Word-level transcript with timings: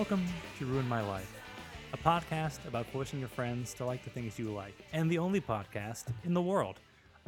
Welcome 0.00 0.24
to 0.58 0.64
Ruin 0.64 0.88
My 0.88 1.02
Life, 1.02 1.30
a 1.92 1.98
podcast 1.98 2.66
about 2.66 2.86
forcing 2.86 3.18
your 3.20 3.28
friends 3.28 3.74
to 3.74 3.84
like 3.84 4.02
the 4.02 4.08
things 4.08 4.38
you 4.38 4.50
like, 4.50 4.72
and 4.94 5.10
the 5.10 5.18
only 5.18 5.42
podcast 5.42 6.04
in 6.24 6.32
the 6.32 6.40
world. 6.40 6.80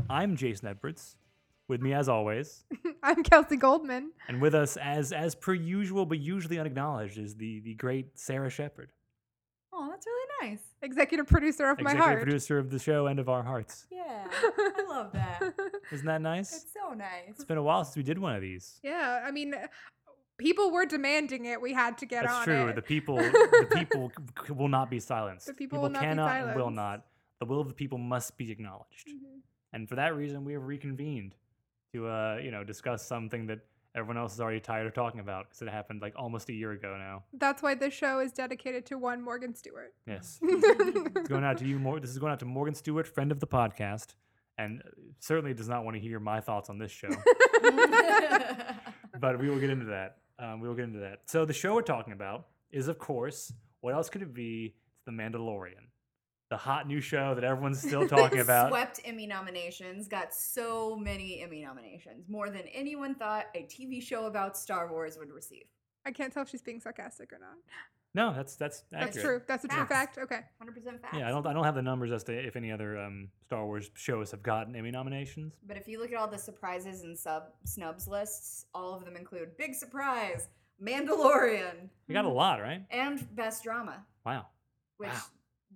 I'm 0.09 0.37
Jason 0.37 0.69
Edwards. 0.69 1.17
With 1.69 1.83
me, 1.83 1.93
as 1.93 2.09
always, 2.09 2.65
I'm 3.03 3.23
Kelsey 3.25 3.57
Goldman. 3.57 4.13
and 4.27 4.41
with 4.41 4.55
us, 4.55 4.79
as 4.79 5.13
as 5.13 5.35
per 5.35 5.53
usual, 5.53 6.07
but 6.07 6.19
usually 6.19 6.59
unacknowledged, 6.59 7.19
is 7.19 7.35
the 7.35 7.61
the 7.61 7.75
great 7.75 8.19
Sarah 8.19 8.49
Shepard, 8.49 8.91
Oh, 9.75 9.89
that's 9.91 10.07
really 10.07 10.51
nice. 10.53 10.61
executive 10.81 11.27
producer 11.27 11.69
of 11.69 11.79
my 11.79 11.91
executive 11.93 12.05
heart. 12.05 12.23
producer 12.23 12.59
of 12.59 12.71
the 12.71 12.79
show 12.79 13.07
and 13.07 13.19
of 13.21 13.29
our 13.29 13.43
hearts. 13.43 13.87
Yeah, 13.91 14.27
I 14.33 14.85
love 14.89 15.13
that. 15.13 15.43
Isn't 15.93 16.07
that 16.07 16.23
nice? 16.23 16.55
It's 16.55 16.73
so 16.73 16.95
nice. 16.95 17.29
It's 17.29 17.45
been 17.45 17.59
a 17.59 17.63
while 17.63 17.85
since 17.85 17.97
we 17.97 18.03
did 18.03 18.19
one 18.19 18.35
of 18.35 18.41
these. 18.41 18.81
yeah, 18.83 19.23
I 19.27 19.31
mean, 19.31 19.55
people 20.43 20.71
were 20.71 20.85
demanding 20.87 21.45
it. 21.47 21.61
We 21.61 21.73
had 21.73 21.97
to 21.99 22.07
get 22.07 22.23
That's 22.25 22.35
on 22.35 22.45
true. 22.45 22.67
it. 22.69 22.75
The 22.77 22.83
people, 22.83 23.17
the 23.17 23.69
people 23.75 24.11
c- 24.17 24.47
c- 24.49 24.53
will 24.53 24.69
not 24.69 24.91
be 24.91 25.01
silenced. 25.01 25.47
The 25.47 25.55
people 25.55 25.81
will 25.81 25.89
not 25.91 26.01
be 26.03 26.07
cannot 26.07 26.37
and 26.49 26.57
will 26.57 26.71
not. 26.71 27.07
The 27.41 27.47
will 27.47 27.61
of 27.61 27.69
the 27.69 27.75
people 27.75 27.99
must 27.99 28.37
be 28.37 28.51
acknowledged. 28.51 29.09
Mhm. 29.09 29.41
And 29.73 29.89
for 29.89 29.97
that 29.97 30.15
reason, 30.15 30.45
we 30.45 30.53
have 30.53 30.65
reconvened 30.65 31.35
to, 31.95 32.07
uh, 32.07 32.39
you 32.43 32.51
know, 32.51 32.63
discuss 32.65 33.07
something 33.07 33.47
that 33.47 33.61
everyone 33.95 34.17
else 34.17 34.33
is 34.35 34.41
already 34.41 34.61
tired 34.61 34.87
of 34.87 34.95
talking 34.95 35.21
about 35.21 35.47
because 35.49 35.61
it 35.63 35.69
happened 35.69 36.01
like 36.01 36.15
almost 36.17 36.49
a 36.49 36.53
year 36.53 36.73
ago 36.73 36.97
now. 36.99 37.25
That's 37.35 37.63
why 37.63 37.75
this 37.75 37.93
show 37.95 38.21
is 38.21 38.33
dedicated 38.33 38.87
to 38.87 38.99
one 38.99 39.23
Morgan 39.23 39.55
Stewart. 39.55 39.93
Yes, 40.07 40.39
it's 40.43 41.29
going 41.29 41.45
out 41.45 41.59
to 41.59 41.67
you. 41.67 41.79
More. 41.79 42.01
This 42.01 42.11
is 42.11 42.19
going 42.19 42.33
out 42.33 42.39
to 42.41 42.47
Morgan 42.47 42.75
Stewart, 42.75 43.07
friend 43.07 43.31
of 43.33 43.41
the 43.41 43.47
podcast, 43.47 44.15
and 44.59 44.81
uh, 44.81 44.89
certainly 45.19 45.53
does 45.55 45.69
not 45.69 45.85
want 45.85 45.95
to 45.97 46.01
hear 46.01 46.19
my 46.21 46.41
thoughts 46.41 46.71
on 46.71 46.79
this 46.79 46.91
show. 46.91 47.11
but 49.21 49.39
we 49.39 49.49
will 49.51 49.59
get 49.59 49.71
into 49.71 49.87
that. 49.87 50.19
Um, 50.43 50.61
we 50.61 50.67
will 50.67 50.75
get 50.75 50.85
into 50.87 50.99
that. 50.99 51.21
So 51.27 51.45
the 51.45 51.53
show 51.53 51.75
we're 51.75 51.83
talking 51.83 52.13
about 52.13 52.47
is, 52.73 52.89
of 52.89 52.99
course, 52.99 53.53
what 53.81 53.95
else 53.95 54.09
could 54.09 54.23
it 54.23 54.35
be? 54.35 54.75
It's 54.97 55.05
The 55.07 55.13
Mandalorian, 55.13 55.87
the 56.51 56.57
hot 56.57 56.89
new 56.89 57.01
show 57.01 57.35
that 57.35 57.45
everyone's 57.45 57.81
still 57.81 58.09
talking 58.09 58.41
about. 58.41 58.71
Swept 58.71 59.01
Emmy 59.05 59.29
nominations, 59.29 60.09
got 60.09 60.35
so 60.35 60.97
many 60.97 61.41
Emmy 61.43 61.63
nominations, 61.63 62.29
more 62.29 62.51
than 62.51 62.63
anyone 62.75 63.15
thought 63.15 63.47
a 63.55 63.63
TV 63.63 64.03
show 64.03 64.27
about 64.27 64.59
Star 64.59 64.91
Wars 64.91 65.17
would 65.17 65.31
receive. 65.31 65.65
I 66.05 66.11
can't 66.11 66.33
tell 66.33 66.43
if 66.43 66.49
she's 66.49 66.63
being 66.63 66.81
sarcastic 66.81 67.33
or 67.33 67.39
not. 67.39 67.59
No, 68.15 68.33
that's 68.35 68.57
that's 68.57 68.85
accurate. 68.93 69.13
That's 69.15 69.25
true. 69.25 69.43
That's 69.49 69.65
a 69.65 69.69
true 69.69 69.87
Facts. 69.87 70.17
fact. 70.17 70.19
Okay. 70.19 70.41
100% 70.63 71.01
facts. 71.01 71.17
Yeah, 71.17 71.29
I 71.29 71.31
don't 71.31 71.47
I 71.47 71.53
don't 71.55 71.65
have 71.65 71.75
the 71.75 71.83
numbers 71.83 72.13
as 72.13 72.23
to 72.25 72.33
if 72.33 72.57
any 72.57 72.71
other 72.71 72.99
um, 72.99 73.29
Star 73.47 73.65
Wars 73.65 73.91
shows 73.95 74.31
have 74.33 74.43
gotten 74.43 74.77
Emmy 74.77 74.91
nominations. 74.91 75.55
But 75.67 75.77
if 75.79 75.89
you 75.89 75.99
look 75.99 76.13
at 76.13 76.19
all 76.19 76.29
the 76.29 76.37
surprises 76.39 77.03
and 77.03 77.19
sub 77.19 77.45
snubs 77.65 78.07
lists, 78.07 78.67
all 78.75 78.95
of 78.95 79.05
them 79.07 79.17
include 79.17 79.57
Big 79.57 79.75
Surprise, 79.75 80.49
Mandalorian, 80.83 81.89
We 82.09 82.13
got 82.15 82.25
a 82.25 82.29
lot, 82.29 82.61
right? 82.61 82.85
and 82.91 83.35
Best 83.35 83.63
Drama. 83.65 84.05
Wow. 84.27 84.47
Which, 84.99 85.09
Wow. 85.11 85.21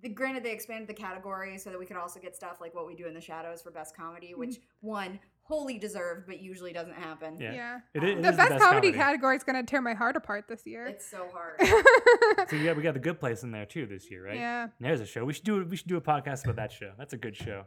the, 0.01 0.09
granted, 0.09 0.43
they 0.43 0.51
expanded 0.51 0.87
the 0.87 0.93
category 0.93 1.57
so 1.57 1.69
that 1.71 1.79
we 1.79 1.85
could 1.85 1.97
also 1.97 2.19
get 2.19 2.35
stuff 2.35 2.61
like 2.61 2.73
What 2.75 2.85
We 2.87 2.95
Do 2.95 3.07
in 3.07 3.13
the 3.13 3.21
Shadows 3.21 3.61
for 3.61 3.71
Best 3.71 3.95
Comedy, 3.95 4.33
which 4.35 4.57
one 4.81 5.19
wholly 5.47 5.77
deserved 5.77 6.27
but 6.27 6.41
usually 6.41 6.73
doesn't 6.73 6.95
happen. 6.95 7.37
Yeah. 7.39 7.53
Yeah. 7.53 7.79
It, 7.93 8.03
um, 8.03 8.09
it 8.09 8.21
The 8.21 8.29
is 8.29 8.35
best, 8.35 8.59
comedy, 8.59 8.91
category 8.91 9.37
is 9.37 9.43
going 9.43 9.55
to 9.55 9.63
tear 9.69 9.81
my 9.81 9.93
heart 9.93 10.15
apart 10.17 10.45
this 10.49 10.65
year. 10.65 10.85
It's 10.87 11.09
so 11.09 11.29
hard. 11.33 11.59
So 12.49 12.55
yeah, 12.55 12.73
we 12.73 12.81
got 12.83 12.93
the 12.93 12.99
Good 12.99 13.19
Place 13.19 13.43
in 13.43 13.51
there 13.51 13.65
too 13.65 13.85
this 13.85 14.09
year, 14.11 14.25
right? 14.25 14.35
Yeah. 14.37 14.67
There's 14.79 15.01
a 15.01 15.05
show. 15.05 15.25
We 15.25 15.33
should 15.33 15.43
do 15.45 15.63
we 15.65 15.75
should 15.75 15.87
do 15.87 15.97
a 15.97 16.01
podcast 16.01 16.43
about 16.43 16.55
that 16.57 16.71
show. 16.71 16.91
That's 16.97 17.13
a 17.13 17.17
good 17.17 17.35
show. 17.35 17.63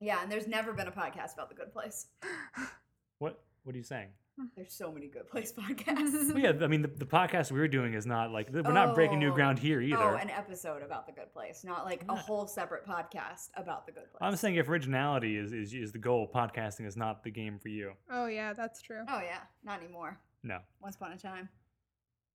yeah, 0.00 0.22
and 0.22 0.30
there's 0.30 0.46
never 0.46 0.72
been 0.72 0.86
a 0.88 0.92
podcast 0.92 1.34
about 1.34 1.48
The 1.48 1.54
Good 1.56 1.72
Place. 1.72 2.06
What 3.18 3.40
What 3.64 3.74
are 3.74 3.78
you 3.78 3.84
saying? 3.84 4.08
There's 4.56 4.72
so 4.72 4.92
many 4.92 5.08
Good 5.08 5.28
Place 5.28 5.52
podcasts. 5.52 6.32
Well, 6.32 6.38
yeah, 6.38 6.52
I 6.62 6.66
mean 6.68 6.82
the, 6.82 6.88
the 6.88 7.04
podcast 7.06 7.50
we're 7.52 7.68
doing 7.68 7.94
is 7.94 8.06
not 8.06 8.30
like 8.30 8.48
we're 8.52 8.62
not 8.72 8.94
breaking 8.94 9.18
new 9.18 9.30
Oh. 9.32 9.34
ground 9.34 9.58
here 9.58 9.80
either. 9.80 9.96
Oh, 10.02 10.16
an 10.16 10.30
episode 10.30 10.82
about 10.82 11.06
The 11.06 11.12
Good 11.12 11.32
Place, 11.32 11.62
not 11.64 11.84
like 11.84 12.04
a 12.08 12.14
whole 12.14 12.46
separate 12.46 12.86
podcast 12.86 13.48
about 13.56 13.86
The 13.86 13.92
Good 13.92 14.10
Place. 14.10 14.18
I'm 14.20 14.36
saying 14.36 14.56
if 14.56 14.68
originality 14.68 15.36
is, 15.36 15.52
is 15.52 15.74
is 15.74 15.92
the 15.92 15.98
goal, 15.98 16.30
podcasting 16.32 16.86
is 16.86 16.96
not 16.96 17.24
the 17.24 17.30
game 17.30 17.58
for 17.58 17.68
you. 17.68 17.92
oh, 18.10 18.26
yeah, 18.26 18.52
that's 18.52 18.80
true. 18.82 19.02
Oh, 19.08 19.20
yeah, 19.20 19.40
not 19.64 19.80
anymore. 19.82 20.18
No. 20.42 20.58
Once 20.80 20.96
upon 20.96 21.12
a 21.12 21.18
time. 21.18 21.48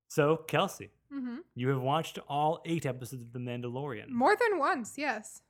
So 0.09 0.37
Kelsey, 0.47 0.91
hmm 1.11 1.37
you 1.55 1.69
have 1.69 1.81
watched 1.81 2.19
all 2.27 2.61
eight 2.65 2.85
episodes 2.85 3.21
of 3.23 3.31
The 3.33 3.39
Mandalorian. 3.39 4.09
More 4.09 4.35
than 4.35 4.59
once, 4.59 4.93
yes. 4.97 5.41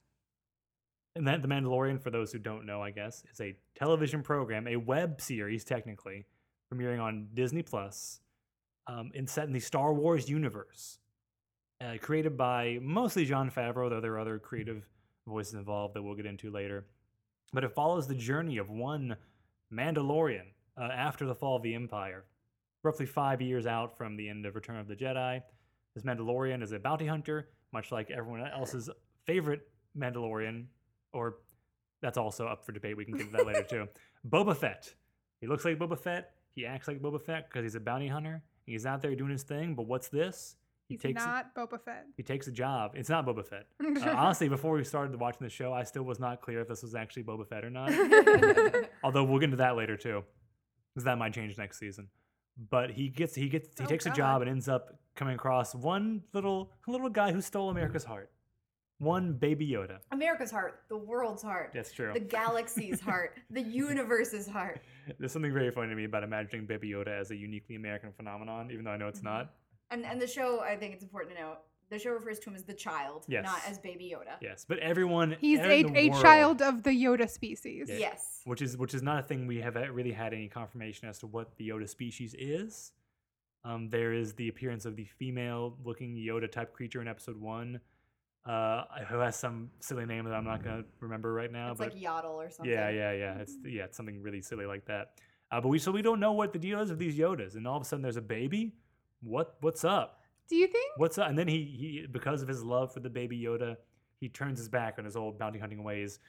And 1.16 1.28
that 1.28 1.42
The 1.42 1.48
Mandalorian, 1.48 2.02
for 2.02 2.10
those 2.12 2.32
who 2.32 2.40
don't 2.40 2.66
know, 2.66 2.82
I 2.82 2.92
guess, 2.92 3.24
is 3.32 3.40
a 3.42 3.56
television 3.76 4.24
program, 4.24 4.68
a 4.68 4.78
web 4.78 5.22
series 5.22 5.64
technically, 5.64 6.26
premiering 6.74 7.02
on 7.02 7.28
Disney 7.34 7.62
Plus, 7.62 8.20
um, 8.88 9.12
and 9.16 9.30
set 9.30 9.46
in 9.48 9.54
the 9.54 9.60
Star 9.60 9.94
Wars 9.94 10.30
universe. 10.30 11.00
Uh, 11.82 11.98
created 12.00 12.38
by 12.38 12.80
mostly 12.82 13.26
Jon 13.26 13.52
Favreau, 13.52 13.90
though 13.90 14.00
there 14.00 14.14
are 14.14 14.20
other 14.20 14.40
creative 14.40 14.88
voices 15.28 15.56
involved 15.56 15.96
that 15.96 16.02
we'll 16.02 16.16
get 16.16 16.26
into 16.26 16.50
later. 16.50 16.86
But 17.52 17.64
it 17.64 17.74
follows 17.74 18.08
the 18.08 18.16
journey 18.16 18.58
of 18.58 18.70
one 18.70 19.16
Mandalorian 19.74 20.46
uh, 20.80 20.84
after 20.84 21.26
the 21.26 21.36
fall 21.36 21.58
of 21.58 21.64
the 21.64 21.76
Empire, 21.76 22.24
roughly 22.84 23.06
five 23.06 23.42
years 23.42 23.66
out 23.66 23.98
from 23.98 24.16
the 24.16 24.30
end 24.30 24.46
of 24.46 24.56
Return 24.56 24.78
of 24.78 24.88
the 24.88 24.96
Jedi. 24.96 25.42
This 25.94 26.04
Mandalorian 26.04 26.64
is 26.64 26.72
a 26.72 26.80
bounty 26.80 27.06
hunter, 27.06 27.50
much 27.72 27.92
like 27.92 28.10
everyone 28.12 28.48
else's 28.48 28.90
favorite 29.26 29.68
Mandalorian, 29.98 30.66
or 31.12 31.36
that's 32.02 32.18
also 32.18 32.48
up 32.48 32.66
for 32.66 32.72
debate. 32.72 32.98
We 32.98 33.06
can 33.06 33.18
get 33.18 33.28
to 33.28 33.38
that 33.38 33.46
later 33.46 33.64
too. 33.64 33.88
Boba 34.30 34.56
Fett. 34.56 34.94
He 35.42 35.48
looks 35.48 35.66
like 35.66 35.78
Boba 35.78 36.00
Fett. 36.00 36.32
He 36.56 36.66
acts 36.66 36.88
like 36.88 37.02
Boba 37.02 37.22
Fett 37.22 37.50
because 37.50 37.64
he's 37.64 37.76
a 37.76 37.80
bounty 37.80 38.08
hunter. 38.08 38.44
He's 38.66 38.86
out 38.86 39.02
there 39.02 39.16
doing 39.16 39.32
his 39.32 39.44
thing. 39.44 39.76
But 39.76 39.88
what's 39.88 40.08
this? 40.10 40.56
He 40.88 40.96
He's 40.96 41.02
takes 41.02 41.24
not 41.26 41.56
Boba 41.56 41.80
Fett. 41.82 42.06
he 42.18 42.24
takes 42.24 42.48
a 42.48 42.52
job. 42.52 42.92
It's 42.96 43.10
not 43.10 43.26
Boba 43.26 43.46
Fett. 43.46 43.68
Uh, 44.04 44.14
honestly, 44.16 44.50
before 44.50 44.74
we 44.76 44.84
started 44.84 45.18
watching 45.20 45.44
the 45.46 45.50
show, 45.50 45.72
I 45.74 45.84
still 45.84 46.04
was 46.04 46.20
not 46.20 46.42
clear 46.42 46.60
if 46.62 46.68
this 46.68 46.84
was 46.84 46.94
actually 46.94 47.24
Boba 47.24 47.48
Fett 47.48 47.64
or 47.64 47.70
not. 47.70 47.90
Although 49.04 49.24
we'll 49.24 49.40
get 49.40 49.46
into 49.46 49.58
that 49.58 49.76
later 49.78 49.96
too, 49.98 50.24
because 50.94 51.06
that 51.06 51.18
might 51.18 51.34
change 51.34 51.58
next 51.58 51.80
season. 51.80 52.08
But 52.70 52.92
he 52.92 53.08
gets 53.10 53.34
he 53.34 53.50
gets 53.50 53.70
he 53.80 53.86
Oh, 53.86 53.88
takes 53.88 54.06
a 54.06 54.12
job 54.12 54.42
and 54.42 54.50
ends 54.52 54.68
up 54.68 54.94
coming 55.16 55.36
across 55.36 55.74
one 55.74 56.22
little 56.34 56.72
little 56.88 57.10
guy 57.10 57.32
who 57.32 57.42
stole 57.42 57.70
America's 57.70 58.04
heart, 58.04 58.30
one 59.04 59.34
baby 59.34 59.68
Yoda. 59.68 59.98
America's 60.12 60.52
heart, 60.52 60.82
the 60.90 60.98
world's 60.98 61.42
heart, 61.44 61.72
That's 61.74 61.92
true. 61.92 62.12
the 62.14 62.20
galaxy's 62.20 63.00
heart, 63.02 63.38
the 63.50 63.62
universe's 63.88 64.48
heart. 64.48 64.82
There's 65.20 65.32
something 65.32 65.54
very 65.54 65.72
funny 65.72 65.90
to 65.90 65.96
me 65.96 66.06
about 66.06 66.24
imagining 66.24 66.66
baby 66.66 66.90
Yoda 66.92 67.10
as 67.20 67.32
a 67.32 67.36
uniquely 67.36 67.76
American 67.76 68.12
phenomenon, 68.12 68.70
even 68.72 68.86
though 68.86 68.92
I 68.92 68.98
know 68.98 69.08
it's 69.08 69.24
not. 69.24 69.54
And 69.92 70.06
and 70.06 70.22
the 70.22 70.28
show, 70.28 70.62
I 70.62 70.76
think 70.78 70.94
it's 70.94 71.04
important 71.04 71.36
to 71.36 71.42
note, 71.42 71.58
the 71.90 72.00
show 72.00 72.12
refers 72.12 72.40
to 72.40 72.50
him 72.50 72.56
as 72.56 72.64
the 72.64 72.74
child, 72.74 73.26
Yes. 73.28 73.44
not 73.46 73.62
as 73.70 73.78
Baby 73.78 74.12
Yoda. 74.16 74.36
Yes, 74.42 74.66
but 74.68 74.80
everyone 74.80 75.36
He's 75.40 75.60
a, 75.60 75.84
the 75.84 75.98
a 75.98 76.10
world- 76.10 76.22
child 76.24 76.62
of 76.62 76.82
the 76.84 76.90
Yoda 76.92 77.30
species. 77.30 77.88
Yeah. 77.90 77.98
Yes. 77.98 78.42
which 78.46 78.62
is 78.62 78.78
which 78.78 78.94
is 78.96 79.04
not 79.04 79.20
a 79.20 79.24
thing 79.24 79.46
we 79.46 79.58
have 79.62 79.76
really 79.92 80.12
had 80.14 80.34
any 80.34 80.48
confirmation 80.48 81.08
as 81.08 81.20
to 81.20 81.28
what 81.28 81.56
the 81.58 81.70
Yoda 81.70 81.88
species 81.88 82.34
is. 82.40 82.92
Um, 83.66 83.90
there 83.90 84.12
is 84.14 84.34
the 84.34 84.50
appearance 84.50 84.84
of 84.86 84.96
the 84.98 85.06
female-looking 85.06 86.16
Yoda 86.16 86.52
type 86.52 86.74
creature 86.74 87.02
in 87.02 87.08
Episode 87.08 87.40
One, 87.40 87.80
uh, 88.46 88.84
who 89.08 89.20
has 89.20 89.36
some 89.36 89.70
silly 89.80 90.06
name 90.06 90.26
that 90.26 90.34
I'm 90.34 90.44
not 90.44 90.64
gonna 90.64 90.84
remember 91.00 91.34
right 91.34 91.52
now. 91.52 91.72
It's 91.72 91.80
but 91.80 91.94
like 91.94 92.02
Yaddle 92.02 92.34
or 92.34 92.50
something. 92.50 92.72
yeah, 92.72 92.90
yeah, 92.90 93.12
yeah, 93.14 93.38
it's 93.40 93.56
yeah, 93.66 93.86
it's 93.86 93.96
something 93.98 94.22
really 94.22 94.42
silly 94.42 94.66
like 94.66 94.86
that. 94.86 95.12
Uh, 95.52 95.62
but 95.62 95.70
we 95.70 95.80
so 95.80 95.92
we 95.92 96.02
don't 96.02 96.20
know 96.20 96.34
what 96.34 96.52
the 96.52 96.60
deal 96.60 96.82
is 96.82 96.90
of 96.90 97.00
these 97.00 97.16
Yodas, 97.18 97.56
and 97.56 97.68
all 97.68 97.78
of 97.78 97.82
a 97.84 97.86
sudden 97.86 98.02
there's 98.02 98.18
a 98.18 98.22
baby. 98.22 98.76
What 99.22 99.56
what's 99.62 99.86
up? 99.86 100.20
Do 100.50 100.56
you 100.58 100.68
think? 100.68 100.92
What's 100.98 101.18
up? 101.18 101.30
And 101.30 101.38
then 101.38 101.48
he 101.48 101.64
he 101.64 102.08
because 102.12 102.42
of 102.42 102.48
his 102.48 102.64
love 102.64 102.94
for 102.94 103.00
the 103.00 103.10
baby 103.10 103.40
Yoda, 103.40 103.78
he 104.20 104.28
turns 104.28 104.60
his 104.60 104.68
back 104.68 104.96
on 104.98 105.06
his 105.06 105.16
old 105.16 105.40
bounty 105.40 105.60
hunting 105.60 105.84
ways. 105.84 106.20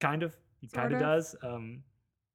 Kind 0.00 0.22
of. 0.22 0.36
He 0.60 0.68
kind 0.68 0.92
of 0.92 1.00
of. 1.00 1.06
does. 1.06 1.34
Um, 1.42 1.82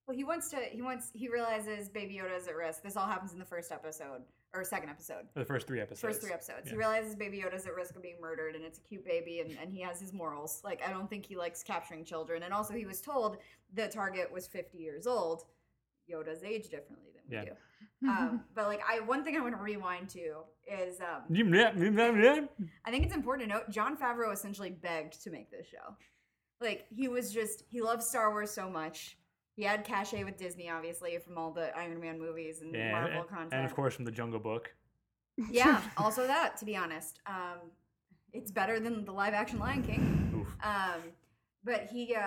Well, 0.06 0.16
he 0.16 0.24
wants 0.24 0.50
to. 0.50 0.58
He 0.70 0.82
wants. 0.82 1.10
He 1.14 1.28
realizes 1.28 1.88
Baby 1.88 2.20
Yoda 2.22 2.36
is 2.36 2.46
at 2.46 2.56
risk. 2.56 2.82
This 2.82 2.96
all 2.96 3.06
happens 3.06 3.32
in 3.32 3.38
the 3.38 3.44
first 3.46 3.72
episode 3.72 4.22
or 4.54 4.64
second 4.64 4.88
episode. 4.88 5.26
the 5.34 5.44
first 5.44 5.66
three 5.66 5.80
episodes. 5.80 6.00
First 6.00 6.20
three 6.22 6.32
episodes. 6.32 6.70
He 6.70 6.76
realizes 6.76 7.14
Baby 7.14 7.44
Yoda's 7.44 7.66
at 7.66 7.74
risk 7.74 7.96
of 7.96 8.02
being 8.02 8.16
murdered, 8.20 8.54
and 8.54 8.64
it's 8.64 8.78
a 8.78 8.82
cute 8.82 9.04
baby, 9.04 9.40
and, 9.40 9.56
and 9.60 9.72
he 9.72 9.80
has 9.82 10.00
his 10.00 10.12
morals. 10.12 10.60
Like 10.64 10.82
I 10.86 10.90
don't 10.90 11.08
think 11.08 11.26
he 11.26 11.36
likes 11.36 11.62
capturing 11.62 12.04
children, 12.04 12.42
and 12.44 12.54
also 12.54 12.74
he 12.74 12.86
was 12.86 13.00
told 13.00 13.36
the 13.74 13.88
target 13.88 14.32
was 14.32 14.46
50 14.46 14.78
years 14.78 15.06
old. 15.06 15.42
Yoda's 16.10 16.42
age 16.42 16.70
differently 16.70 17.10
than 17.14 17.22
we 17.28 17.36
Yeah. 17.36 17.44
do. 17.44 18.08
Um, 18.08 18.44
but 18.54 18.66
like 18.66 18.80
I, 18.88 19.00
one 19.00 19.22
thing 19.24 19.36
I 19.36 19.40
want 19.40 19.54
to 19.54 19.62
rewind 19.62 20.08
to 20.10 20.36
is 20.66 20.98
um, 21.00 21.22
Yeah. 21.28 22.40
I 22.86 22.90
think 22.90 23.04
it's 23.04 23.14
important 23.14 23.50
to 23.50 23.54
note 23.54 23.68
Jon 23.68 23.94
Favreau 23.98 24.32
essentially 24.32 24.70
begged 24.70 25.22
to 25.22 25.30
make 25.30 25.50
this 25.50 25.66
show. 25.66 25.94
Like 26.62 26.86
he 26.88 27.08
was 27.08 27.30
just 27.32 27.64
he 27.68 27.82
loves 27.82 28.06
Star 28.08 28.30
Wars 28.30 28.50
so 28.50 28.70
much. 28.70 29.17
He 29.58 29.64
had 29.64 29.84
cachet 29.84 30.22
with 30.22 30.36
Disney, 30.36 30.70
obviously, 30.70 31.18
from 31.18 31.36
all 31.36 31.50
the 31.50 31.76
Iron 31.76 32.00
Man 32.00 32.16
movies 32.20 32.60
and 32.62 32.72
Yeah, 32.72 32.92
Marvel 32.92 33.20
and, 33.22 33.28
content. 33.28 33.54
and 33.54 33.64
of 33.64 33.74
course 33.74 33.92
from 33.96 34.04
the 34.04 34.12
Jungle 34.12 34.38
Book. 34.38 34.72
yeah, 35.50 35.82
also 35.96 36.28
that, 36.28 36.56
to 36.58 36.64
be 36.64 36.76
honest. 36.76 37.18
Um, 37.26 37.58
it's 38.32 38.52
better 38.52 38.78
than 38.78 39.04
the 39.04 39.10
live 39.10 39.34
action 39.34 39.58
Lion 39.58 39.82
King. 39.82 40.32
Oof. 40.40 40.54
Um, 40.64 41.00
but 41.64 41.86
he, 41.90 42.14
uh, 42.14 42.20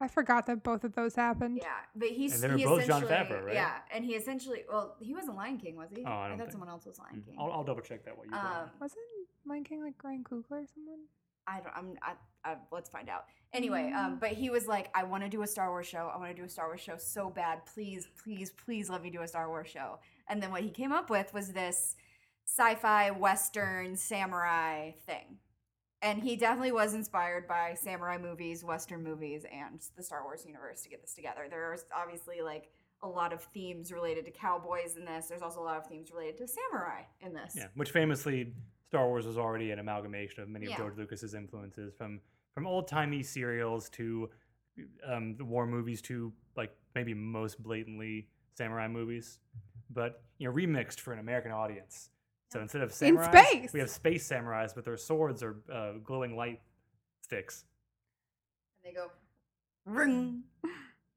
I 0.00 0.08
forgot 0.08 0.46
that 0.46 0.64
both 0.64 0.82
of 0.82 0.92
those 0.96 1.14
happened. 1.14 1.60
Yeah, 1.62 1.68
but 1.94 2.08
he's 2.08 2.34
And 2.34 2.42
they 2.42 2.48
were 2.48 2.56
he 2.58 2.64
both 2.64 2.84
Jon 2.84 3.04
essentially- 3.04 3.36
Favreau, 3.36 3.44
right? 3.44 3.54
Yeah, 3.54 3.74
and 3.94 4.04
he 4.04 4.16
essentially 4.16 4.64
well, 4.68 4.96
he 4.98 5.14
wasn't 5.14 5.36
Lion 5.36 5.56
King, 5.56 5.76
was 5.76 5.90
he? 5.94 6.02
Oh, 6.04 6.10
I 6.10 6.28
don't 6.30 6.36
thought 6.36 6.46
think- 6.46 6.50
someone 6.50 6.68
else 6.68 6.84
was 6.84 6.98
Lion 6.98 7.22
Mm, 7.22 7.26
King. 7.26 7.36
I'll, 7.38 7.52
I'll 7.52 7.64
double 7.64 7.82
check 7.82 8.04
that. 8.06 8.18
What 8.18 8.26
you 8.26 8.34
um. 8.34 8.70
Wasn't 8.80 8.98
Lion 9.46 9.62
King 9.62 9.84
like 9.84 10.02
Ryan 10.02 10.24
Coogler 10.24 10.50
or 10.50 10.66
someone? 10.74 11.04
I 11.50 11.60
don't. 11.60 11.76
I'm. 11.76 11.98
I, 12.02 12.12
I, 12.50 12.56
let's 12.70 12.88
find 12.88 13.08
out. 13.08 13.24
Anyway, 13.52 13.92
um, 13.96 14.18
but 14.20 14.30
he 14.30 14.48
was 14.48 14.68
like, 14.68 14.90
I 14.94 15.02
want 15.02 15.24
to 15.24 15.28
do 15.28 15.42
a 15.42 15.46
Star 15.46 15.70
Wars 15.70 15.86
show. 15.86 16.10
I 16.14 16.18
want 16.18 16.30
to 16.30 16.36
do 16.36 16.44
a 16.44 16.48
Star 16.48 16.68
Wars 16.68 16.80
show 16.80 16.96
so 16.96 17.28
bad. 17.28 17.66
Please, 17.66 18.06
please, 18.22 18.50
please 18.50 18.88
let 18.88 19.02
me 19.02 19.10
do 19.10 19.22
a 19.22 19.28
Star 19.28 19.48
Wars 19.48 19.66
show. 19.66 19.98
And 20.28 20.40
then 20.40 20.52
what 20.52 20.62
he 20.62 20.70
came 20.70 20.92
up 20.92 21.10
with 21.10 21.34
was 21.34 21.52
this 21.52 21.96
sci-fi 22.46 23.10
western 23.10 23.96
samurai 23.96 24.92
thing. 25.04 25.38
And 26.00 26.22
he 26.22 26.36
definitely 26.36 26.72
was 26.72 26.94
inspired 26.94 27.46
by 27.46 27.74
samurai 27.74 28.18
movies, 28.18 28.64
western 28.64 29.02
movies, 29.02 29.44
and 29.52 29.80
the 29.96 30.02
Star 30.02 30.22
Wars 30.22 30.44
universe 30.46 30.82
to 30.82 30.88
get 30.88 31.02
this 31.02 31.12
together. 31.14 31.46
There's 31.50 31.84
obviously 31.94 32.40
like 32.42 32.70
a 33.02 33.08
lot 33.08 33.32
of 33.32 33.42
themes 33.42 33.92
related 33.92 34.24
to 34.26 34.30
cowboys 34.30 34.96
in 34.96 35.04
this. 35.04 35.26
There's 35.26 35.42
also 35.42 35.60
a 35.60 35.64
lot 35.64 35.76
of 35.76 35.86
themes 35.86 36.10
related 36.12 36.38
to 36.38 36.46
samurai 36.46 37.02
in 37.20 37.34
this. 37.34 37.54
Yeah, 37.56 37.66
which 37.74 37.90
famously, 37.90 38.54
Star 38.90 39.06
Wars 39.06 39.24
was 39.24 39.38
already 39.38 39.70
an 39.70 39.78
amalgamation 39.78 40.42
of 40.42 40.48
many 40.48 40.66
Yeah. 40.66 40.72
of 40.72 40.78
George 40.78 40.96
Lucas's 40.96 41.34
influences, 41.34 41.94
from 41.96 42.20
from 42.54 42.66
old 42.66 42.88
timey 42.88 43.22
serials 43.22 43.88
to 43.90 44.28
um, 45.06 45.36
the 45.36 45.44
war 45.44 45.64
movies 45.64 46.02
to 46.02 46.32
like 46.56 46.74
maybe 46.96 47.14
most 47.14 47.62
blatantly 47.62 48.26
samurai 48.54 48.88
movies, 48.88 49.38
but 49.90 50.24
you 50.38 50.48
know 50.48 50.52
remixed 50.54 50.98
for 50.98 51.12
an 51.12 51.20
American 51.20 51.52
audience. 51.52 52.10
So 52.52 52.60
instead 52.60 52.82
of 52.82 52.90
samurais, 52.90 53.72
we 53.72 53.78
have 53.78 53.90
space 53.90 54.28
samurais, 54.28 54.74
but 54.74 54.84
their 54.84 54.96
swords 54.96 55.40
are 55.44 55.58
uh, 55.72 55.92
glowing 56.02 56.34
light 56.34 56.60
sticks. 57.22 57.64
And 58.82 58.90
they 58.92 58.96
go, 58.98 59.12
ring, 59.86 60.42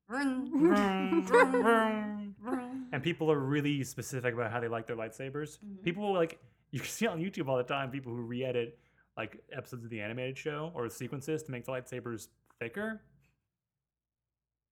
ring, 0.07 0.51
Vroom, 0.51 1.23
vroom, 1.25 1.51
vroom. 1.63 2.35
vroom. 2.39 2.87
and 2.91 3.01
people 3.01 3.31
are 3.31 3.39
really 3.39 3.83
specific 3.83 4.35
about 4.35 4.51
how 4.51 4.59
they 4.59 4.67
like 4.67 4.85
their 4.85 4.95
lightsabers. 4.95 5.57
Mhm. 5.57 5.81
People 5.83 6.03
will, 6.03 6.13
like 6.13 6.39
you 6.73 6.79
can 6.79 6.89
see 6.89 7.05
on 7.05 7.21
YouTube 7.21 7.47
all 7.47 7.55
the 7.55 7.63
time 7.63 7.91
people 7.91 8.11
who 8.11 8.21
re-edit 8.21 8.79
like 9.15 9.39
episodes 9.55 9.83
of 9.83 9.91
the 9.91 10.01
animated 10.01 10.35
show 10.35 10.71
or 10.73 10.89
sequences 10.89 11.43
to 11.43 11.51
make 11.51 11.65
the 11.65 11.71
lightsabers 11.71 12.29
thicker. 12.59 12.99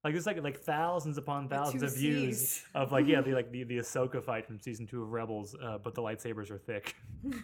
Like 0.04 0.16
there's 0.16 0.26
like 0.26 0.42
like 0.42 0.60
thousands 0.60 1.20
upon 1.20 1.48
thousands 1.48 1.84
of 1.84 1.96
views 1.96 2.40
Cs. 2.40 2.66
of 2.74 2.92
like 2.92 3.06
yeah 3.06 3.22
the 3.22 3.32
like 3.36 3.52
the 3.52 3.64
the 3.64 3.78
Ahsoka 3.78 4.22
fight 4.22 4.48
from 4.48 4.60
season 4.60 4.88
two 4.88 5.04
of 5.04 5.12
Rebels, 5.12 5.56
uh, 5.64 5.78
but 5.78 5.94
the 5.94 6.02
lightsabers 6.02 6.50
are 6.50 6.58
thick. 6.58 6.96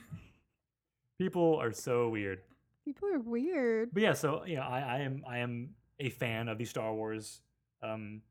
People 1.20 1.58
are 1.62 1.72
so 1.72 2.10
weird. 2.10 2.40
People 2.84 3.10
are 3.10 3.20
weird. 3.20 3.90
But 3.94 4.02
yeah, 4.02 4.14
so 4.14 4.44
you 4.44 4.56
know, 4.56 4.64
I, 4.64 4.80
I 4.80 5.00
am 5.02 5.24
I 5.30 5.38
am 5.38 5.76
a 6.00 6.10
fan 6.10 6.48
of 6.48 6.58
the 6.58 6.66
Star 6.66 6.96
Wars 6.96 7.42
um, 7.84 8.24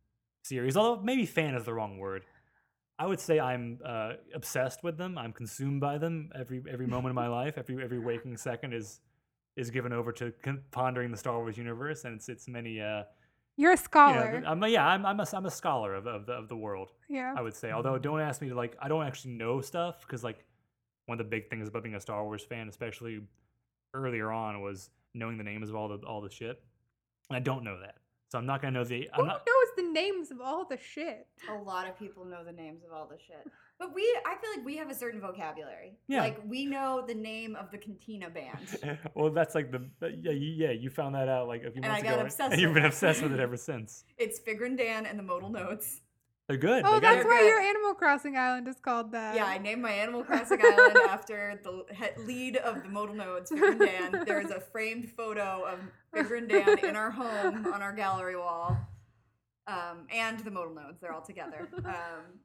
series. 0.43 0.77
Although 0.77 1.03
maybe 1.03 1.25
fan 1.25 1.55
is 1.55 1.65
the 1.65 1.75
wrong 1.75 1.99
word. 1.99 2.25
I 2.99 3.07
would 3.07 3.21
say 3.21 3.39
I'm 3.39 3.79
uh, 3.85 4.13
obsessed 4.35 4.83
with 4.83 4.97
them. 4.97 5.19
I'm 5.19 5.33
consumed 5.33 5.81
by 5.81 5.99
them 5.99 6.31
every 6.39 6.63
every 6.71 6.87
moment 6.87 7.11
of 7.11 7.15
my 7.15 7.29
life. 7.41 7.59
Every 7.59 7.83
every 7.83 7.99
waking 7.99 8.37
second 8.37 8.73
is 8.73 9.01
is 9.57 9.71
given 9.71 9.93
over 9.93 10.13
to 10.13 10.33
con- 10.43 10.63
pondering 10.71 11.11
the 11.11 11.17
Star 11.17 11.39
Wars 11.39 11.57
universe, 11.59 12.05
and 12.05 12.15
it's 12.15 12.29
it's 12.29 12.49
many. 12.49 12.81
Uh, 12.81 13.03
You're 13.57 13.73
a 13.73 13.75
you 13.75 13.77
know, 13.77 13.83
scholar. 13.83 14.43
I'm 14.47 14.63
a, 14.63 14.69
yeah, 14.69 14.87
I'm 14.87 15.05
I'm 15.05 15.21
a, 15.21 15.27
I'm 15.33 15.47
a 15.47 15.51
scholar 15.51 15.95
of 15.95 16.07
of 16.07 16.27
the, 16.27 16.33
of 16.33 16.49
the 16.49 16.57
world. 16.57 16.93
yeah. 17.09 17.35
I 17.37 17.43
would 17.43 17.55
say. 17.55 17.71
Although 17.73 17.99
don't 17.99 18.21
ask 18.21 18.41
me 18.41 18.49
to 18.49 18.55
like 18.55 18.77
I 18.81 18.89
don't 18.89 19.05
actually 19.05 19.33
know 19.35 19.61
stuff 19.61 20.01
because 20.01 20.25
like 20.25 20.45
one 21.07 21.21
of 21.21 21.25
the 21.27 21.31
big 21.31 21.49
things 21.51 21.69
about 21.69 21.83
being 21.83 21.95
a 21.95 22.01
Star 22.01 22.25
Wars 22.25 22.45
fan, 22.45 22.69
especially 22.69 23.21
earlier 23.95 24.31
on, 24.33 24.61
was 24.63 24.91
knowing 25.15 25.37
the 25.39 25.45
names 25.45 25.69
of 25.69 25.77
all 25.77 25.89
the 25.89 25.97
all 26.07 26.21
the 26.21 26.31
shit. 26.31 26.63
And 27.29 27.37
I 27.37 27.41
don't 27.41 27.65
know 27.65 27.79
that, 27.81 27.97
so 28.31 28.39
I'm 28.39 28.47
not 28.47 28.61
gonna 28.63 28.73
know 28.79 28.85
the. 28.85 29.09
Who 29.15 29.23
I'm 29.23 29.27
not. 29.29 29.43
knows 29.47 29.69
the 29.77 29.93
names 29.93 30.31
of 30.31 30.41
all 30.41 30.65
the 30.65 30.79
shit? 30.79 31.27
A 31.51 31.55
lot 31.55 31.89
of 31.89 31.99
people 31.99 32.25
know 32.25 32.45
the 32.45 32.53
names 32.53 32.83
of 32.85 32.93
all 32.93 33.07
the 33.07 33.19
shit. 33.19 33.47
But 33.79 33.95
we, 33.95 34.01
I 34.25 34.37
feel 34.41 34.49
like 34.57 34.65
we 34.65 34.79
have 34.79 34.91
a 34.91 34.95
certain 34.95 35.21
vocabulary. 35.21 35.99
Yeah. 36.09 36.21
Like, 36.23 36.41
we 36.47 36.65
know 36.65 37.05
the 37.07 37.15
name 37.15 37.55
of 37.57 37.71
the 37.71 37.77
Cantina 37.77 38.31
band. 38.31 38.99
well, 39.15 39.31
that's 39.31 39.55
like 39.55 39.71
the 39.71 39.83
yeah 40.01 40.33
you, 40.33 40.55
yeah 40.57 40.71
you 40.71 40.89
found 40.89 41.15
that 41.15 41.29
out 41.29 41.47
like 41.47 41.61
a 41.63 41.71
few 41.71 41.83
And 41.83 41.93
months 41.93 42.01
I 42.03 42.07
got 42.07 42.15
ago, 42.15 42.23
obsessed 42.25 42.53
and 42.53 42.63
you've 42.63 42.71
with 42.71 42.77
been 42.77 42.85
obsessed 42.87 43.23
with 43.23 43.33
it 43.35 43.39
ever 43.39 43.57
since. 43.71 44.05
It's 44.17 44.41
Figrin 44.41 44.79
D'an 44.79 45.05
and 45.05 45.19
the 45.19 45.23
Modal 45.23 45.51
Nodes. 45.51 46.01
They're 46.49 46.57
good. 46.57 46.85
Oh, 46.87 46.95
they 46.95 47.01
that's 47.01 47.25
why 47.25 47.41
Good. 47.41 47.49
your 47.49 47.59
Animal 47.61 47.95
Crossing 47.95 48.37
island 48.37 48.69
is 48.69 48.77
called 48.79 49.11
that. 49.13 49.35
Yeah, 49.35 49.47
I 49.47 49.59
named 49.59 49.83
my 49.83 49.91
Animal 49.91 50.23
Crossing 50.23 50.61
Island 50.65 50.97
after 51.09 51.61
the 51.65 51.85
lead 52.25 52.57
of 52.57 52.85
the 52.85 52.89
Modal 52.89 53.17
Nodes, 53.17 53.51
Figrin 53.51 53.79
D'an. 53.81 54.25
There 54.27 54.41
is 54.41 54.51
a 54.53 54.61
framed 54.61 55.11
photo 55.17 55.65
of 55.67 55.81
Figrin 56.15 56.49
D'an 56.49 56.79
in 56.85 56.95
our 56.95 57.11
home 57.11 57.67
on 57.67 57.83
our 57.83 57.93
gallery 57.93 58.37
wall. 58.37 58.77
Um, 59.67 60.07
and 60.15 60.39
the 60.39 60.53
Modal 60.53 60.75
Nodes, 60.75 61.01
they're 61.01 61.13
all 61.13 61.23
together. 61.23 61.69
Um, 61.85 62.39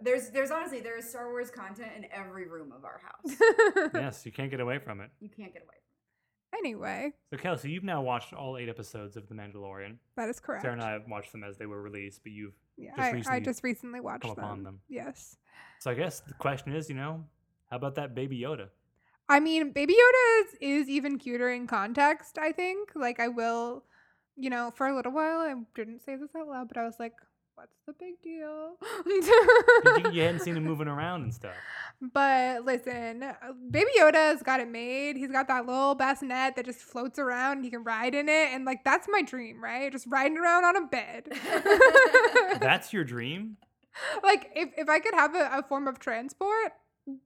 there's, 0.00 0.30
there's 0.30 0.52
honestly, 0.52 0.80
there 0.80 0.96
is 0.96 1.08
Star 1.10 1.28
Wars 1.30 1.50
content 1.50 1.90
in 1.96 2.06
every 2.12 2.46
room 2.48 2.70
of 2.70 2.84
our 2.84 3.00
house. 3.02 3.90
yes, 3.94 4.24
you 4.24 4.30
can't 4.30 4.50
get 4.52 4.60
away 4.60 4.78
from 4.78 5.00
it. 5.00 5.10
You 5.20 5.28
can't 5.28 5.52
get 5.52 5.62
away 5.62 5.74
from 5.74 6.58
it. 6.58 6.58
anyway, 6.64 7.12
So 7.32 7.36
Kelsey, 7.36 7.70
you've 7.72 7.82
now 7.82 8.00
watched 8.02 8.32
all 8.32 8.56
eight 8.56 8.68
episodes 8.68 9.16
of 9.16 9.28
The 9.28 9.34
Mandalorian. 9.34 9.96
that 10.16 10.28
is 10.28 10.38
correct. 10.38 10.62
Sarah 10.62 10.74
and 10.74 10.82
I 10.82 10.92
have 10.92 11.08
watched 11.08 11.32
them 11.32 11.42
as 11.42 11.58
they 11.58 11.66
were 11.66 11.82
released, 11.82 12.20
but 12.22 12.30
you've 12.30 12.54
yeah, 12.76 13.12
just 13.12 13.28
I, 13.28 13.36
I 13.36 13.40
just 13.40 13.62
recently 13.62 14.00
watched 14.00 14.22
come 14.22 14.34
them. 14.34 14.44
upon 14.44 14.62
them. 14.62 14.80
Yes. 14.88 15.36
So 15.78 15.90
I 15.90 15.94
guess 15.94 16.20
the 16.20 16.34
question 16.34 16.74
is, 16.74 16.88
you 16.88 16.94
know, 16.94 17.24
how 17.70 17.76
about 17.76 17.94
that 17.96 18.14
baby 18.14 18.38
Yoda? 18.40 18.68
I 19.28 19.40
mean, 19.40 19.72
Baby 19.72 19.94
Yoda 19.94 20.42
is, 20.42 20.58
is 20.60 20.88
even 20.88 21.18
cuter 21.18 21.50
in 21.50 21.66
context, 21.66 22.36
I 22.38 22.52
think. 22.52 22.90
Like, 22.94 23.20
I 23.20 23.28
will, 23.28 23.84
you 24.36 24.50
know, 24.50 24.70
for 24.76 24.86
a 24.86 24.94
little 24.94 25.12
while, 25.12 25.40
I 25.40 25.54
didn't 25.74 26.04
say 26.04 26.16
this 26.16 26.34
out 26.36 26.46
loud, 26.46 26.68
but 26.68 26.76
I 26.76 26.84
was 26.84 26.96
like, 26.98 27.14
what's 27.54 27.76
the 27.86 27.92
big 27.92 28.20
deal? 28.22 28.76
you, 29.06 30.12
you 30.12 30.22
hadn't 30.22 30.40
seen 30.40 30.56
him 30.56 30.64
moving 30.64 30.88
around 30.88 31.22
and 31.22 31.34
stuff. 31.34 31.54
But 32.00 32.64
listen, 32.64 33.22
uh, 33.22 33.34
Baby 33.70 33.90
Yoda's 33.98 34.42
got 34.42 34.60
it 34.60 34.68
made. 34.68 35.16
He's 35.16 35.30
got 35.30 35.48
that 35.48 35.66
little 35.66 35.94
bassinet 35.94 36.56
that 36.56 36.64
just 36.64 36.80
floats 36.80 37.18
around 37.18 37.58
and 37.58 37.64
he 37.64 37.70
can 37.70 37.84
ride 37.84 38.14
in 38.14 38.28
it. 38.28 38.50
And 38.52 38.64
like, 38.64 38.84
that's 38.84 39.08
my 39.10 39.22
dream, 39.22 39.62
right? 39.62 39.90
Just 39.90 40.06
riding 40.08 40.36
around 40.36 40.64
on 40.64 40.76
a 40.76 40.86
bed. 40.86 41.28
That's 42.60 42.92
your 42.92 43.04
dream? 43.04 43.56
like, 44.22 44.50
if, 44.54 44.70
if 44.76 44.88
I 44.88 44.98
could 44.98 45.14
have 45.14 45.34
a, 45.34 45.58
a 45.58 45.62
form 45.62 45.86
of 45.86 45.98
transport 45.98 46.72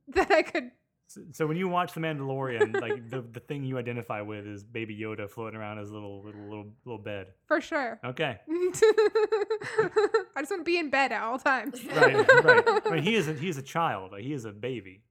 that 0.09 0.31
I 0.31 0.43
could. 0.43 0.71
So, 1.11 1.23
so 1.33 1.47
when 1.47 1.57
you 1.57 1.69
watch 1.69 1.95
The 1.95 2.01
Mandalorian, 2.01 2.81
like 2.83 3.09
the, 3.09 3.23
the 3.23 3.41
thing 3.41 3.65
you 3.65 3.79
identify 3.79 4.21
with 4.21 4.47
is 4.47 4.63
Baby 4.63 4.95
Yoda 4.95 5.29
floating 5.29 5.59
around 5.59 5.79
his 5.79 5.91
little 5.91 6.23
little 6.23 6.43
little 6.43 6.67
little 6.85 7.03
bed. 7.03 7.29
For 7.47 7.61
sure. 7.63 7.99
Okay, 8.05 8.39
I 8.49 10.41
just 10.41 10.51
want 10.51 10.61
to 10.61 10.65
be 10.65 10.79
in 10.79 10.91
bed 10.91 11.13
at 11.13 11.23
all 11.23 11.39
times. 11.39 11.83
right, 11.97 12.15
right. 12.45 12.65
I 12.87 12.91
mean, 12.91 13.03
he 13.03 13.15
is 13.15 13.27
a, 13.29 13.33
he 13.33 13.49
is 13.49 13.57
a 13.59 13.63
child. 13.63 14.13
Like, 14.13 14.23
he 14.23 14.33
is 14.33 14.45
a 14.45 14.53
baby. 14.53 15.03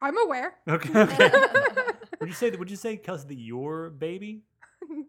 I'm 0.00 0.16
aware. 0.18 0.54
Okay, 0.68 0.90
okay. 1.00 1.30
would 2.20 2.28
you 2.28 2.34
say 2.34 2.50
that? 2.50 2.58
Would 2.58 2.70
you 2.70 2.76
say, 2.76 2.96
Kelsey, 2.96 3.28
that 3.28 3.34
you're 3.38 3.90
baby? 3.90 4.42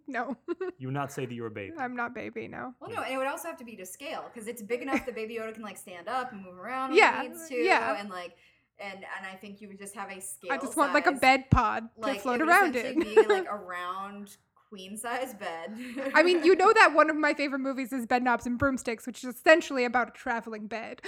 no, 0.08 0.36
You 0.80 0.88
would 0.88 0.96
not 0.96 1.12
say 1.14 1.26
that 1.26 1.34
you're 1.34 1.48
a 1.48 1.52
baby. 1.52 1.74
I'm 1.80 1.96
not 1.96 2.14
baby. 2.14 2.48
No. 2.48 2.74
Well, 2.82 2.90
no, 2.92 3.02
and 3.04 3.14
it 3.14 3.18
would 3.18 3.28
also 3.28 3.48
have 3.48 3.58
to 3.60 3.64
be 3.64 3.76
to 3.78 3.86
scale 3.86 4.26
because 4.34 4.48
it's 4.50 4.62
big 4.62 4.82
enough 4.82 5.06
that 5.06 5.16
Baby 5.16 5.36
Yoda 5.36 5.54
can 5.54 5.64
like 5.64 5.78
stand 5.78 6.10
up 6.10 6.34
and 6.34 6.44
move 6.44 6.58
around 6.58 6.90
when 6.90 6.98
Yeah, 6.98 7.22
he 7.22 7.30
needs 7.30 7.48
to, 7.48 7.56
yeah. 7.56 7.96
and 8.00 8.10
like, 8.10 8.36
and 8.82 8.96
and 8.98 9.26
I 9.32 9.36
think 9.36 9.62
you 9.62 9.68
would 9.68 9.78
just 9.80 9.96
have 9.96 10.10
a 10.12 10.20
scale. 10.22 10.52
I 10.52 10.58
just 10.58 10.76
want 10.78 10.94
like 10.94 11.08
a 11.08 11.12
bed 11.14 11.50
pod 11.50 11.90
like, 11.98 12.16
to 12.18 12.22
float 12.22 12.42
it 12.42 12.48
around 12.48 12.76
essentially 12.76 13.16
in. 13.16 13.26
Be 13.26 13.34
like 13.34 13.46
a 13.52 13.56
round 13.56 14.36
queen 14.70 14.96
size 14.98 15.34
bed. 15.34 15.76
I 16.14 16.22
mean, 16.24 16.44
you 16.44 16.56
know 16.56 16.72
that 16.76 16.94
one 16.94 17.10
of 17.10 17.16
my 17.16 17.34
favorite 17.34 17.60
movies 17.60 17.92
is 17.92 18.06
Bedknobs 18.06 18.46
and 18.46 18.58
Broomsticks, 18.58 19.08
which 19.08 19.24
is 19.24 19.36
essentially 19.36 19.86
about 19.86 20.10
a 20.10 20.12
traveling 20.12 20.68
bed. 20.68 21.02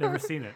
Never 0.00 0.18
seen 0.18 0.42
it. 0.44 0.54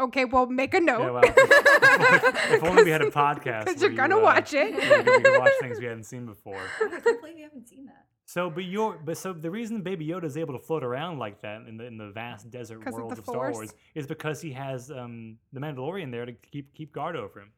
Okay, 0.00 0.24
well, 0.24 0.46
make 0.46 0.74
a 0.74 0.80
note. 0.80 1.00
Yeah, 1.00 1.10
well, 1.10 1.22
if, 1.24 2.52
if 2.52 2.62
only 2.62 2.84
we 2.84 2.90
had 2.90 3.02
a 3.02 3.10
podcast. 3.10 3.64
Because 3.64 3.82
you're 3.82 3.90
gonna 3.90 4.18
uh, 4.18 4.22
watch 4.22 4.54
it. 4.54 4.72
where 4.76 4.98
we, 4.98 5.04
could- 5.04 5.06
we 5.16 5.22
could 5.22 5.38
watch 5.40 5.52
things 5.60 5.78
we 5.80 5.86
hadn't 5.86 6.04
seen 6.04 6.24
before. 6.24 6.60
I 6.80 6.88
can't 6.88 7.20
believe 7.20 7.36
you 7.38 7.42
haven't 7.42 7.68
seen 7.68 7.86
that. 7.86 8.06
So, 8.28 8.50
but 8.50 8.64
you're, 8.64 9.00
but 9.02 9.16
so 9.16 9.32
the 9.32 9.50
reason 9.50 9.80
Baby 9.80 10.06
Yoda 10.06 10.24
is 10.24 10.36
able 10.36 10.52
to 10.52 10.62
float 10.62 10.84
around 10.84 11.18
like 11.18 11.40
that 11.40 11.62
in 11.66 11.78
the 11.78 11.86
in 11.86 11.96
the 11.96 12.10
vast 12.10 12.50
desert 12.50 12.84
world 12.90 13.12
the 13.12 13.20
of, 13.20 13.24
Star 13.24 13.50
Wars 13.52 13.72
is 13.94 14.06
because 14.06 14.42
he 14.42 14.52
has 14.52 14.90
um 14.90 15.38
the 15.54 15.60
Mandalorian 15.60 16.10
there 16.10 16.26
to 16.26 16.32
keep 16.32 16.74
keep 16.74 16.92
guard 16.92 17.16
over 17.16 17.40
him. 17.40 17.52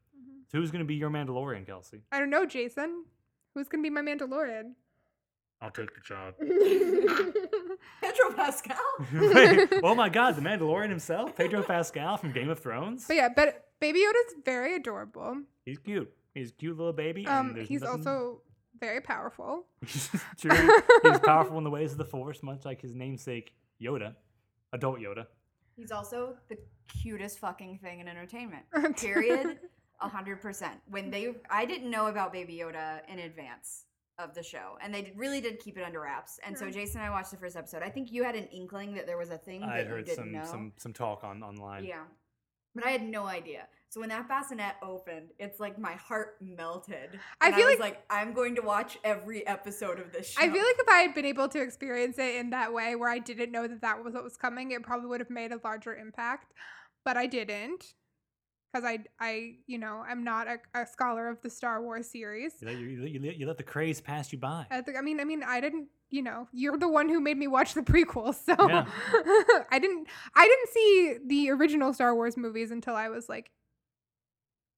So 0.46 0.58
who's 0.58 0.70
going 0.70 0.84
to 0.84 0.86
be 0.86 0.94
your 0.94 1.10
Mandalorian, 1.10 1.66
Kelsey? 1.66 2.02
I 2.12 2.20
don't 2.20 2.30
know, 2.30 2.46
Jason. 2.46 3.04
Who's 3.54 3.68
gonna 3.68 3.82
be 3.82 3.90
my 3.90 4.00
Mandalorian? 4.00 4.74
I'll 5.60 5.72
take 5.72 5.90
the 5.92 6.00
job. 6.02 6.34
Pedro 8.00 8.32
Pascal. 8.36 8.76
oh 9.82 9.96
my 9.96 10.08
God, 10.08 10.36
the 10.36 10.40
Mandalorian 10.40 10.88
himself, 10.88 11.36
Pedro 11.36 11.64
Pascal 11.64 12.16
from 12.16 12.30
Game 12.30 12.48
of 12.48 12.60
Thrones. 12.60 13.06
but 13.08 13.16
yeah, 13.16 13.28
but 13.34 13.66
Baby 13.80 14.04
Yoda's 14.06 14.34
very 14.44 14.76
adorable. 14.76 15.42
He's 15.64 15.78
cute. 15.78 16.12
He's 16.32 16.50
a 16.50 16.52
cute 16.52 16.76
little 16.76 16.92
baby. 16.92 17.26
Um, 17.26 17.54
there's 17.54 17.66
he's 17.66 17.80
nothing- 17.80 18.06
also 18.06 18.42
very 18.80 19.00
powerful. 19.00 19.66
True. 20.38 20.80
He's 21.02 21.18
powerful 21.24 21.58
in 21.58 21.64
the 21.64 21.70
ways 21.70 21.92
of 21.92 21.98
the 21.98 22.04
Force, 22.04 22.42
much 22.42 22.64
like 22.64 22.80
his 22.80 22.94
namesake 22.94 23.52
Yoda, 23.80 24.14
adult 24.72 24.98
Yoda. 24.98 25.26
He's 25.76 25.90
also 25.90 26.36
the 26.48 26.58
cutest 26.88 27.38
fucking 27.38 27.78
thing 27.78 28.00
in 28.00 28.08
entertainment. 28.08 28.64
Period. 28.96 29.58
A 30.02 30.08
hundred 30.08 30.40
percent. 30.40 30.80
When 30.88 31.10
they, 31.10 31.34
I 31.50 31.64
didn't 31.66 31.90
know 31.90 32.06
about 32.06 32.32
Baby 32.32 32.58
Yoda 32.62 33.00
in 33.08 33.18
advance 33.18 33.84
of 34.18 34.34
the 34.34 34.42
show, 34.42 34.76
and 34.82 34.92
they 34.92 35.02
did, 35.02 35.12
really 35.16 35.40
did 35.40 35.58
keep 35.60 35.76
it 35.78 35.84
under 35.84 36.00
wraps. 36.00 36.38
And 36.44 36.56
so 36.56 36.70
Jason 36.70 37.00
and 37.00 37.08
I 37.08 37.10
watched 37.10 37.30
the 37.30 37.36
first 37.36 37.56
episode. 37.56 37.82
I 37.82 37.90
think 37.90 38.10
you 38.10 38.24
had 38.24 38.34
an 38.34 38.46
inkling 38.46 38.94
that 38.94 39.06
there 39.06 39.18
was 39.18 39.30
a 39.30 39.38
thing 39.38 39.62
I 39.62 39.66
that 39.66 39.76
had 39.76 39.86
you 39.86 39.92
heard 39.92 40.04
didn't 40.06 40.16
some 40.16 40.32
know. 40.32 40.44
some 40.44 40.72
some 40.78 40.92
talk 40.92 41.22
on 41.22 41.42
online. 41.42 41.84
Yeah. 41.84 42.04
But 42.74 42.86
I 42.86 42.90
had 42.90 43.02
no 43.02 43.26
idea. 43.26 43.66
So 43.90 43.98
when 44.00 44.08
that 44.10 44.28
bassinet 44.28 44.76
opened, 44.82 45.30
it's 45.40 45.58
like 45.58 45.76
my 45.78 45.94
heart 45.94 46.36
melted. 46.40 47.18
I 47.40 47.46
And 47.48 47.56
feel 47.56 47.66
was 47.66 47.80
like- 47.80 47.94
like 47.94 48.04
I'm 48.08 48.32
going 48.32 48.54
to 48.54 48.62
watch 48.62 48.96
every 49.02 49.44
episode 49.46 49.98
of 49.98 50.12
this 50.12 50.30
show. 50.30 50.40
I 50.40 50.44
feel 50.48 50.62
like 50.62 50.76
if 50.78 50.88
I 50.88 50.98
had 51.00 51.14
been 51.14 51.24
able 51.24 51.48
to 51.48 51.60
experience 51.60 52.16
it 52.18 52.36
in 52.36 52.50
that 52.50 52.72
way 52.72 52.94
where 52.94 53.10
I 53.10 53.18
didn't 53.18 53.50
know 53.50 53.66
that 53.66 53.80
that 53.82 54.04
was 54.04 54.14
what 54.14 54.22
was 54.22 54.36
coming, 54.36 54.70
it 54.70 54.82
probably 54.84 55.08
would 55.08 55.20
have 55.20 55.28
made 55.30 55.50
a 55.50 55.58
larger 55.64 55.94
impact. 55.96 56.52
But 57.04 57.16
I 57.16 57.26
didn't. 57.26 57.84
Because 58.72 58.86
I, 58.86 58.98
I, 59.18 59.54
you 59.66 59.78
know, 59.78 60.04
I'm 60.08 60.22
not 60.22 60.46
a, 60.46 60.58
a 60.80 60.86
scholar 60.86 61.28
of 61.28 61.42
the 61.42 61.50
Star 61.50 61.82
Wars 61.82 62.08
series. 62.08 62.52
You 62.60 62.68
let, 62.68 62.76
you, 62.78 62.86
you, 62.86 63.34
you 63.38 63.46
let 63.48 63.56
the 63.58 63.64
craze 63.64 64.00
pass 64.00 64.32
you 64.32 64.38
by. 64.38 64.66
I, 64.70 64.82
think, 64.82 64.96
I 64.96 65.00
mean, 65.00 65.18
I 65.18 65.24
mean, 65.24 65.42
I 65.42 65.60
didn't. 65.60 65.88
You 66.10 66.22
know, 66.22 66.48
you're 66.52 66.76
the 66.78 66.88
one 66.88 67.08
who 67.08 67.20
made 67.20 67.36
me 67.38 67.46
watch 67.48 67.74
the 67.74 67.82
prequels, 67.82 68.36
so 68.44 68.54
Yeah. 68.68 68.84
I 69.72 69.78
didn't. 69.80 70.06
I 70.36 70.44
didn't 70.46 70.68
see 70.72 71.16
the 71.26 71.50
original 71.50 71.92
Star 71.92 72.14
Wars 72.14 72.36
movies 72.36 72.70
until 72.70 72.94
I 72.94 73.08
was 73.08 73.28
like. 73.28 73.50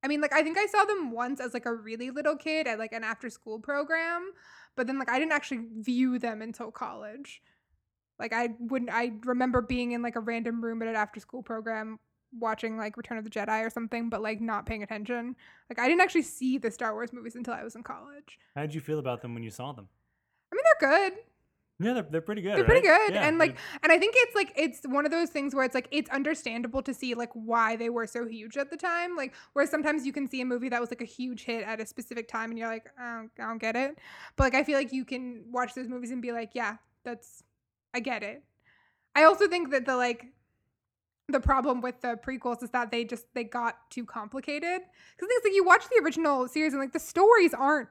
I 0.02 0.08
mean, 0.08 0.20
like 0.20 0.32
I 0.32 0.42
think 0.42 0.58
I 0.58 0.66
saw 0.66 0.84
them 0.84 1.12
once 1.12 1.40
as 1.40 1.54
like 1.54 1.66
a 1.66 1.74
really 1.74 2.10
little 2.10 2.36
kid 2.36 2.66
at 2.66 2.78
like 2.78 2.92
an 2.92 3.04
after 3.04 3.30
school 3.30 3.60
program, 3.60 4.32
but 4.76 4.86
then 4.86 4.98
like 4.98 5.10
I 5.10 5.18
didn't 5.18 5.32
actually 5.32 5.66
view 5.80 6.18
them 6.18 6.42
until 6.42 6.70
college. 6.70 7.42
Like 8.18 8.32
I 8.32 8.50
wouldn't. 8.58 8.90
I 8.92 9.12
remember 9.24 9.60
being 9.62 9.92
in 9.92 10.02
like 10.02 10.16
a 10.16 10.20
random 10.20 10.62
room 10.62 10.82
at 10.82 10.88
an 10.88 10.96
after 10.96 11.20
school 11.20 11.42
program 11.42 11.98
watching 12.38 12.76
like 12.76 12.96
Return 12.96 13.18
of 13.18 13.24
the 13.24 13.30
Jedi 13.30 13.64
or 13.64 13.70
something, 13.70 14.08
but 14.08 14.22
like 14.22 14.40
not 14.40 14.66
paying 14.66 14.82
attention. 14.82 15.36
Like 15.70 15.78
I 15.78 15.88
didn't 15.88 16.00
actually 16.00 16.22
see 16.22 16.58
the 16.58 16.70
Star 16.70 16.94
Wars 16.94 17.12
movies 17.12 17.36
until 17.36 17.54
I 17.54 17.62
was 17.62 17.76
in 17.76 17.82
college. 17.82 18.38
How 18.54 18.62
did 18.62 18.74
you 18.74 18.80
feel 18.80 18.98
about 18.98 19.22
them 19.22 19.34
when 19.34 19.42
you 19.42 19.50
saw 19.50 19.72
them? 19.72 19.88
I 20.50 20.54
mean, 20.54 20.64
they're 20.80 20.90
good. 20.90 21.18
Yeah, 21.82 21.94
they're, 21.94 22.06
they're 22.10 22.20
pretty 22.20 22.42
good. 22.42 22.56
They're 22.56 22.64
pretty 22.64 22.86
good. 22.86 23.14
Yeah, 23.14 23.26
and 23.26 23.38
like 23.38 23.56
and 23.82 23.90
I 23.90 23.98
think 23.98 24.14
it's 24.16 24.34
like 24.34 24.52
it's 24.56 24.80
one 24.84 25.04
of 25.04 25.10
those 25.10 25.30
things 25.30 25.54
where 25.54 25.64
it's 25.64 25.74
like 25.74 25.88
it's 25.90 26.10
understandable 26.10 26.82
to 26.82 26.94
see 26.94 27.14
like 27.14 27.30
why 27.32 27.76
they 27.76 27.90
were 27.90 28.06
so 28.06 28.26
huge 28.26 28.56
at 28.56 28.70
the 28.70 28.76
time. 28.76 29.16
Like 29.16 29.34
where 29.52 29.66
sometimes 29.66 30.06
you 30.06 30.12
can 30.12 30.28
see 30.28 30.40
a 30.40 30.44
movie 30.44 30.68
that 30.68 30.80
was 30.80 30.90
like 30.90 31.02
a 31.02 31.06
huge 31.06 31.44
hit 31.44 31.64
at 31.64 31.80
a 31.80 31.86
specific 31.86 32.28
time 32.28 32.50
and 32.50 32.58
you're 32.58 32.68
like, 32.68 32.90
I 32.98 33.16
don't, 33.16 33.30
I 33.38 33.48
don't 33.48 33.58
get 33.58 33.76
it. 33.76 33.98
But 34.36 34.44
like 34.44 34.54
I 34.54 34.64
feel 34.64 34.78
like 34.78 34.92
you 34.92 35.04
can 35.04 35.44
watch 35.50 35.74
those 35.74 35.88
movies 35.88 36.10
and 36.10 36.22
be 36.22 36.32
like, 36.32 36.50
yeah, 36.54 36.76
that's 37.04 37.42
I 37.94 38.00
get 38.00 38.22
it. 38.22 38.42
I 39.14 39.24
also 39.24 39.48
think 39.48 39.70
that 39.70 39.86
the 39.86 39.96
like 39.96 40.26
the 41.28 41.40
problem 41.40 41.80
with 41.80 42.00
the 42.00 42.18
prequels 42.26 42.62
is 42.62 42.70
that 42.70 42.90
they 42.90 43.04
just 43.04 43.26
they 43.34 43.44
got 43.44 43.90
too 43.90 44.04
complicated. 44.04 44.82
Because 45.16 45.28
things 45.28 45.42
like 45.44 45.54
you 45.54 45.64
watch 45.64 45.84
the 45.88 46.02
original 46.04 46.48
series 46.48 46.72
and 46.72 46.80
like 46.80 46.92
the 46.92 47.00
stories 47.00 47.54
aren't 47.54 47.88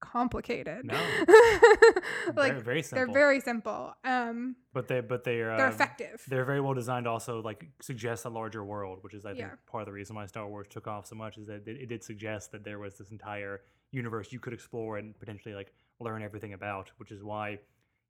complicated. 0.00 0.84
No. 0.84 0.94
like 2.36 2.52
very, 2.52 2.60
very 2.60 2.82
simple. 2.82 3.06
they're 3.06 3.14
very 3.14 3.40
simple. 3.40 3.94
Um, 4.04 4.56
but 4.72 4.88
they 4.88 5.00
but 5.00 5.24
they 5.24 5.40
are 5.40 5.56
they're 5.56 5.66
uh, 5.66 5.70
effective. 5.70 6.22
They're 6.28 6.44
very 6.44 6.60
well 6.60 6.74
designed. 6.74 7.06
Also, 7.06 7.42
like 7.42 7.66
suggest 7.80 8.24
a 8.24 8.28
larger 8.28 8.64
world, 8.64 8.98
which 9.02 9.14
is 9.14 9.24
I 9.24 9.30
think 9.30 9.40
Yeah. 9.40 9.54
part 9.66 9.82
of 9.82 9.86
the 9.86 9.92
reason 9.92 10.16
why 10.16 10.26
Star 10.26 10.46
Wars 10.46 10.66
took 10.68 10.86
off 10.86 11.06
so 11.06 11.16
much 11.16 11.38
is 11.38 11.46
that 11.46 11.66
it, 11.66 11.82
it 11.82 11.86
did 11.88 12.04
suggest 12.04 12.52
that 12.52 12.64
there 12.64 12.78
was 12.78 12.98
this 12.98 13.10
entire 13.10 13.62
universe 13.90 14.32
you 14.32 14.40
could 14.40 14.52
explore 14.52 14.98
and 14.98 15.18
potentially 15.18 15.54
like 15.54 15.72
learn 16.00 16.22
everything 16.22 16.52
about. 16.52 16.90
Which 16.98 17.10
is 17.10 17.22
why 17.22 17.58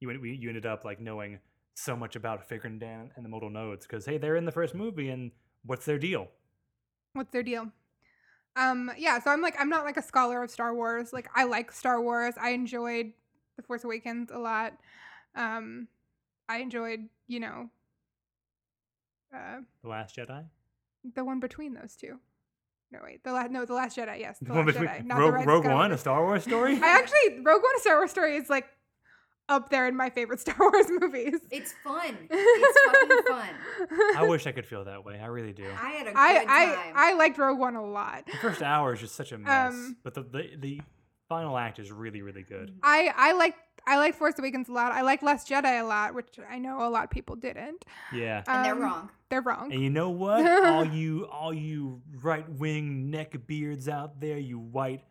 you 0.00 0.11
you 0.11 0.49
ended 0.49 0.66
up 0.66 0.85
like 0.85 1.00
knowing 1.00 1.38
so 1.75 1.95
much 1.95 2.16
about 2.16 2.49
Figrin 2.49 2.78
D'an 2.78 3.11
and 3.16 3.25
the 3.25 3.28
modal 3.28 3.50
nodes 3.50 3.87
because 3.87 4.07
hey, 4.07 4.19
they're 4.19 4.37
in 4.37 4.45
the 4.45 4.52
first 4.52 4.75
movie 4.75 5.11
and 5.11 5.31
what's 5.64 5.85
their 5.85 5.99
deal? 5.99 6.28
What's 7.12 7.33
their 7.33 7.43
deal? 7.43 7.71
Um, 8.57 8.91
yeah, 8.97 9.19
so 9.21 9.31
I'm 9.31 9.43
like 9.43 9.55
I'm 9.59 9.69
not 9.69 9.85
like 9.85 9.97
a 9.97 10.03
scholar 10.03 10.43
of 10.43 10.51
Star 10.51 10.75
Wars. 10.75 11.13
Like 11.13 11.29
I 11.35 11.45
like 11.45 11.71
Star 11.73 12.01
Wars. 12.01 12.35
I 12.41 12.51
enjoyed 12.51 13.13
The 13.57 13.63
Force 13.63 13.85
Awakens 13.85 14.31
a 14.33 14.39
lot. 14.39 14.73
Um, 15.35 15.89
I 16.49 16.59
enjoyed, 16.59 17.09
you 17.29 17.41
know, 17.41 17.69
uh, 19.35 19.59
The 19.83 19.89
Last 19.89 20.17
Jedi. 20.17 20.45
the 21.15 21.25
one 21.25 21.41
between 21.41 21.75
those 21.75 21.97
two. 21.97 22.19
No 22.93 23.01
wait, 23.03 23.25
the 23.25 23.33
last 23.33 23.51
no, 23.51 23.65
the 23.65 23.75
Last 23.75 23.97
Jedi. 23.99 24.21
Yes, 24.21 24.39
the 24.39 24.47
The 24.47 24.53
one 24.55 24.67
Last 24.67 24.79
between 24.79 24.89
Jedi. 24.89 25.05
Not 25.05 25.19
Rogue, 25.19 25.35
the 25.35 25.41
of 25.41 25.47
Rogue 25.47 25.65
One, 25.67 25.93
a 25.93 25.99
Star 25.99 26.23
Wars 26.25 26.45
story. 26.45 26.81
I 26.81 26.99
actually 26.99 27.41
Rogue 27.43 27.63
One: 27.63 27.77
A 27.77 27.81
Star 27.81 27.97
Wars 27.97 28.11
Story 28.11 28.37
is 28.37 28.49
like 28.49 28.67
up 29.49 29.71
there 29.71 29.87
in 29.87 29.97
my 29.97 30.11
favorite 30.11 30.41
Star 30.47 30.57
Wars 30.59 30.87
movies. 30.88 31.41
It's 31.50 31.73
fun. 31.85 32.17
It's 32.31 32.79
fucking 32.87 33.23
fun. 33.33 34.17
I 34.17 34.25
wish 34.29 34.47
I 34.47 34.53
could 34.53 34.67
feel 34.67 34.85
that 34.85 35.05
way. 35.05 35.19
I 35.23 35.26
really 35.26 35.53
do. 35.53 35.67
I 35.67 35.91
had 35.91 36.07
a 36.07 36.11
good 36.11 36.17
I, 36.19 36.35
time. 36.45 36.93
I 36.95 37.11
I 37.11 37.12
liked 37.15 37.38
Rogue 37.38 37.59
One 37.59 37.76
a 37.76 37.85
lot. 37.85 38.26
The 38.26 38.37
first 38.38 38.62
hour 38.62 38.93
is 38.95 39.00
just 39.00 39.15
such 39.15 39.33
a 39.33 39.38
mess, 39.38 39.73
Um, 39.73 39.97
but 40.03 40.15
the, 40.15 40.23
the 40.23 40.50
the 40.59 40.81
final 41.29 41.57
act 41.59 41.79
is 41.79 41.91
really 41.93 42.23
really 42.23 42.43
good. 42.43 42.73
I 42.83 43.12
I 43.17 43.33
like 43.33 43.55
I 43.88 43.99
like 43.99 44.17
Force 44.17 44.35
Awakens 44.38 44.69
a 44.69 44.73
lot. 44.73 44.91
I 44.91 45.03
like 45.03 45.23
Last 45.23 45.49
Jedi 45.49 45.81
a 45.81 45.85
lot, 45.85 46.12
which 46.15 46.41
I 46.50 46.59
know 46.59 46.87
a 46.87 46.91
lot 46.91 47.05
of 47.05 47.11
people 47.11 47.37
didn't. 47.37 47.85
Yeah. 48.12 48.43
and 48.49 48.65
they're 48.65 48.75
Um, 48.75 48.83
wrong. 48.83 49.11
They're 49.29 49.43
wrong. 49.43 49.73
And 49.73 49.81
you 49.81 49.91
know 49.91 50.11
what? 50.11 50.45
all 50.67 50.85
you 51.00 51.26
all 51.26 51.55
you 51.55 52.03
right 52.21 52.49
wing 52.49 53.11
neck 53.11 53.47
beards 53.47 53.88
out 53.88 54.21
there, 54.21 54.38
you 54.38 54.59
white 54.59 55.05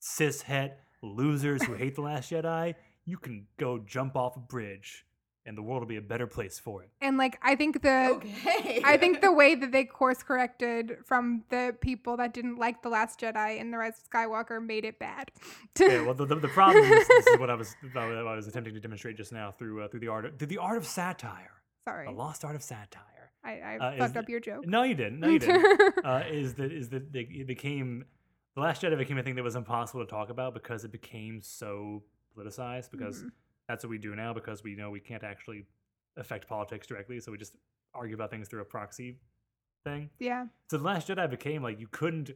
cis 0.00 0.42
het 0.42 0.80
losers 1.02 1.62
who 1.62 1.74
hate 1.74 1.94
the 1.94 2.00
Last 2.02 2.30
Jedi, 2.30 2.74
you 3.08 3.16
can 3.18 3.46
go 3.58 3.78
jump 3.78 4.16
off 4.16 4.36
a 4.36 4.40
bridge, 4.40 5.04
and 5.46 5.56
the 5.56 5.62
world 5.62 5.80
will 5.80 5.88
be 5.88 5.96
a 5.96 6.02
better 6.02 6.26
place 6.26 6.58
for 6.58 6.82
it. 6.82 6.90
And 7.00 7.16
like 7.16 7.38
I 7.42 7.54
think 7.56 7.80
the 7.82 8.10
Okay. 8.16 8.82
I 8.84 8.96
think 8.98 9.20
the 9.22 9.32
way 9.40 9.54
that 9.54 9.72
they 9.72 9.84
course 9.84 10.22
corrected 10.22 10.98
from 11.06 11.44
the 11.48 11.74
people 11.80 12.16
that 12.18 12.34
didn't 12.34 12.56
like 12.56 12.82
the 12.82 12.90
Last 12.90 13.18
Jedi 13.20 13.60
and 13.60 13.72
the 13.72 13.78
Rise 13.78 13.94
of 13.98 14.10
Skywalker 14.10 14.64
made 14.64 14.84
it 14.84 14.98
bad. 14.98 15.30
Yeah, 15.80 16.02
well, 16.04 16.14
the, 16.14 16.26
the, 16.26 16.34
the 16.36 16.48
problem 16.48 16.84
is 16.84 17.06
this 17.08 17.26
is 17.28 17.38
what 17.38 17.50
I 17.50 17.54
was 17.54 17.74
what 17.92 18.02
I 18.02 18.34
was 18.34 18.46
attempting 18.48 18.74
to 18.74 18.80
demonstrate 18.80 19.16
just 19.16 19.32
now 19.32 19.52
through 19.52 19.82
uh, 19.84 19.88
through 19.88 20.00
the 20.00 20.08
art 20.08 20.24
of, 20.26 20.38
through 20.38 20.48
the 20.48 20.58
art 20.58 20.76
of 20.76 20.84
satire, 20.86 21.52
Sorry, 21.88 22.06
the 22.06 22.12
lost 22.12 22.44
art 22.44 22.56
of 22.56 22.62
satire. 22.62 23.04
I, 23.44 23.52
I 23.60 23.78
uh, 23.78 23.92
is 23.92 23.98
fucked 24.00 24.14
the- 24.14 24.20
up 24.20 24.28
your 24.28 24.40
joke. 24.40 24.66
No, 24.66 24.82
you 24.82 24.94
didn't. 24.96 25.20
No, 25.20 25.28
you 25.28 25.38
didn't. 25.38 26.04
uh, 26.04 26.24
is 26.30 26.54
that 26.54 26.72
is 26.72 26.88
that 26.90 27.12
they- 27.12 27.20
it 27.30 27.46
became 27.46 28.04
the 28.56 28.60
Last 28.60 28.82
Jedi 28.82 28.98
became 28.98 29.16
a 29.18 29.22
thing 29.22 29.36
that 29.36 29.44
was 29.44 29.54
impossible 29.54 30.04
to 30.04 30.10
talk 30.10 30.28
about 30.30 30.52
because 30.52 30.84
it 30.84 30.90
became 30.90 31.40
so 31.40 32.02
politicized. 32.38 32.90
Because 32.90 33.22
Mhm. 33.24 33.30
that's 33.66 33.84
what 33.84 33.90
we 33.90 33.98
do 33.98 34.14
now. 34.14 34.32
Because 34.32 34.62
we 34.62 34.74
know 34.76 34.90
we 34.90 35.00
can't 35.00 35.22
actually 35.24 35.66
affect 36.16 36.48
politics 36.48 36.86
directly, 36.86 37.20
so 37.20 37.30
we 37.32 37.38
just 37.38 37.56
argue 37.94 38.14
about 38.14 38.30
things 38.30 38.48
through 38.48 38.60
a 38.60 38.64
proxy 38.64 39.18
thing. 39.84 40.10
yeah, 40.18 40.46
So 40.70 40.76
the 40.78 40.84
Last 40.84 41.08
Jedi 41.08 41.30
became 41.30 41.62
like 41.62 41.78
you 41.78 41.86
couldn't 41.86 42.30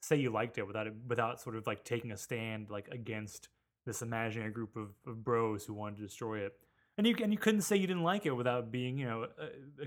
say 0.00 0.16
you 0.16 0.30
liked 0.30 0.56
it 0.58 0.66
without 0.66 0.86
it, 0.86 0.94
without 1.06 1.40
sort 1.40 1.54
of 1.56 1.66
like 1.66 1.84
taking 1.84 2.10
a 2.12 2.16
stand 2.16 2.70
like 2.70 2.88
against 2.88 3.48
this 3.84 4.02
imaginary 4.02 4.50
group 4.50 4.74
of, 4.76 4.94
of 5.06 5.22
bros 5.22 5.64
who 5.66 5.74
wanted 5.74 5.96
to 5.96 6.02
destroy 6.02 6.40
it. 6.40 6.58
And 6.98 7.06
you 7.06 7.14
and 7.22 7.30
you 7.32 7.38
couldn't 7.38 7.60
say 7.60 7.76
you 7.76 7.86
didn't 7.86 8.02
like 8.02 8.24
it 8.24 8.30
without 8.32 8.72
being 8.72 8.96
you 8.98 9.06
know 9.06 9.24
uh, 9.24 9.26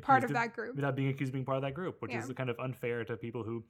part 0.02 0.24
accused 0.24 0.26
of 0.26 0.34
that 0.34 0.54
group. 0.54 0.76
without 0.76 0.96
being 0.96 1.10
accused 1.10 1.30
of 1.32 1.34
being 1.34 1.46
part 1.46 1.58
of 1.58 1.64
that 1.64 1.74
group, 1.74 2.02
which 2.02 2.12
Yeah. 2.12 2.24
is 2.24 2.32
kind 2.34 2.50
of 2.52 2.60
unfair 2.60 3.04
to 3.06 3.18
people 3.18 3.44
who 3.44 3.64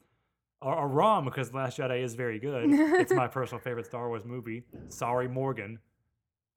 are, 0.62 0.76
are 0.76 0.88
wrong 0.90 1.24
because 1.24 1.52
The 1.52 1.58
Last 1.58 1.78
Jedi 1.80 2.04
is 2.04 2.16
very 2.16 2.38
good. 2.40 2.66
it's 3.02 3.14
my 3.14 3.28
personal 3.28 3.62
favorite 3.62 3.86
Star 3.86 4.10
Wars 4.10 4.26
movie. 4.26 4.66
Sorry, 4.90 5.28
Morgan, 5.30 5.80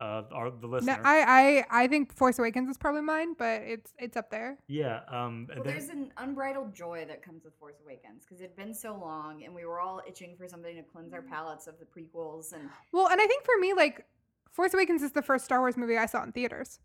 uh, 0.02 0.25
our, 0.32 0.50
the 0.50 0.80
No. 0.82 0.97
I, 1.04 1.64
I 1.71 1.82
I 1.85 1.87
think 1.87 2.12
Force 2.12 2.38
Awakens 2.40 2.68
is 2.68 2.76
probably 2.76 3.02
mine, 3.02 3.35
but 3.38 3.62
it's 3.62 3.94
it's 3.99 4.16
up 4.16 4.30
there. 4.30 4.59
yeah, 4.66 5.00
um, 5.09 5.47
Well, 5.54 5.62
there's 5.62 5.90
an 5.90 6.12
unbridled 6.16 6.75
joy 6.75 7.04
that 7.06 7.23
comes 7.23 7.44
with 7.44 7.54
Force 7.54 7.76
Awakens 7.85 8.25
because 8.25 8.40
it'd 8.40 8.56
been 8.56 8.75
so 8.75 8.97
long, 8.97 9.44
and 9.44 9.54
we 9.54 9.64
were 9.64 9.78
all 9.78 10.02
itching 10.06 10.35
for 10.37 10.49
something 10.49 10.75
to 10.75 10.82
cleanse 10.82 11.12
our 11.14 11.23
palates 11.23 11.68
of 11.68 11.75
the 11.78 11.85
prequels. 11.85 12.52
And 12.52 12.68
Well, 12.90 13.09
and 13.09 13.21
I 13.21 13.26
think 13.26 13.44
for 13.44 13.56
me, 13.61 13.75
like 13.75 14.04
Force 14.50 14.75
Awakens 14.75 15.02
is 15.02 15.12
the 15.12 15.23
first 15.23 15.44
Star 15.44 15.61
Wars 15.61 15.76
movie 15.76 15.97
I 15.97 16.06
saw 16.06 16.25
in 16.25 16.32
theaters. 16.32 16.80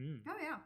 Mm. 0.00 0.20
oh 0.28 0.36
yeah, 0.40 0.56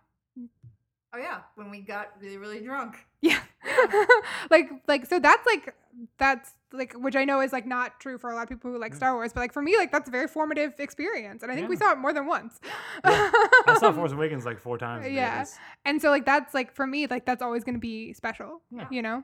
oh 1.14 1.18
yeah, 1.18 1.40
when 1.54 1.70
we 1.70 1.80
got 1.80 2.10
really 2.20 2.36
really 2.36 2.60
drunk. 2.60 2.98
Yeah. 3.22 3.40
Yeah. 3.64 4.04
like 4.50 4.70
like 4.88 5.06
so 5.06 5.18
that's 5.18 5.46
like 5.46 5.74
that's 6.18 6.52
like 6.72 6.92
which 6.94 7.14
I 7.16 7.24
know 7.24 7.40
is 7.40 7.52
like 7.52 7.66
not 7.66 8.00
true 8.00 8.18
for 8.18 8.30
a 8.30 8.34
lot 8.34 8.42
of 8.42 8.48
people 8.48 8.70
who 8.70 8.78
like 8.78 8.92
Yeah. 8.92 8.96
Star 8.98 9.14
Wars, 9.14 9.32
but 9.32 9.40
like 9.40 9.52
for 9.52 9.62
me 9.62 9.76
like 9.76 9.92
that's 9.92 10.08
a 10.08 10.12
very 10.12 10.28
formative 10.28 10.74
experience 10.78 11.42
and 11.42 11.50
I 11.52 11.54
think 11.54 11.68
we 11.68 11.76
saw 11.76 11.92
it 11.92 11.98
more 11.98 12.12
than 12.12 12.26
once. 12.26 12.58
Yeah. 13.04 13.30
I 13.68 13.76
saw 13.78 13.92
Force 13.92 14.12
Awakens 14.18 14.44
like 14.44 14.58
four 14.60 14.76
times. 14.78 15.06
Yeah. 15.08 15.32
theaters. 15.34 15.54
and 15.84 16.02
so 16.02 16.10
like 16.10 16.24
that's 16.26 16.52
like 16.54 16.74
for 16.74 16.86
me 16.86 17.06
like 17.06 17.24
that's 17.26 17.42
always 17.42 17.64
going 17.64 17.74
to 17.76 17.80
be 17.80 18.12
special, 18.12 18.60
Yeah. 18.70 18.86
you 18.90 19.02
know? 19.02 19.22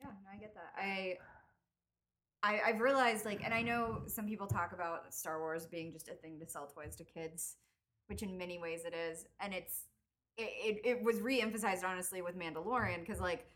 Yeah, 0.00 0.06
no, 0.06 0.30
I 0.32 0.36
get 0.38 0.54
that. 0.54 0.72
I, 0.78 1.18
I 2.42 2.60
I've 2.70 2.80
realized 2.80 3.24
like, 3.26 3.42
and 3.44 3.52
I 3.52 3.60
know 3.62 4.02
some 4.06 4.26
people 4.26 4.46
talk 4.46 4.72
about 4.72 5.12
Star 5.12 5.40
Wars 5.40 5.66
being 5.66 5.92
just 5.92 6.08
a 6.08 6.14
thing 6.14 6.38
to 6.40 6.46
sell 6.48 6.66
toys 6.66 6.96
to 6.96 7.04
kids, 7.04 7.56
which 8.06 8.22
in 8.22 8.38
many 8.38 8.58
ways 8.58 8.84
it 8.86 8.94
is, 8.94 9.26
and 9.40 9.52
it's 9.52 9.82
it 10.40 10.80
it, 10.84 11.02
was 11.02 11.20
re-emphasized 11.20 11.84
honestly 11.84 12.22
with 12.22 12.38
Mandalorian 12.38 12.98
mm. 12.98 13.00
because 13.00 13.20
like 13.20 13.46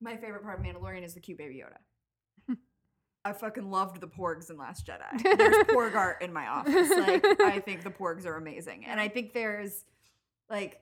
my 0.00 0.16
favorite 0.16 0.42
part 0.42 0.60
of 0.60 0.64
Mandalorian 0.64 1.04
is 1.04 1.14
the 1.14 1.20
cute 1.20 1.38
baby 1.38 1.62
Yoda. 1.62 2.56
I 3.24 3.32
fucking 3.32 3.70
loved 3.70 4.00
the 4.00 4.06
porgs 4.06 4.50
in 4.50 4.56
Last 4.56 4.86
Jedi. 4.86 5.36
There's 5.36 5.56
porg 5.66 5.94
art 5.94 6.22
in 6.22 6.32
my 6.32 6.46
office. 6.46 6.90
Like 6.90 7.24
I 7.40 7.60
think 7.60 7.82
the 7.82 7.90
porgs 7.90 8.26
are 8.26 8.36
amazing, 8.36 8.84
and 8.86 9.00
I 9.00 9.08
think 9.08 9.32
there's 9.32 9.84
like 10.48 10.80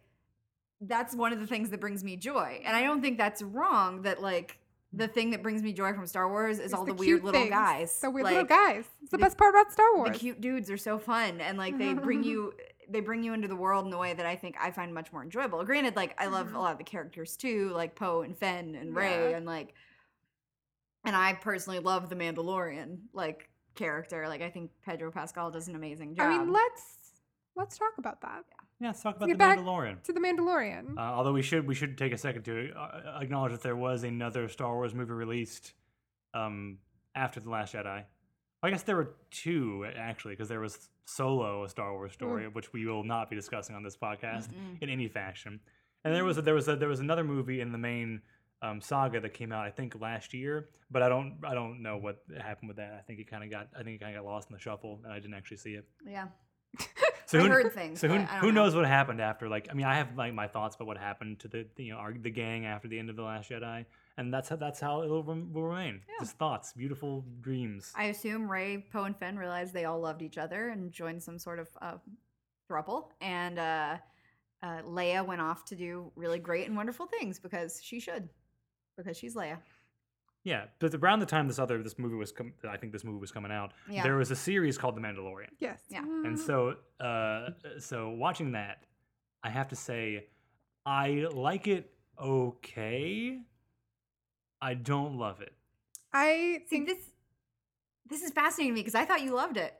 that's 0.80 1.14
one 1.14 1.32
of 1.32 1.40
the 1.40 1.46
things 1.46 1.70
that 1.70 1.80
brings 1.80 2.04
me 2.04 2.16
joy, 2.16 2.60
and 2.64 2.76
I 2.76 2.82
don't 2.82 3.00
think 3.00 3.18
that's 3.18 3.42
wrong. 3.42 4.02
That 4.02 4.20
like 4.22 4.58
The 4.92 5.08
mm. 5.08 5.14
thing 5.14 5.30
that 5.30 5.42
brings 5.42 5.62
me 5.62 5.72
joy 5.72 5.92
from 5.94 6.06
Star 6.06 6.28
Wars 6.28 6.58
is 6.58 6.66
It's 6.66 6.74
all 6.74 6.84
the, 6.84 6.92
the 6.92 6.98
weird 6.98 7.24
little 7.24 7.40
things, 7.40 7.50
guys. 7.50 7.98
The 8.00 8.10
weird 8.10 8.24
like, 8.24 8.32
little 8.32 8.48
guys. 8.48 8.84
It's 9.02 9.10
the, 9.10 9.16
the- 9.16 9.22
best 9.22 9.38
part 9.38 9.54
about 9.54 9.72
Star 9.72 9.96
Wars. 9.96 10.10
The 10.12 10.18
cute 10.18 10.40
dudes 10.40 10.70
are 10.70 10.76
so 10.76 10.98
fun, 10.98 11.40
and 11.40 11.56
like 11.56 11.78
they 11.78 11.94
bring 11.94 12.22
you, 12.30 12.52
they 12.88 13.00
bring 13.00 13.22
you 13.22 13.32
into 13.34 13.48
the 13.48 13.56
world 13.56 13.86
in 13.86 13.92
a 13.92 13.98
way 13.98 14.14
that 14.14 14.26
I 14.26 14.36
think 14.36 14.56
I 14.60 14.70
find 14.70 14.92
much 14.94 15.12
more 15.12 15.22
enjoyable. 15.22 15.62
Granted, 15.64 15.96
like 15.96 16.14
I 16.20 16.26
love 16.26 16.48
Mhm. 16.48 16.54
a 16.54 16.58
lot 16.60 16.72
of 16.72 16.78
the 16.78 16.84
characters 16.84 17.36
too, 17.36 17.70
like 17.74 17.94
Poe 17.96 18.22
and 18.22 18.36
Finn 18.36 18.74
and 18.74 18.94
Rey, 18.94 19.30
Yeah. 19.30 19.36
and 19.36 19.46
like, 19.46 19.74
and 21.04 21.14
I 21.16 21.34
personally 21.34 21.78
love 21.78 22.08
the 22.08 22.16
Mandalorian 22.16 22.98
like 23.12 23.48
character. 23.74 24.26
Like 24.28 24.42
I 24.42 24.50
think 24.50 24.70
Pedro 24.84 25.10
Pascal 25.10 25.50
does 25.50 25.68
an 25.68 25.76
amazing 25.76 26.14
job. 26.14 26.26
I 26.26 26.38
mean, 26.38 26.52
let's 26.52 27.12
let's 27.54 27.78
talk 27.78 27.92
about 27.98 28.20
that. 28.22 28.44
Yeah, 28.48 28.54
Yeah, 28.80 28.88
let's 28.88 29.02
talk 29.02 29.16
about 29.16 29.26
get 29.26 29.34
the 29.34 29.38
back 29.38 29.58
Mandalorian. 29.58 30.02
To 30.04 30.12
the 30.12 30.20
Mandalorian. 30.20 30.96
Uh, 30.96 31.00
although 31.00 31.32
we 31.32 31.42
should 31.42 31.66
we 31.66 31.74
should 31.74 31.96
take 31.98 32.12
a 32.12 32.18
second 32.18 32.44
to 32.44 32.72
uh, 32.76 33.18
acknowledge 33.20 33.52
that 33.52 33.62
there 33.62 33.76
was 33.76 34.02
another 34.04 34.48
Star 34.48 34.74
Wars 34.74 34.94
movie 34.94 35.12
released 35.12 35.74
um, 36.34 36.78
after 37.14 37.40
the 37.40 37.48
Last 37.50 37.74
Jedi. 37.74 38.04
I 38.62 38.70
guess 38.70 38.82
there 38.82 38.96
were 38.96 39.14
two 39.30 39.86
actually, 39.96 40.32
because 40.34 40.48
there 40.48 40.60
was 40.60 40.88
Solo, 41.04 41.64
a 41.64 41.68
Star 41.68 41.92
Wars 41.92 42.12
story, 42.12 42.48
which 42.48 42.72
we 42.72 42.86
will 42.86 43.04
not 43.04 43.30
be 43.30 43.36
discussing 43.36 43.76
on 43.76 43.82
this 43.82 43.96
podcast 43.96 44.48
Mm-mm. 44.48 44.80
in 44.82 44.88
any 44.88 45.08
fashion. 45.08 45.60
And 46.04 46.14
there 46.14 46.24
was 46.24 46.38
a, 46.38 46.42
there 46.42 46.54
was 46.54 46.66
a, 46.68 46.76
there 46.76 46.88
was 46.88 47.00
another 47.00 47.22
movie 47.24 47.60
in 47.60 47.70
the 47.72 47.78
main 47.78 48.22
um, 48.62 48.80
saga 48.80 49.20
that 49.20 49.34
came 49.34 49.52
out 49.52 49.66
I 49.66 49.70
think 49.70 50.00
last 50.00 50.32
year, 50.34 50.68
but 50.90 51.02
I 51.02 51.08
don't 51.08 51.36
I 51.46 51.54
don't 51.54 51.82
know 51.82 51.96
what 51.98 52.22
happened 52.40 52.68
with 52.68 52.78
that. 52.78 52.94
I 52.98 53.02
think 53.02 53.20
it 53.20 53.30
kind 53.30 53.44
of 53.44 53.50
got 53.50 53.68
I 53.78 53.82
think 53.82 53.96
it 53.96 54.04
kind 54.04 54.16
of 54.16 54.22
got 54.24 54.28
lost 54.30 54.48
in 54.50 54.54
the 54.54 54.60
shuffle, 54.60 55.00
and 55.04 55.12
I 55.12 55.16
didn't 55.20 55.34
actually 55.34 55.58
see 55.58 55.74
it. 55.74 55.84
yeah, 56.06 56.26
So 57.26 57.40
who, 57.40 57.48
heard 57.48 57.72
things. 57.72 57.98
so 58.00 58.06
who, 58.08 58.14
but 58.14 58.22
I 58.22 58.32
don't 58.34 58.40
who 58.40 58.52
know. 58.52 58.64
knows 58.64 58.74
what 58.76 58.86
happened 58.86 59.20
after? 59.20 59.48
Like, 59.48 59.66
I 59.70 59.74
mean, 59.74 59.84
I 59.86 59.96
have 59.96 60.16
like 60.16 60.32
my 60.32 60.46
thoughts 60.46 60.76
about 60.76 60.86
what 60.86 60.96
happened 60.96 61.40
to 61.40 61.48
the 61.48 61.66
you 61.76 61.92
know 61.92 61.98
our, 61.98 62.12
the 62.12 62.30
gang 62.30 62.66
after 62.66 62.86
the 62.88 62.98
end 62.98 63.10
of 63.10 63.16
the 63.16 63.22
Last 63.22 63.50
Jedi, 63.50 63.84
and 64.18 64.32
that's 64.32 64.48
how 64.48 64.56
that's 64.56 64.80
how 64.80 65.02
it 65.02 65.10
will, 65.10 65.22
rem- 65.22 65.52
will 65.52 65.64
remain. 65.64 66.00
Yeah. 66.08 66.14
Just 66.24 66.36
thoughts, 66.38 66.72
beautiful 66.72 67.24
dreams. 67.40 67.92
I 67.96 68.04
assume 68.04 68.50
Rey, 68.50 68.84
Poe, 68.92 69.04
and 69.04 69.16
Finn 69.16 69.38
realized 69.38 69.72
they 69.74 69.84
all 69.84 70.00
loved 70.00 70.22
each 70.22 70.38
other 70.38 70.68
and 70.68 70.90
joined 70.92 71.22
some 71.22 71.38
sort 71.38 71.58
of 71.58 71.68
uh, 71.82 71.94
throuple. 72.70 73.10
And 73.20 73.58
uh, 73.58 73.96
uh, 74.62 74.82
Leia 74.82 75.24
went 75.24 75.40
off 75.40 75.64
to 75.66 75.76
do 75.76 76.10
really 76.16 76.38
great 76.38 76.66
and 76.66 76.76
wonderful 76.76 77.06
things 77.06 77.38
because 77.38 77.80
she 77.82 78.00
should, 78.00 78.28
because 78.96 79.16
she's 79.16 79.34
Leia. 79.34 79.58
yeah, 80.44 80.64
but 80.78 80.94
around 80.94 81.18
the 81.20 81.26
time 81.26 81.46
this 81.48 81.58
other 81.58 81.82
this 81.82 81.98
movie 81.98 82.14
was 82.16 82.32
com- 82.32 82.54
I 82.68 82.76
think 82.78 82.92
this 82.92 83.04
movie 83.04 83.18
was 83.20 83.30
coming 83.32 83.52
out, 83.52 83.72
Yeah. 83.90 84.02
there 84.02 84.16
was 84.16 84.30
a 84.30 84.36
series 84.36 84.78
called 84.78 84.96
The 84.96 85.00
Mandalorian, 85.00 85.50
yes. 85.58 85.80
yeah. 85.90 86.00
and 86.02 86.38
so 86.38 86.76
uh, 87.00 87.50
so 87.78 88.10
watching 88.10 88.52
that, 88.52 88.84
I 89.42 89.50
have 89.50 89.68
to 89.68 89.76
say, 89.76 90.28
I 90.86 91.26
like 91.32 91.66
it 91.68 91.92
okay. 92.18 93.40
I 94.60 94.74
don't 94.74 95.18
love 95.18 95.40
it. 95.40 95.52
I 96.12 96.60
See, 96.60 96.64
think 96.68 96.86
this 96.88 96.98
this 98.08 98.22
is 98.22 98.30
fascinating 98.30 98.72
to 98.72 98.74
me 98.76 98.80
because 98.82 98.94
I 98.94 99.04
thought 99.04 99.22
you 99.22 99.34
loved 99.34 99.56
it, 99.56 99.74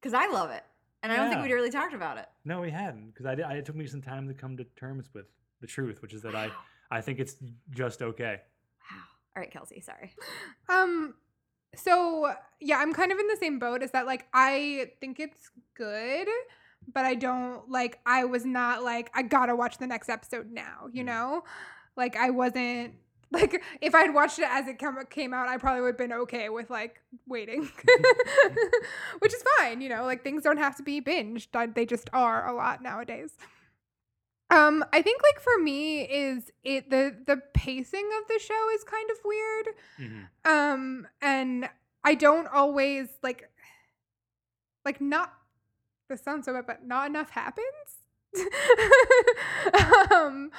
because 0.00 0.14
I 0.14 0.26
love 0.28 0.50
it, 0.50 0.64
and 1.02 1.12
I 1.12 1.16
don't 1.16 1.28
think 1.28 1.38
Yeah. 1.38 1.42
we'd 1.48 1.52
really 1.54 1.70
talked 1.70 1.94
about 1.94 2.18
it. 2.18 2.26
No, 2.44 2.60
we 2.60 2.70
hadn't 2.70 3.08
because 3.08 3.26
I, 3.26 3.34
did- 3.34 3.44
I 3.44 3.54
it 3.54 3.66
took 3.66 3.76
me 3.76 3.86
some 3.86 4.02
time 4.02 4.26
to 4.28 4.34
come 4.34 4.56
to 4.56 4.64
terms 4.76 5.08
with 5.14 5.26
the 5.60 5.66
truth, 5.66 6.02
which 6.02 6.14
is 6.14 6.22
that 6.22 6.34
I 6.34 6.50
I 6.90 7.00
think 7.00 7.20
it's 7.20 7.36
just 7.70 8.02
okay. 8.02 8.40
Wow. 8.90 8.96
All 9.36 9.42
right, 9.42 9.50
Kelsey. 9.50 9.80
Sorry. 9.80 10.14
Um 10.68 11.14
so 11.76 12.32
yeah, 12.60 12.78
I'm 12.78 12.94
kind 12.94 13.12
of 13.12 13.18
in 13.18 13.26
the 13.28 13.36
same 13.36 13.58
boat 13.58 13.82
as 13.82 13.90
that 13.92 14.06
like 14.06 14.26
I 14.32 14.92
think 15.00 15.20
it's 15.20 15.50
good, 15.74 16.26
but 16.92 17.04
I 17.04 17.14
don't 17.14 17.68
like 17.70 18.00
I 18.06 18.24
was 18.24 18.44
not 18.46 18.82
like 18.82 19.10
I 19.14 19.22
got 19.22 19.46
to 19.46 19.54
watch 19.56 19.76
the 19.78 19.86
next 19.86 20.08
episode 20.08 20.50
now, 20.50 20.88
you 20.90 21.02
Mm. 21.02 21.06
know? 21.06 21.44
Like 21.96 22.16
I 22.16 22.30
wasn't 22.30 22.94
like 23.32 23.62
if 23.80 23.94
I'd 23.94 24.14
watched 24.14 24.38
it 24.38 24.48
as 24.48 24.66
it 24.68 24.78
come, 24.78 24.96
came 25.10 25.34
out, 25.34 25.48
I 25.48 25.56
probably 25.58 25.82
would 25.82 25.88
have 25.88 25.98
been 25.98 26.12
okay 26.12 26.48
with 26.48 26.70
like 26.70 27.00
waiting. 27.26 27.62
Which 29.18 29.34
is 29.34 29.42
fine, 29.58 29.80
you 29.80 29.88
know, 29.88 30.04
like 30.04 30.22
things 30.24 30.42
don't 30.42 30.56
have 30.58 30.76
to 30.76 30.82
be 30.82 31.00
binged. 31.00 31.48
uh, 31.54 31.66
They 31.72 31.84
just 31.86 32.08
are 32.12 32.46
a 32.48 32.54
lot 32.54 32.82
nowadays. 32.82 33.32
Um, 34.50 34.82
I 34.94 35.02
think 35.02 35.20
like 35.22 35.40
for 35.42 35.58
me 35.62 36.02
is 36.04 36.50
it 36.64 36.88
the 36.88 37.14
the 37.26 37.36
pacing 37.52 38.08
of 38.20 38.28
the 38.28 38.38
show 38.38 38.70
is 38.74 38.82
kind 38.84 39.10
of 39.10 39.16
weird. 39.24 39.68
Mhm. 40.00 40.28
Um, 40.50 41.06
and 41.20 41.68
I 42.02 42.14
don't 42.14 42.46
always 42.48 43.08
like, 43.22 43.50
like 44.86 45.00
not. 45.02 45.34
This 46.08 46.22
sounds 46.22 46.46
so 46.46 46.54
bad, 46.54 46.66
but 46.66 46.86
not 46.86 47.08
enough 47.08 47.28
happens. 47.28 47.66
um, 50.10 50.50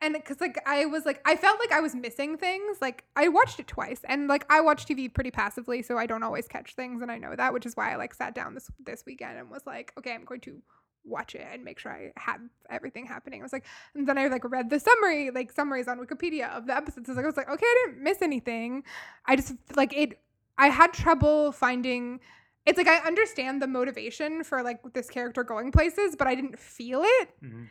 and 0.00 0.14
because 0.14 0.40
like 0.40 0.60
I 0.66 0.86
was 0.86 1.04
like 1.04 1.20
I 1.24 1.36
felt 1.36 1.58
like 1.58 1.72
I 1.72 1.80
was 1.80 1.94
missing 1.94 2.36
things. 2.36 2.78
Like 2.80 3.04
I 3.16 3.28
watched 3.28 3.58
it 3.60 3.66
twice, 3.66 4.00
and 4.04 4.28
like 4.28 4.44
I 4.50 4.60
watch 4.60 4.86
TV 4.86 5.12
pretty 5.12 5.30
passively, 5.30 5.82
so 5.82 5.98
I 5.98 6.06
don't 6.06 6.22
always 6.22 6.46
catch 6.48 6.74
things, 6.74 7.02
and 7.02 7.10
I 7.10 7.18
know 7.18 7.34
that, 7.36 7.52
which 7.52 7.66
is 7.66 7.76
why 7.76 7.92
I 7.92 7.96
like 7.96 8.14
sat 8.14 8.34
down 8.34 8.54
this 8.54 8.70
this 8.84 9.04
weekend 9.06 9.38
and 9.38 9.50
was 9.50 9.66
like, 9.66 9.92
okay, 9.98 10.12
I'm 10.14 10.24
going 10.24 10.40
to 10.42 10.62
watch 11.04 11.34
it 11.34 11.46
and 11.52 11.64
make 11.64 11.78
sure 11.78 11.92
I 11.92 12.12
have 12.20 12.40
everything 12.70 13.06
happening. 13.06 13.40
I 13.40 13.44
was 13.44 13.52
like, 13.52 13.64
and 13.94 14.06
then 14.06 14.18
I 14.18 14.26
like 14.28 14.44
read 14.44 14.70
the 14.70 14.78
summary, 14.78 15.30
like 15.30 15.50
summaries 15.52 15.88
on 15.88 15.98
Wikipedia 15.98 16.50
of 16.50 16.66
the 16.66 16.76
episodes. 16.76 17.06
So 17.08 17.18
I 17.18 17.24
was 17.24 17.36
like, 17.36 17.48
okay, 17.48 17.66
I 17.66 17.84
didn't 17.86 18.02
miss 18.02 18.22
anything. 18.22 18.84
I 19.26 19.36
just 19.36 19.54
like 19.74 19.96
it. 19.96 20.20
I 20.58 20.68
had 20.68 20.92
trouble 20.92 21.52
finding. 21.52 22.20
It's 22.66 22.76
like 22.76 22.88
I 22.88 22.98
understand 22.98 23.62
the 23.62 23.66
motivation 23.66 24.44
for 24.44 24.62
like 24.62 24.80
this 24.92 25.08
character 25.08 25.42
going 25.42 25.72
places, 25.72 26.14
but 26.16 26.26
I 26.28 26.34
didn't 26.34 26.58
feel 26.58 27.02
it. 27.04 27.30
Mhm. 27.42 27.68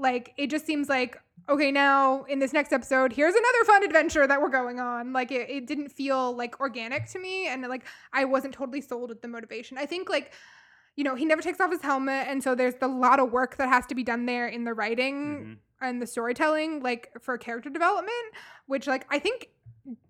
Like 0.00 0.32
it 0.36 0.48
just 0.48 0.66
seems 0.66 0.88
like 0.88 1.20
okay, 1.48 1.72
now 1.72 2.22
in 2.24 2.38
this 2.38 2.52
next 2.52 2.72
episode, 2.72 3.12
here's 3.12 3.34
another 3.34 3.64
fun 3.66 3.82
adventure 3.82 4.24
that 4.24 4.40
we're 4.40 4.50
going 4.50 4.78
on. 4.78 5.12
Like 5.12 5.32
it, 5.32 5.50
it 5.50 5.66
didn't 5.66 5.88
feel 5.90 6.36
like 6.36 6.60
organic 6.60 7.08
to 7.10 7.18
me, 7.18 7.48
and 7.48 7.62
like 7.62 7.84
I 8.12 8.24
wasn't 8.24 8.54
totally 8.54 8.80
sold 8.80 9.08
with 9.10 9.20
the 9.22 9.28
motivation. 9.28 9.76
I 9.78 9.86
think 9.86 10.08
like 10.08 10.32
you 10.96 11.04
know 11.04 11.14
he 11.14 11.24
never 11.24 11.42
takes 11.42 11.60
off 11.60 11.70
his 11.70 11.82
helmet, 11.82 12.26
and 12.28 12.42
so 12.42 12.54
there's 12.54 12.74
a 12.82 12.86
lot 12.88 13.20
of 13.20 13.30
work 13.32 13.56
that 13.56 13.68
has 13.68 13.86
to 13.86 13.94
be 13.94 14.02
done 14.04 14.26
there 14.26 14.46
in 14.48 14.64
the 14.64 14.74
writing 14.74 15.14
Mhm. 15.82 15.86
and 15.88 16.00
the 16.02 16.06
storytelling, 16.06 16.80
like 16.82 17.10
for 17.20 17.36
character 17.38 17.70
development, 17.70 18.14
which 18.66 18.86
like 18.86 19.06
I 19.10 19.18
think 19.18 19.48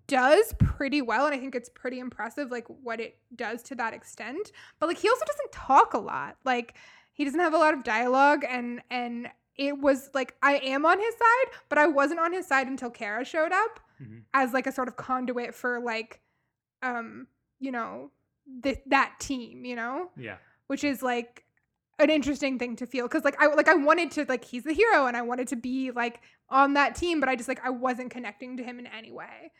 does 0.07 0.53
pretty 0.59 1.01
well, 1.01 1.25
and 1.25 1.33
I 1.33 1.39
think 1.39 1.55
it's 1.55 1.69
pretty 1.69 1.99
impressive, 1.99 2.51
like 2.51 2.67
what 2.67 2.99
it 2.99 3.17
does 3.35 3.63
to 3.63 3.75
that 3.75 3.93
extent. 3.93 4.51
But 4.79 4.89
like 4.89 4.97
he 4.97 5.09
also 5.09 5.25
doesn't 5.25 5.51
talk 5.51 5.93
a 5.93 5.99
lot. 5.99 6.37
Like 6.43 6.75
he 7.13 7.23
doesn't 7.25 7.39
have 7.39 7.53
a 7.53 7.57
lot 7.57 7.73
of 7.73 7.83
dialogue, 7.83 8.43
and 8.47 8.81
and 8.89 9.29
it 9.67 9.77
was 9.79 10.09
like 10.13 10.35
I 10.41 10.53
am 10.57 10.85
on 10.85 10.97
his 10.99 11.13
side, 11.13 11.53
but 11.69 11.77
I 11.77 11.85
wasn't 11.87 12.19
on 12.19 12.33
his 12.33 12.47
side 12.47 12.67
until 12.67 12.89
Cara 12.89 13.23
showed 13.23 13.51
up 13.51 13.79
Mhm. 14.01 14.23
as 14.33 14.53
like 14.53 14.65
a 14.67 14.71
sort 14.71 14.87
of 14.87 14.95
conduit 14.95 15.53
for 15.53 15.79
like, 15.79 16.19
um, 16.81 17.27
you 17.59 17.71
know, 17.71 18.11
th- 18.63 18.81
that 18.87 19.19
team, 19.19 19.63
you 19.65 19.75
know 19.75 20.09
Yeah. 20.17 20.37
which 20.67 20.83
is 20.83 21.03
like 21.03 21.45
an 21.99 22.09
interesting 22.09 22.57
thing 22.57 22.75
to 22.77 22.87
feel 22.87 23.07
because 23.07 23.23
like 23.23 23.39
I 23.39 23.45
like 23.53 23.67
I 23.67 23.75
wanted 23.75 24.09
to 24.11 24.25
like 24.27 24.43
he's 24.43 24.63
the 24.63 24.73
hero 24.73 25.05
and 25.05 25.15
I 25.15 25.21
wanted 25.21 25.47
to 25.49 25.55
be 25.55 25.91
like 25.91 26.21
on 26.49 26.73
that 26.73 26.95
team, 26.95 27.19
but 27.19 27.29
I 27.29 27.35
just 27.35 27.47
like 27.47 27.63
I 27.63 27.69
wasn't 27.69 28.09
connecting 28.09 28.57
to 28.57 28.63
him 28.63 28.79
in 28.79 28.87
any 28.87 29.11
way 29.11 29.51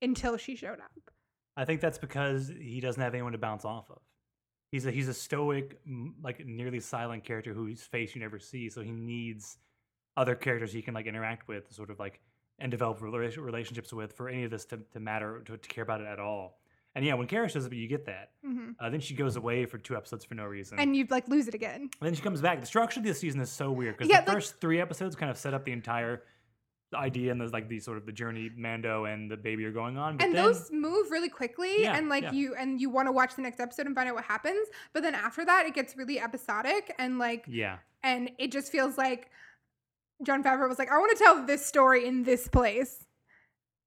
until 0.00 0.36
she 0.36 0.54
showed 0.54 0.78
up. 0.78 0.92
I 1.56 1.64
think 1.64 1.80
that's 1.80 1.98
because 1.98 2.48
he 2.48 2.80
doesn't 2.80 3.02
have 3.02 3.12
anyone 3.14 3.32
to 3.32 3.38
bounce 3.38 3.64
off 3.64 3.90
of. 3.90 4.00
He's 4.72 4.86
a 4.86 4.90
he's 4.90 5.06
a 5.08 5.14
stoic, 5.14 5.78
like 6.22 6.44
nearly 6.46 6.80
silent 6.80 7.24
character 7.24 7.52
whose 7.52 7.82
face 7.82 8.14
you 8.14 8.20
never 8.22 8.38
see, 8.38 8.70
so 8.70 8.80
he 8.80 8.90
needs 8.90 9.58
other 10.16 10.34
characters 10.34 10.72
he 10.72 10.80
can 10.82 10.94
like 10.94 11.06
interact 11.06 11.46
with, 11.46 11.70
sort 11.70 11.90
of 11.90 11.98
like 12.00 12.20
and 12.58 12.70
develop 12.70 13.00
relationships 13.02 13.92
with 13.92 14.12
for 14.14 14.28
any 14.28 14.44
of 14.44 14.50
this 14.50 14.64
to, 14.66 14.78
to 14.92 14.98
matter 15.00 15.42
to, 15.46 15.56
to 15.58 15.68
care 15.68 15.84
about 15.84 16.00
it 16.00 16.06
at 16.06 16.18
all. 16.18 16.58
And 16.94 17.04
yeah, 17.04 17.14
when 17.14 17.26
Cara 17.26 17.48
shows 17.48 17.64
up, 17.66 17.72
you 17.72 17.86
get 17.88 18.06
that. 18.06 18.30
hmm 18.44 18.70
Uh, 18.80 18.88
then 18.90 19.00
she 19.00 19.14
goes 19.14 19.36
away 19.36 19.64
for 19.66 19.76
two 19.78 19.94
episodes 19.96 20.24
for 20.24 20.34
no 20.34 20.44
reason. 20.44 20.78
And 20.78 20.96
you'd 20.96 21.10
like 21.10 21.28
lose 21.28 21.48
it 21.48 21.54
again. 21.54 21.82
And 21.82 21.90
then 22.00 22.14
she 22.14 22.22
comes 22.22 22.40
back. 22.40 22.60
The 22.60 22.66
structure 22.66 23.00
of 23.00 23.04
this 23.04 23.18
season 23.20 23.40
is 23.40 23.50
so 23.50 23.70
weird 23.72 23.96
because 23.98 24.10
Yeah, 24.10 24.22
the 24.22 24.28
like- 24.28 24.36
first 24.36 24.60
three 24.60 24.80
episodes 24.80 25.16
kind 25.16 25.30
of 25.30 25.36
set 25.36 25.52
up 25.54 25.64
the 25.66 25.72
entire 25.72 26.22
idea 26.94 27.32
and 27.32 27.40
there's 27.40 27.52
like 27.52 27.68
the 27.68 27.80
sort 27.80 27.98
of 27.98 28.06
the 28.06 28.12
journey 28.12 28.50
Mando 28.56 29.04
and 29.04 29.30
the 29.30 29.36
baby 29.36 29.64
are 29.64 29.72
going 29.72 29.98
on. 29.98 30.16
But 30.16 30.26
and 30.26 30.34
then, 30.34 30.44
those 30.44 30.70
move 30.72 31.10
really 31.10 31.28
quickly 31.28 31.82
Yeah, 31.82 31.96
and 31.96 32.08
like 32.08 32.24
yeah. 32.24 32.32
you 32.32 32.54
and 32.54 32.80
you 32.80 32.90
want 32.90 33.08
to 33.08 33.12
watch 33.12 33.34
the 33.36 33.42
next 33.42 33.60
episode 33.60 33.86
and 33.86 33.94
find 33.94 34.08
out 34.08 34.14
what 34.14 34.24
happens 34.24 34.68
but 34.92 35.02
then 35.02 35.14
after 35.14 35.44
that 35.44 35.66
it 35.66 35.74
gets 35.74 35.96
really 35.96 36.20
episodic 36.20 36.94
and 36.98 37.18
like 37.18 37.44
yeah, 37.48 37.78
and 38.02 38.30
it 38.38 38.52
just 38.52 38.70
feels 38.72 38.98
like 38.98 39.30
jon 40.22 40.42
favreau 40.42 40.68
was 40.68 40.78
like 40.78 40.90
i 40.90 40.98
want 40.98 41.16
to 41.16 41.22
tell 41.22 41.44
this 41.44 41.64
story 41.64 42.06
in 42.06 42.22
this 42.22 42.48
place 42.48 43.06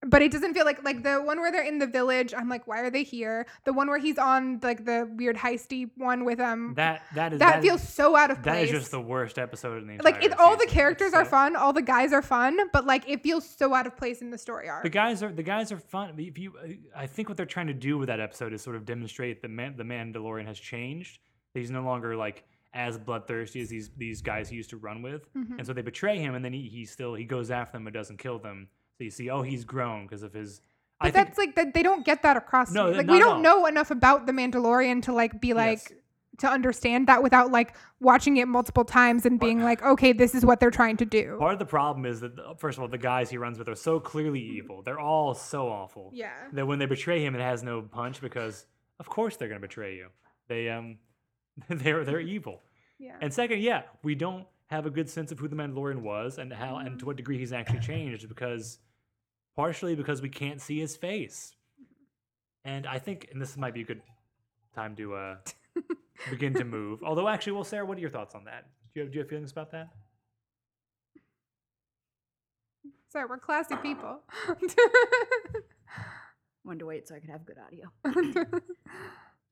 but 0.06 0.22
it 0.22 0.32
doesn't 0.32 0.54
feel 0.54 0.65
like 0.65 0.84
like 0.84 1.04
the 1.04 1.15
one 1.18 1.39
where 1.39 1.52
they're 1.52 1.63
in 1.63 1.80
the 1.80 1.88
village 1.88 2.34
i'm 2.38 2.48
like 2.50 2.65
why 2.68 2.80
are 2.80 2.89
they 2.89 3.04
here 3.04 3.46
the 3.63 3.74
one 3.74 3.88
where 3.88 3.98
he's 3.98 4.18
on 4.18 4.60
like 4.63 4.86
the 4.86 5.10
weird 5.15 5.36
heisty 5.36 5.89
one 5.98 6.24
with 6.26 6.39
um 6.39 6.74
that 6.76 7.04
that 7.15 7.34
is 7.34 7.39
that 7.39 7.62
feels 7.62 7.82
so 7.82 8.15
out 8.15 8.32
of 8.32 8.38
That 8.44 8.52
place 8.54 8.70
is 8.70 8.80
just 8.80 8.91
the 8.91 9.02
worst 9.02 9.38
episode 9.39 9.82
in 9.82 9.88
the 9.88 9.94
entire 9.94 10.13
like 10.13 10.24
it, 10.24 10.39
all 10.39 10.56
the 10.58 10.68
characters 10.68 11.13
are 11.13 11.26
fun 11.26 11.56
all 11.56 11.74
the 11.74 11.82
guys 11.82 12.13
are 12.13 12.22
fun 12.22 12.58
but 12.72 12.86
like 12.86 13.08
it 13.10 13.24
feels 13.24 13.48
so 13.48 13.74
out 13.74 13.88
of 13.88 13.98
place 13.98 14.22
in 14.22 14.30
the 14.30 14.38
story 14.38 14.70
arc 14.70 14.84
The 14.84 14.89
guys 14.89 15.24
are 15.24 15.32
the 15.32 15.44
guys 15.44 15.72
are 15.72 15.80
fun. 15.80 16.13
If 16.18 16.38
you, 16.38 16.54
I 16.96 17.08
think 17.08 17.28
what 17.30 17.38
they're 17.38 17.46
trying 17.46 17.68
to 17.68 17.74
do 17.74 17.98
with 17.98 18.08
that 18.08 18.20
episode 18.20 18.54
is 18.54 18.62
sort 18.62 18.76
of 18.76 18.86
demonstrate 18.86 19.41
the 19.41 19.48
man, 19.48 19.76
the 19.76 19.84
Mandalorian 19.84 20.46
has 20.46 20.60
changed. 20.60 21.20
He's 21.54 21.72
no 21.72 21.82
longer 21.84 22.15
like 22.15 22.44
as 22.74 22.98
bloodthirsty 22.98 23.62
as 23.62 23.70
these 23.70 23.89
these 23.98 24.22
guys 24.22 24.50
he 24.50 24.56
used 24.56 24.70
to 24.72 24.78
run 24.78 25.02
with, 25.02 25.34
Mhm. 25.34 25.58
and 25.58 25.65
so 25.65 25.74
they 25.74 25.82
betray 25.82 26.18
him, 26.20 26.36
and 26.36 26.44
then 26.46 26.54
he, 26.54 26.63
he 26.68 26.86
still 26.86 27.13
he 27.15 27.24
goes 27.26 27.50
after 27.52 27.74
them 27.74 27.86
but 27.86 27.94
doesn't 27.94 28.18
kill 28.18 28.38
them. 28.39 28.68
So 28.98 29.04
you 29.04 29.12
see, 29.12 29.30
oh, 29.30 29.42
he's 29.42 29.66
grown 29.66 30.04
because 30.04 30.24
of 30.24 30.34
his. 30.34 30.62
But 31.00 31.08
I 31.08 31.12
think 31.12 31.28
that's 31.28 31.38
like 31.38 31.56
that 31.56 31.74
they 31.74 31.84
don't 31.84 32.06
get 32.06 32.24
that 32.24 32.38
across. 32.38 32.72
No, 32.72 32.92
to 32.92 32.98
like 32.98 33.08
we 33.08 33.20
don't 33.20 33.42
know 33.42 33.66
enough 33.66 33.92
about 33.92 34.26
the 34.26 34.32
Mandalorian 34.32 35.02
to 35.04 35.14
like 35.14 35.42
be 35.42 35.54
like 35.54 35.80
Yes. 35.90 36.00
to 36.40 36.48
understand 36.48 37.08
that 37.08 37.22
without 37.22 37.52
like 37.52 37.76
watching 38.00 38.38
it 38.38 38.48
multiple 38.48 38.86
times 38.86 39.26
and 39.26 39.38
being 39.38 39.62
like, 39.62 39.84
okay, 39.84 40.14
this 40.14 40.34
is 40.34 40.46
what 40.46 40.62
they're 40.62 40.72
trying 40.72 40.96
to 40.98 41.06
do. 41.06 41.36
part 41.38 41.54
of 41.54 41.60
the 41.60 41.66
problem 41.66 42.06
is 42.06 42.22
that 42.22 42.40
uh, 42.40 42.54
first 42.56 42.78
of 42.78 42.82
all, 42.82 42.88
the 42.88 42.98
guys 42.98 43.30
he 43.30 43.38
runs 43.38 43.60
with 43.60 43.68
are 43.68 43.76
so 43.76 44.00
clearly 44.00 44.40
mm-hmm. 44.40 44.58
evil. 44.58 44.82
They're 44.82 45.00
all 45.00 45.34
so 45.34 45.68
awful. 45.68 46.12
Yeah. 46.14 46.32
That 46.54 46.66
when 46.66 46.80
they 46.80 46.86
betray 46.86 47.24
him, 47.24 47.36
it 47.36 47.42
has 47.42 47.62
no 47.64 47.82
punch 47.82 48.22
because 48.22 48.66
of 49.00 49.10
course 49.10 49.36
they're 49.36 49.50
gonna 49.50 49.60
betray 49.60 49.98
you. 49.98 50.08
They 50.48 50.70
um, 50.70 50.98
they're 51.68 52.06
they're 52.06 52.20
mm-hmm. 52.20 52.30
evil. 52.30 52.62
Yeah. 53.00 53.18
And 53.20 53.34
second, 53.34 53.60
yeah, 53.60 53.84
we 54.04 54.16
don't 54.16 54.48
have 54.68 54.86
a 54.86 54.90
good 54.90 55.10
sense 55.10 55.32
of 55.32 55.40
who 55.40 55.48
the 55.48 55.56
Mandalorian 55.56 56.02
was 56.02 56.38
and 56.38 56.52
how 56.52 56.78
and 56.78 56.88
to 56.88 56.92
mm-hmm. 56.92 57.06
what 57.08 57.18
degree 57.18 57.38
he's 57.38 57.54
actually 57.54 57.80
changed 57.80 58.28
because 58.30 58.80
partially 59.56 59.96
because 59.96 60.22
we 60.22 60.30
can't 60.30 60.62
see 60.62 60.80
his 60.80 60.96
face. 60.96 61.54
And 62.63 62.88
I 62.88 63.00
think 63.00 63.30
and 63.32 63.41
this 63.41 63.58
might 63.58 63.74
be 63.74 63.82
a 63.82 63.86
good 63.86 64.02
time 64.74 64.96
to 64.96 65.15
uh 65.15 65.36
begin 66.30 66.54
to 66.56 66.63
move. 66.63 67.04
Although 67.04 67.28
actually, 67.28 67.54
well, 67.54 67.63
Sarah, 67.63 67.86
what 67.86 67.98
are 67.98 68.02
your 68.02 68.10
thoughts 68.10 68.36
on 68.36 68.46
that? 68.46 68.65
Do 68.94 69.00
you 69.00 69.04
have 69.04 69.12
do 69.12 69.18
you 69.18 69.22
have 69.22 69.30
feelings 69.30 69.52
about 69.52 69.72
that? 69.72 69.89
Sorry, 73.10 73.26
we're 73.30 73.38
classy 73.38 73.76
people. 73.78 74.20
Wanted 76.65 76.80
to 76.80 76.86
wait 76.86 77.08
so 77.08 77.15
I 77.15 77.20
could 77.20 77.30
have 77.30 77.46
good 77.46 77.58
audio. 77.60 77.91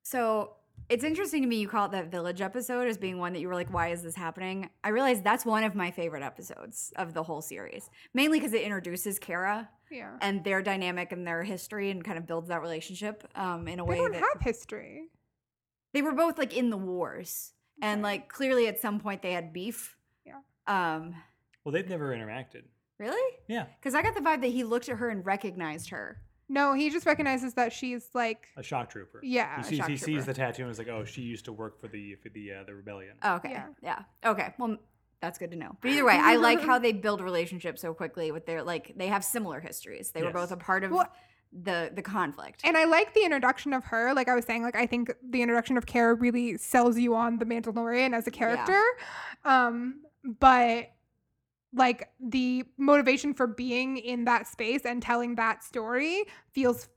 So 0.04 0.58
it's 0.90 1.04
interesting 1.04 1.42
to 1.42 1.48
me 1.48 1.58
you 1.58 1.68
call 1.68 1.86
it 1.86 1.92
that 1.94 2.12
village 2.12 2.42
episode 2.42 2.88
as 2.88 2.98
being 2.98 3.18
one 3.18 3.34
that 3.34 3.40
you 3.40 3.48
were 3.48 3.54
like, 3.56 3.72
why 3.74 3.88
is 3.90 4.04
this 4.04 4.16
happening? 4.16 4.70
I 4.84 4.90
realized 4.90 5.24
that's 5.24 5.46
one 5.46 5.64
of 5.64 5.76
my 5.76 5.92
favorite 5.92 6.24
episodes 6.24 6.92
of 6.98 7.14
the 7.14 7.24
whole 7.24 7.42
series, 7.42 7.90
mainly 8.14 8.40
because 8.40 8.54
it 8.54 8.62
introduces 8.62 9.18
Cara 9.18 9.70
yeah. 9.90 10.12
and 10.22 10.44
their 10.44 10.62
dynamic 10.62 11.12
and 11.12 11.26
their 11.26 11.42
history 11.44 11.90
and 11.90 12.04
kind 12.04 12.18
of 12.18 12.28
builds 12.28 12.50
that 12.50 12.62
relationship 12.62 13.28
um, 13.36 13.68
in 13.68 13.80
a 13.80 13.84
They 13.86 13.90
way 13.90 13.96
They 13.96 14.02
don't 14.02 14.12
that 14.14 14.24
have 14.34 14.42
history. 14.42 15.06
they 15.94 16.02
were 16.02 16.12
both 16.14 16.38
like 16.38 16.56
in 16.56 16.70
the 16.70 16.78
wars 16.78 17.54
and 17.82 18.02
like 18.02 18.28
clearly 18.30 18.68
at 18.68 18.80
some 18.80 19.00
point 19.00 19.22
they 19.22 19.32
had 19.34 19.54
beef. 19.54 19.96
Yeah. 20.26 20.40
Um, 20.68 21.16
Well, 21.64 21.72
they've 21.72 21.90
never 21.90 22.10
interacted. 22.16 22.64
really? 23.00 23.38
Yeah, 23.48 23.66
Because 23.80 23.96
I 23.96 24.02
got 24.04 24.16
the 24.16 24.22
vibe 24.22 24.42
that 24.42 24.48
he 24.52 24.64
looked 24.64 24.90
at 24.90 24.98
her 24.98 25.10
and 25.10 25.26
recognized 25.26 25.90
her. 25.90 26.22
No, 26.54 26.74
he 26.74 26.90
just 26.92 27.06
recognizes 27.08 27.56
that 27.56 27.74
she's 27.74 28.10
like, 28.14 28.48
a 28.56 28.62
shock 28.64 28.90
trooper. 28.92 29.20
yeah. 29.24 29.58
He 29.58 29.64
sees, 29.64 29.78
shock 29.80 29.90
he 29.90 29.98
sees 29.98 30.26
the 30.26 30.34
tattoo 30.36 30.62
and 30.64 30.72
is 30.72 30.78
like, 30.78 30.88
"Oh, 30.88 31.04
she 31.04 31.22
used 31.24 31.46
to 31.46 31.54
work 31.54 31.80
for 31.82 31.88
the 31.88 32.14
for 32.22 32.30
the 32.30 32.54
uh, 32.54 32.64
the 32.68 32.76
rebellion." 32.76 33.16
Oh, 33.24 33.36
okay. 33.36 33.52
Yeah. 33.52 33.66
Yeah. 33.82 34.32
Okay. 34.32 34.54
Well, 34.60 34.78
that's 35.20 35.40
good 35.40 35.50
to 35.52 35.58
know. 35.58 35.76
But 35.82 35.92
either 35.92 36.06
way, 36.06 36.14
I 36.22 36.36
like 36.36 36.62
how 36.62 36.78
they 36.78 36.92
build 36.92 37.22
relationships 37.22 37.82
so 37.82 37.94
quickly 37.94 38.32
with 38.32 38.46
their 38.46 38.62
like 38.62 38.94
they 38.96 39.08
have 39.08 39.24
similar 39.24 39.60
histories. 39.60 40.12
They 40.12 40.22
were 40.22 40.32
both 40.32 40.52
a 40.52 40.58
part 40.58 40.84
of 40.84 40.92
Well- 40.92 41.12
the 41.52 41.92
the 41.94 42.02
conflict. 42.02 42.62
And 42.64 42.76
I 42.78 42.86
like 42.86 43.14
the 43.14 43.24
introduction 43.24 43.74
of 43.74 43.84
her. 43.86 44.14
Like 44.14 44.28
I 44.28 44.36
was 44.36 44.46
saying, 44.46 44.64
like 44.64 44.76
I 44.76 44.86
think 44.86 45.12
the 45.28 45.42
introduction 45.42 45.78
of 45.78 45.86
Cara 45.86 46.14
really 46.16 46.58
sells 46.58 46.98
you 47.00 47.16
on 47.16 47.38
the 47.40 47.46
Mandalorian 47.46 48.14
as 48.16 48.28
a 48.28 48.32
character. 48.32 48.82
Um, 49.46 50.02
but 50.24 50.90
like 51.76 52.10
the 52.20 52.64
motivation 52.78 53.34
for 53.34 53.48
being 53.48 53.98
in 53.98 54.26
that 54.26 54.48
space 54.48 54.82
and 54.86 55.02
telling 55.02 55.36
that 55.36 55.64
story 55.64 56.24
feels 56.52 56.88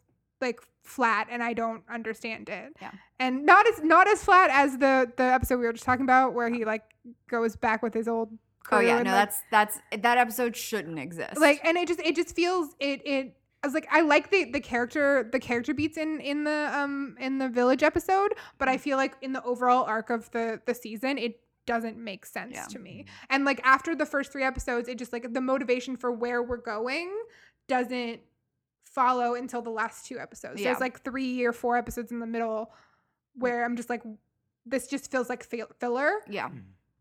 like 0.40 0.60
flat 0.82 1.28
and 1.30 1.42
I 1.42 1.52
don't 1.52 1.82
understand 1.90 2.48
it. 2.48 2.76
Yeah. 2.80 2.92
And 3.18 3.44
not 3.44 3.66
as 3.66 3.82
not 3.82 4.08
as 4.08 4.22
flat 4.22 4.50
as 4.50 4.78
the 4.78 5.10
the 5.16 5.24
episode 5.24 5.58
we 5.58 5.66
were 5.66 5.72
just 5.72 5.84
talking 5.84 6.04
about 6.04 6.34
where 6.34 6.48
he 6.48 6.64
like 6.64 6.82
goes 7.28 7.56
back 7.56 7.82
with 7.82 7.94
his 7.94 8.08
old 8.08 8.30
oh 8.70 8.80
yeah, 8.80 9.02
no, 9.02 9.10
like, 9.10 9.28
that's 9.28 9.42
that's 9.50 9.78
that 10.02 10.18
episode 10.18 10.56
shouldn't 10.56 10.98
exist. 10.98 11.38
like 11.38 11.60
and 11.64 11.76
it 11.76 11.88
just 11.88 12.00
it 12.00 12.14
just 12.14 12.34
feels 12.36 12.74
it 12.78 13.00
it 13.06 13.36
I 13.62 13.66
was 13.66 13.74
like 13.74 13.88
I 13.90 14.02
like 14.02 14.30
the 14.30 14.50
the 14.50 14.60
character 14.60 15.28
the 15.32 15.40
character 15.40 15.74
beats 15.74 15.96
in 15.96 16.20
in 16.20 16.44
the 16.44 16.70
um 16.72 17.16
in 17.18 17.38
the 17.38 17.48
village 17.48 17.82
episode 17.82 18.34
but 18.58 18.68
I 18.68 18.76
feel 18.76 18.96
like 18.96 19.16
in 19.22 19.32
the 19.32 19.42
overall 19.42 19.84
arc 19.84 20.10
of 20.10 20.30
the 20.30 20.60
the 20.66 20.74
season 20.74 21.18
it 21.18 21.40
doesn't 21.66 21.98
make 21.98 22.24
sense 22.24 22.52
Yeah. 22.54 22.64
to 22.66 22.78
me 22.78 23.06
and 23.28 23.44
like 23.44 23.60
after 23.64 23.94
the 23.96 24.06
first 24.06 24.30
three 24.32 24.44
episodes 24.44 24.88
it 24.88 24.98
just 24.98 25.12
like 25.12 25.32
the 25.32 25.40
motivation 25.40 25.96
for 25.96 26.10
where 26.12 26.42
we're 26.42 26.56
going 26.56 27.10
doesn't 27.68 28.20
follow 28.84 29.34
until 29.34 29.60
the 29.62 29.70
last 29.70 30.06
two 30.06 30.18
episodes 30.18 30.60
Yeah. 30.60 30.68
there's 30.70 30.80
like 30.80 31.02
three 31.02 31.44
or 31.44 31.52
four 31.52 31.76
episodes 31.76 32.12
in 32.12 32.20
the 32.20 32.26
middle 32.26 32.72
where 33.34 33.64
I'm 33.64 33.76
just 33.76 33.90
like 33.90 34.02
this 34.64 34.86
just 34.86 35.10
feels 35.10 35.28
like 35.28 35.44
fill- 35.44 35.70
filler 35.78 36.10
yeah, 36.28 36.48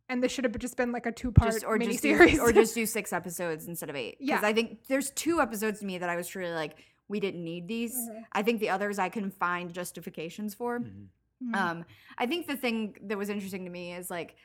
and 0.10 0.22
this 0.24 0.32
should 0.32 0.44
have 0.44 0.58
just 0.60 0.78
been 0.78 0.92
like 0.92 1.06
a 1.06 1.12
two 1.12 1.32
part 1.32 1.52
just 1.52 1.66
or 1.66 1.78
just 1.80 2.04
miniseries 2.04 2.34
do, 2.36 2.42
or 2.42 2.52
just 2.52 2.76
do 2.82 2.86
six 2.86 3.12
episodes 3.14 3.68
instead 3.68 3.90
of 3.90 3.96
eight. 3.96 4.18
Because 4.20 4.42
Yeah. 4.42 4.48
I 4.48 4.54
think 4.54 4.86
there's 4.88 5.10
two 5.12 5.40
episodes 5.42 5.80
to 5.80 5.86
me 5.86 5.98
that 5.98 6.10
I 6.10 6.16
was 6.16 6.28
truly 6.28 6.52
like, 6.52 6.78
we 7.08 7.20
didn't 7.20 7.44
need 7.44 7.68
these. 7.68 7.96
Mhm. 7.96 8.24
I 8.34 8.44
think 8.44 8.60
the 8.60 8.70
others 8.70 9.00
I 9.00 9.10
can 9.10 9.32
find 9.32 9.74
justifications 9.74 10.54
for. 10.54 10.80
Mhm. 10.80 11.08
Mhm. 11.44 11.56
Um, 11.56 11.86
I 12.20 12.28
think 12.28 12.46
the 12.46 12.56
thing 12.56 12.98
that 13.02 13.18
was 13.18 13.30
interesting 13.30 13.64
to 13.66 13.72
me 13.72 13.94
is 13.94 14.12
like 14.12 14.36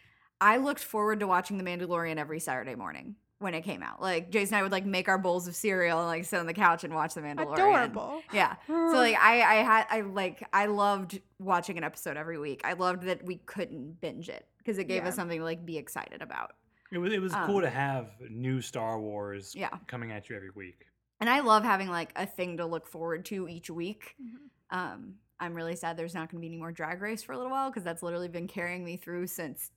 I 0.41 0.57
looked 0.57 0.83
forward 0.83 1.21
to 1.21 1.27
watching 1.27 1.59
The 1.59 1.65
Mandalorian 1.65 2.17
every 2.17 2.41
Saturday 2.41 2.75
morning 2.75 3.17
when 3.39 3.55
it 3.55 3.63
came 3.63 3.83
out. 3.83 4.01
Like 4.03 4.31
Jason 4.31 4.55
and 4.55 4.61
I 4.61 4.63
would 4.63 4.73
like 4.73 4.85
make 4.87 5.09
our 5.09 5.19
bowls 5.19 5.49
of 5.49 5.55
cereal 5.55 5.99
and 5.99 6.07
like 6.09 6.25
sit 6.25 6.39
on 6.39 6.47
the 6.47 6.55
couch 6.55 6.85
and 6.85 6.95
watch 6.95 7.15
The 7.15 7.21
Mandalorian. 7.23 7.53
adorable 7.55 8.23
Yeah. 8.33 8.57
So 8.67 8.93
like 8.95 9.17
I 9.21 9.41
I 9.43 9.55
had 9.63 9.87
I 9.91 10.01
like 10.03 10.47
I 10.53 10.67
loved 10.67 11.21
watching 11.39 11.79
an 11.79 11.85
episode 11.85 12.17
every 12.17 12.39
week. 12.39 12.61
I 12.65 12.75
loved 12.75 13.05
that 13.05 13.25
we 13.25 13.37
couldn't 13.37 14.01
binge 14.01 14.29
it 14.29 14.47
because 14.59 14.79
it 14.79 14.85
gave 14.85 15.03
Yeah. 15.03 15.09
us 15.09 15.17
something 15.17 15.39
to 15.39 15.45
like 15.45 15.65
be 15.65 15.79
excited 15.79 16.21
about. 16.23 16.53
It 16.93 16.99
was 16.99 17.13
it 17.13 17.21
was 17.23 17.33
Um, 17.35 17.47
cool 17.47 17.61
to 17.61 17.71
have 17.71 18.11
new 18.31 18.61
Star 18.61 19.01
Wars 19.01 19.55
Yeah. 19.55 19.71
coming 19.87 20.11
at 20.13 20.29
you 20.29 20.37
every 20.37 20.51
week. 20.51 20.87
And 21.21 21.29
I 21.29 21.41
love 21.41 21.65
having 21.65 21.89
like 21.89 22.13
a 22.17 22.27
thing 22.27 22.57
to 22.59 22.67
look 22.67 22.87
forward 22.87 23.25
to 23.27 23.47
each 23.49 23.71
week. 23.71 24.17
Mhm. 24.23 24.77
Um, 24.77 25.15
I'm 25.39 25.55
really 25.55 25.77
sad 25.77 25.97
there's 25.97 26.15
not 26.15 26.31
going 26.31 26.39
to 26.39 26.41
be 26.41 26.47
any 26.49 26.57
more 26.59 26.73
Drag 26.73 27.01
Race 27.01 27.23
for 27.23 27.33
a 27.33 27.37
little 27.37 27.51
while 27.53 27.71
because 27.71 27.85
that's 27.85 28.03
literally 28.03 28.29
been 28.29 28.47
carrying 28.49 28.85
me 28.85 28.97
through 28.99 29.27
since 29.27 29.71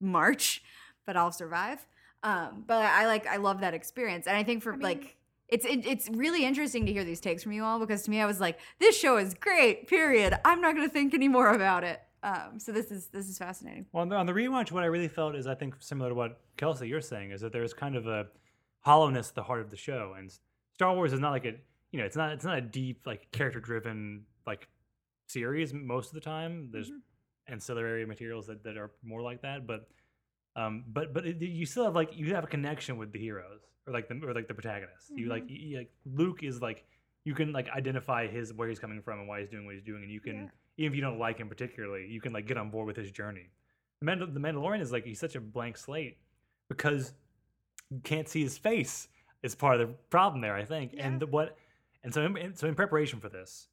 March, 0.00 0.62
but 1.06 1.16
I'll 1.16 1.32
survive. 1.32 1.86
Um, 2.22 2.64
but 2.66 2.84
I 2.84 3.06
like 3.06 3.26
I 3.26 3.36
love 3.36 3.60
that 3.60 3.74
experience, 3.74 4.26
and 4.26 4.36
I 4.36 4.42
think 4.42 4.62
for 4.62 4.72
I 4.72 4.76
mean- 4.76 4.82
like 4.82 5.16
it's 5.48 5.64
it, 5.66 5.84
it's 5.86 6.08
really 6.10 6.44
interesting 6.44 6.86
to 6.86 6.92
hear 6.92 7.02
these 7.04 7.20
takes 7.20 7.42
from 7.42 7.52
you 7.52 7.64
all 7.64 7.80
because 7.80 8.02
to 8.02 8.10
me 8.10 8.20
I 8.20 8.26
was 8.26 8.40
like 8.40 8.58
this 8.78 8.96
show 8.98 9.16
is 9.16 9.34
great. 9.34 9.88
Period. 9.88 10.38
I'm 10.44 10.60
not 10.60 10.74
going 10.76 10.86
to 10.86 10.92
think 10.92 11.12
anymore 11.14 11.52
about 11.54 11.82
it. 11.84 12.00
Um, 12.22 12.58
so 12.58 12.70
this 12.72 12.90
is 12.90 13.06
this 13.08 13.28
is 13.28 13.38
fascinating. 13.38 13.86
Well, 13.92 14.02
on 14.02 14.08
the, 14.10 14.16
on 14.16 14.26
the 14.26 14.32
rewatch, 14.32 14.70
what 14.70 14.82
I 14.82 14.86
really 14.86 15.08
felt 15.08 15.34
is 15.34 15.46
I 15.46 15.54
think 15.54 15.74
similar 15.80 16.10
to 16.10 16.14
what 16.14 16.40
Kelsey 16.58 16.86
you're 16.88 17.00
saying 17.00 17.30
is 17.30 17.40
that 17.40 17.52
there's 17.52 17.72
kind 17.72 17.96
of 17.96 18.06
a 18.06 18.26
hollowness 18.80 19.30
at 19.30 19.34
the 19.34 19.42
heart 19.42 19.60
of 19.62 19.70
the 19.70 19.76
show, 19.76 20.14
and 20.16 20.30
Star 20.74 20.94
Wars 20.94 21.12
is 21.14 21.20
not 21.20 21.30
like 21.30 21.46
a 21.46 21.54
you 21.90 21.98
know 21.98 22.04
it's 22.04 22.16
not 22.16 22.32
it's 22.32 22.44
not 22.44 22.58
a 22.58 22.60
deep 22.60 23.06
like 23.06 23.32
character 23.32 23.58
driven 23.60 24.24
like 24.46 24.68
series 25.28 25.72
most 25.72 26.08
of 26.08 26.14
the 26.14 26.20
time. 26.20 26.68
There's 26.70 26.90
Mhm. 26.90 26.98
Ancillary 27.50 28.06
materials 28.06 28.46
that, 28.46 28.62
that 28.64 28.76
are 28.76 28.90
more 29.02 29.22
like 29.22 29.42
that, 29.42 29.66
but 29.66 29.88
um 30.56 30.84
but 30.88 31.14
but 31.14 31.26
it, 31.26 31.40
you 31.40 31.64
still 31.66 31.84
have 31.84 31.94
like 31.94 32.16
you 32.16 32.34
have 32.34 32.44
a 32.44 32.46
connection 32.48 32.96
with 32.96 33.12
the 33.12 33.18
heroes 33.18 33.60
or 33.86 33.92
like 33.92 34.08
the 34.08 34.20
or 34.26 34.34
like 34.34 34.48
the 34.48 34.54
protagonists. 34.54 35.10
You 35.14 35.28
like, 35.28 35.44
you, 35.48 35.78
like 35.78 35.90
Luke 36.04 36.42
is 36.42 36.60
like 36.60 36.84
you 37.24 37.34
can 37.34 37.52
like 37.52 37.68
identify 37.70 38.26
his 38.26 38.52
where 38.52 38.68
he's 38.68 38.78
coming 38.78 39.00
from 39.02 39.20
and 39.20 39.28
why 39.28 39.40
he's 39.40 39.48
doing 39.48 39.64
what 39.66 39.74
he's 39.74 39.84
doing, 39.84 40.02
and 40.02 40.10
you 40.10 40.20
can 40.20 40.34
Yeah. 40.36 40.48
even 40.78 40.92
if 40.92 40.96
you 40.96 41.02
don't 41.02 41.18
like 41.18 41.38
him 41.38 41.48
particularly, 41.48 42.06
you 42.08 42.20
can 42.20 42.32
like 42.32 42.46
get 42.46 42.56
on 42.56 42.70
board 42.70 42.86
with 42.86 42.96
his 42.96 43.10
journey. 43.10 43.50
The, 44.00 44.06
Mandal- 44.06 44.32
the 44.32 44.40
Mandalorian 44.40 44.80
is 44.80 44.90
like 44.92 45.04
he's 45.04 45.20
such 45.20 45.36
a 45.36 45.40
blank 45.40 45.76
slate 45.76 46.16
because 46.68 47.12
you 47.90 48.00
can't 48.02 48.28
see 48.28 48.42
his 48.42 48.56
face. 48.58 49.08
Is 49.42 49.54
part 49.54 49.80
of 49.80 49.88
the 49.88 49.94
problem 50.10 50.42
there, 50.42 50.54
I 50.54 50.64
think. 50.66 50.92
Yeah. 50.92 51.06
And 51.06 51.20
the, 51.20 51.26
what, 51.26 51.56
and 52.04 52.12
so 52.12 52.22
in, 52.26 52.36
in- 52.36 52.54
so 52.56 52.66
in 52.68 52.74
preparation 52.74 53.20
for 53.20 53.28
this, 53.30 53.68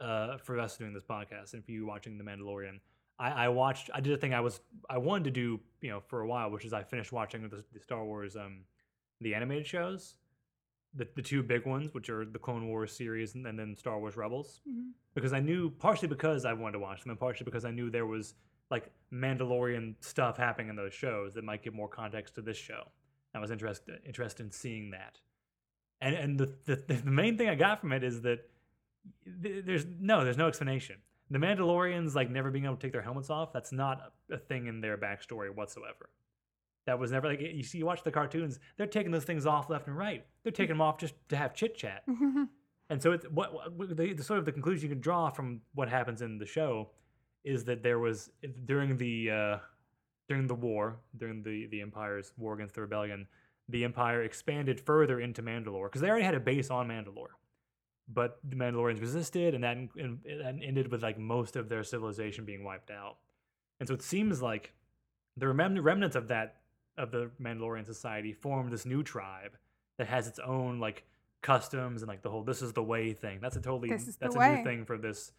uh, 0.00 0.36
for 0.38 0.58
us 0.60 0.76
doing 0.76 0.92
this 0.92 1.02
podcast 1.04 1.52
and 1.54 1.64
for 1.64 1.72
you 1.72 1.84
watching 1.86 2.16
The 2.18 2.22
Mandalorian, 2.24 2.78
I, 3.20 3.30
I 3.44 3.48
watched. 3.48 3.90
I 3.94 4.00
did 4.00 4.12
a 4.14 4.16
thing 4.16 4.32
I 4.34 4.40
was 4.40 4.60
I 4.88 4.98
wanted 4.98 5.24
to 5.24 5.30
do, 5.30 5.60
you 5.82 5.90
know, 5.90 6.00
for 6.08 6.22
a 6.22 6.26
while, 6.26 6.50
which 6.50 6.64
is 6.64 6.72
I 6.72 6.82
finished 6.82 7.12
watching 7.12 7.42
the, 7.48 7.62
the 7.72 7.80
Star 7.80 8.04
Wars, 8.04 8.34
um, 8.34 8.64
the 9.20 9.34
animated 9.34 9.66
shows, 9.66 10.16
the 10.94 11.06
the 11.14 11.22
two 11.22 11.42
big 11.42 11.66
ones, 11.66 11.92
which 11.92 12.08
are 12.08 12.24
the 12.24 12.38
Clone 12.38 12.66
Wars 12.68 12.92
series 12.92 13.34
and, 13.34 13.46
and 13.46 13.58
then 13.58 13.76
Star 13.76 13.98
Wars 14.00 14.16
Rebels 14.16 14.62
Mhm. 14.68 14.92
because 15.14 15.32
I 15.34 15.40
knew 15.40 15.70
partially 15.70 16.08
because 16.08 16.44
I 16.44 16.52
wanted 16.54 16.72
to 16.72 16.78
watch 16.80 17.02
them, 17.02 17.10
and 17.10 17.20
partially 17.20 17.44
because 17.44 17.64
I 17.66 17.70
knew 17.70 17.90
there 17.90 18.06
was 18.06 18.34
like 18.70 18.90
Mandalorian 19.12 19.96
stuff 20.00 20.36
happening 20.36 20.68
in 20.70 20.76
those 20.76 20.94
shows 20.94 21.34
that 21.34 21.44
might 21.44 21.62
give 21.62 21.74
more 21.74 21.88
context 21.88 22.34
to 22.36 22.42
this 22.42 22.56
show. 22.56 22.82
I 23.34 23.38
was 23.38 23.50
interested 23.50 24.00
interested 24.06 24.44
in 24.46 24.50
seeing 24.52 24.90
that, 24.92 25.20
and 26.00 26.14
and 26.16 26.38
the 26.40 26.54
the, 26.64 26.76
the 27.04 27.10
main 27.10 27.36
thing 27.36 27.48
I 27.50 27.54
got 27.54 27.80
from 27.80 27.92
it 27.92 28.02
is 28.02 28.22
that 28.22 28.48
th- 29.42 29.64
there's 29.66 29.84
no 29.86 30.24
there's 30.24 30.38
no 30.38 30.48
explanation. 30.48 30.96
The 31.30 31.38
Mandalorians 31.38 32.14
like 32.14 32.30
never 32.30 32.50
being 32.50 32.64
able 32.64 32.76
to 32.76 32.82
take 32.82 32.92
their 32.92 33.02
helmets 33.02 33.30
off. 33.30 33.52
That's 33.52 33.72
not 33.72 34.12
a 34.30 34.38
thing 34.38 34.66
in 34.66 34.80
their 34.80 34.98
backstory 34.98 35.54
whatsoever. 35.54 36.10
That 36.86 36.98
was 36.98 37.12
never 37.12 37.28
like 37.28 37.40
you 37.40 37.62
see. 37.62 37.78
You 37.78 37.86
watch 37.86 38.02
the 38.02 38.10
cartoons; 38.10 38.58
they're 38.76 38.86
taking 38.86 39.12
those 39.12 39.24
things 39.24 39.46
off 39.46 39.70
left 39.70 39.86
and 39.86 39.96
right. 39.96 40.26
They're 40.42 40.52
taking 40.52 40.74
them 40.74 40.80
off 40.80 40.98
just 40.98 41.14
to 41.28 41.36
have 41.36 41.54
chit 41.54 41.76
chat. 41.76 42.02
And 42.90 43.00
so, 43.00 43.12
it's, 43.12 43.24
what, 43.26 43.72
what 43.72 43.96
the, 43.96 44.12
the 44.12 44.24
sort 44.24 44.40
of 44.40 44.44
the 44.44 44.50
conclusion 44.50 44.88
you 44.88 44.96
can 44.96 45.00
draw 45.00 45.30
from 45.30 45.60
what 45.74 45.88
happens 45.88 46.22
in 46.22 46.38
the 46.38 46.44
show 46.44 46.90
is 47.44 47.62
that 47.64 47.84
there 47.84 48.00
was 48.00 48.30
during 48.64 48.96
the 48.96 49.30
uh, 49.30 49.58
during 50.28 50.48
the 50.48 50.56
war, 50.56 50.96
during 51.16 51.42
the 51.44 51.66
the 51.66 51.80
Empire's 51.80 52.32
war 52.36 52.54
against 52.54 52.74
the 52.74 52.80
rebellion, 52.80 53.28
the 53.68 53.84
Empire 53.84 54.22
expanded 54.24 54.80
further 54.80 55.20
into 55.20 55.42
Mandalore 55.42 55.84
because 55.84 56.00
they 56.00 56.10
already 56.10 56.24
had 56.24 56.34
a 56.34 56.40
base 56.40 56.70
on 56.70 56.88
Mandalore, 56.88 57.34
but 58.12 58.38
the 58.48 58.56
Mandalorians 58.56 59.00
resisted, 59.00 59.54
and 59.54 59.62
that 59.64 59.76
en- 59.76 60.20
and 60.26 60.62
ended 60.62 60.90
with 60.90 61.02
like 61.02 61.18
most 61.18 61.56
of 61.56 61.68
their 61.68 61.82
civilization 61.84 62.44
being 62.44 62.64
wiped 62.64 62.90
out. 62.90 63.18
And 63.78 63.88
so 63.88 63.94
it 63.94 64.02
seems 64.02 64.42
like 64.42 64.72
the 65.36 65.46
remem- 65.46 65.82
remnants 65.82 66.16
of 66.16 66.28
that 66.28 66.56
of 66.98 67.10
the 67.10 67.30
Mandalorian 67.40 67.86
society 67.86 68.32
formed 68.32 68.72
this 68.72 68.84
new 68.84 69.02
tribe 69.02 69.56
that 69.98 70.06
has 70.08 70.26
its 70.26 70.38
own 70.38 70.80
like 70.80 71.04
customs 71.42 72.02
and 72.02 72.08
like 72.08 72.22
the 72.22 72.30
whole 72.30 72.42
"this 72.44 72.62
is 72.62 72.72
the 72.72 72.82
way" 72.82 73.12
thing. 73.12 73.38
That's 73.40 73.56
a 73.56 73.60
totally 73.60 73.88
This 73.90 74.08
is 74.08 74.16
the 74.16 74.26
that's 74.26 74.34
a 74.34 74.38
way. 74.38 74.56
new 74.56 74.64
thing 74.64 74.84
for 74.84 74.98
this 74.98 75.32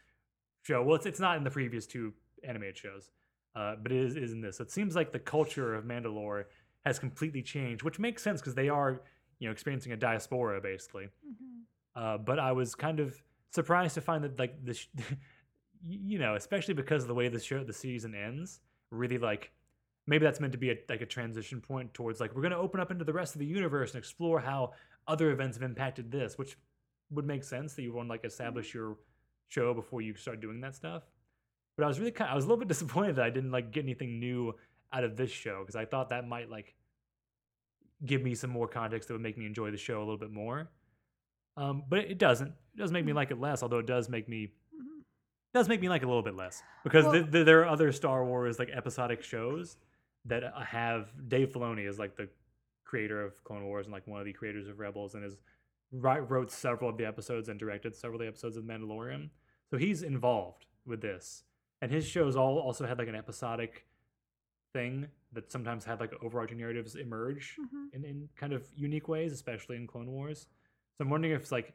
show. 0.63 0.81
Well, 0.83 0.95
it's 0.95 1.05
it's 1.05 1.19
not 1.19 1.37
in 1.37 1.43
the 1.43 1.51
previous 1.51 1.85
two 1.85 2.13
animated 2.43 2.77
shows, 2.77 3.11
uh, 3.55 3.75
but 3.81 3.91
it 3.91 3.97
is, 3.99 4.15
is 4.15 4.31
in 4.31 4.41
this. 4.41 4.57
So 4.57 4.63
it 4.63 4.71
seems 4.71 4.95
like 4.95 5.11
the 5.11 5.19
culture 5.19 5.75
of 5.75 5.83
Mandalore 5.85 6.45
has 6.85 6.97
completely 6.97 7.43
changed, 7.43 7.83
which 7.83 7.99
makes 7.99 8.23
sense 8.23 8.41
because 8.41 8.55
they 8.55 8.69
are 8.69 9.01
you 9.39 9.47
know 9.47 9.51
experiencing 9.51 9.91
a 9.91 9.97
diaspora 9.97 10.61
basically. 10.61 11.09
Uh, 11.95 12.17
but 12.17 12.39
I 12.39 12.51
was 12.51 12.75
kind 12.75 12.99
of 12.99 13.21
surprised 13.51 13.95
to 13.95 14.01
find 14.01 14.23
that 14.23 14.39
like 14.39 14.63
this, 14.63 14.87
you 15.87 16.19
know, 16.19 16.35
especially 16.35 16.73
because 16.73 17.03
of 17.03 17.07
the 17.07 17.15
way 17.15 17.27
the 17.27 17.39
show 17.39 17.63
the 17.63 17.73
season 17.73 18.15
ends, 18.15 18.61
really 18.91 19.17
like 19.17 19.51
maybe 20.07 20.25
that's 20.25 20.39
meant 20.39 20.53
to 20.53 20.57
be 20.57 20.71
a, 20.71 20.77
like 20.89 21.01
a 21.01 21.05
transition 21.05 21.61
point 21.61 21.93
towards 21.93 22.19
like 22.19 22.35
we're 22.35 22.41
going 22.41 22.51
to 22.51 22.57
open 22.57 22.79
up 22.79 22.91
into 22.91 23.05
the 23.05 23.13
rest 23.13 23.35
of 23.35 23.39
the 23.39 23.45
universe 23.45 23.91
and 23.91 23.99
explore 23.99 24.39
how 24.39 24.71
other 25.07 25.31
events 25.31 25.57
have 25.57 25.63
impacted 25.63 26.11
this, 26.11 26.37
which 26.37 26.57
would 27.11 27.25
make 27.25 27.43
sense 27.43 27.73
that 27.73 27.83
you 27.83 27.93
want 27.93 28.07
to 28.07 28.11
like 28.11 28.25
establish 28.25 28.73
your 28.73 28.97
show 29.49 29.73
before 29.73 30.01
you 30.01 30.15
start 30.15 30.41
doing 30.41 30.61
that 30.61 30.75
stuff. 30.75 31.03
But 31.77 31.85
I 31.85 31.87
was 31.87 31.99
really 31.99 32.11
kind 32.11 32.29
of, 32.29 32.33
I 32.33 32.35
was 32.35 32.45
a 32.45 32.47
little 32.47 32.59
bit 32.59 32.67
disappointed 32.75 33.17
that 33.17 33.25
I 33.25 33.29
didn't 33.29 33.51
like 33.51 33.71
get 33.71 33.83
anything 33.83 34.19
new 34.19 34.55
out 34.93 35.03
of 35.03 35.15
this 35.15 35.31
show 35.31 35.59
because 35.61 35.75
I 35.75 35.85
thought 35.85 36.09
that 36.09 36.27
might 36.27 36.49
like 36.49 36.75
give 38.05 38.21
me 38.21 38.35
some 38.35 38.49
more 38.49 38.67
context 38.67 39.07
that 39.07 39.13
would 39.13 39.21
make 39.21 39.37
me 39.37 39.45
enjoy 39.45 39.71
the 39.71 39.77
show 39.77 39.99
a 39.99 39.99
little 39.99 40.17
bit 40.17 40.31
more. 40.31 40.69
Um, 41.57 41.83
but 41.89 41.99
it 41.99 42.17
doesn't. 42.17 42.49
It 42.49 42.77
doesn't 42.77 42.93
make 42.93 43.05
me 43.05 43.13
like 43.13 43.31
it 43.31 43.39
less, 43.39 43.61
although 43.63 43.79
it 43.79 43.85
does 43.87 44.07
make 44.09 44.29
me 44.29 44.53
Mhm. 44.73 45.03
does 45.53 45.67
make 45.67 45.81
me 45.81 45.89
like 45.89 46.01
it 46.01 46.05
a 46.05 46.07
little 46.07 46.23
bit 46.23 46.35
less 46.35 46.63
because 46.83 47.03
Well- 47.05 47.13
th- 47.13 47.31
th- 47.31 47.45
there 47.45 47.61
are 47.61 47.65
other 47.67 47.91
Star 47.91 48.23
Wars 48.25 48.57
like 48.59 48.69
episodic 48.69 49.21
shows 49.21 49.77
that 50.25 50.43
have 50.67 51.11
Dave 51.29 51.49
Filoni 51.49 51.85
is 51.87 51.99
like 51.99 52.15
the 52.15 52.29
creator 52.85 53.21
of 53.23 53.43
Clone 53.43 53.65
Wars 53.65 53.85
and 53.87 53.93
like 53.93 54.07
one 54.07 54.19
of 54.19 54.25
the 54.25 54.33
creators 54.33 54.67
of 54.67 54.79
Rebels 54.79 55.15
and 55.15 55.23
is 55.25 55.37
wri- 55.93 56.27
wrote 56.29 56.51
several 56.51 56.89
of 56.89 56.97
the 56.97 57.05
episodes 57.05 57.49
and 57.49 57.59
directed 57.59 57.95
several 57.95 58.19
of 58.21 58.25
the 58.25 58.27
episodes 58.29 58.55
of 58.57 58.63
Mandalorian. 58.63 59.29
So 59.69 59.77
he's 59.77 60.03
involved 60.03 60.65
with 60.85 61.01
this, 61.01 61.43
and 61.81 61.91
his 61.91 62.05
shows 62.07 62.35
all 62.35 62.57
also 62.59 62.85
had 62.85 62.97
like 62.97 63.07
an 63.09 63.15
episodic 63.15 63.85
thing 64.73 65.07
that 65.33 65.51
sometimes 65.51 65.83
had 65.85 65.99
like 65.99 66.13
overarching 66.23 66.57
narratives 66.57 66.95
emerge 66.95 67.57
Mhm. 67.59 67.93
in, 67.93 68.05
in 68.05 68.29
kind 68.37 68.53
of 68.53 68.69
unique 68.75 69.07
ways, 69.09 69.33
especially 69.33 69.75
in 69.75 69.85
Clone 69.87 70.07
Wars. 70.11 70.47
So 71.01 71.05
I'm 71.05 71.09
wondering 71.09 71.33
if 71.33 71.41
it's 71.41 71.51
like 71.51 71.73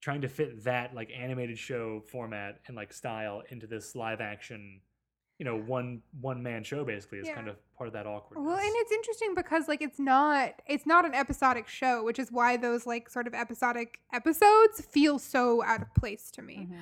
trying 0.00 0.22
to 0.22 0.28
fit 0.28 0.64
that 0.64 0.94
like 0.94 1.10
animated 1.14 1.58
show 1.58 2.00
format 2.10 2.60
and 2.66 2.74
like 2.74 2.90
style 2.90 3.42
into 3.50 3.66
this 3.66 3.94
live 3.94 4.22
action, 4.22 4.80
you 5.38 5.44
know, 5.44 5.58
one 5.58 6.00
one 6.22 6.42
man 6.42 6.64
show 6.64 6.82
basically 6.82 7.18
is 7.18 7.28
kind 7.28 7.48
of 7.48 7.56
part 7.76 7.86
of 7.86 7.92
that 7.92 8.06
awkwardness. 8.06 8.46
Well, 8.46 8.56
and 8.56 8.72
it's 8.76 8.92
interesting 8.92 9.34
because 9.34 9.68
like 9.68 9.82
it's 9.82 9.98
not 9.98 10.62
it's 10.66 10.86
not 10.86 11.04
an 11.04 11.12
episodic 11.14 11.68
show, 11.68 12.02
which 12.02 12.18
is 12.18 12.32
why 12.32 12.56
those 12.56 12.86
like 12.86 13.10
sort 13.10 13.26
of 13.26 13.34
episodic 13.34 13.98
episodes 14.14 14.80
feel 14.90 15.18
so 15.18 15.62
out 15.62 15.82
of 15.82 15.92
place 15.92 16.30
to 16.30 16.40
me. 16.40 16.68
Mhm. 16.70 16.78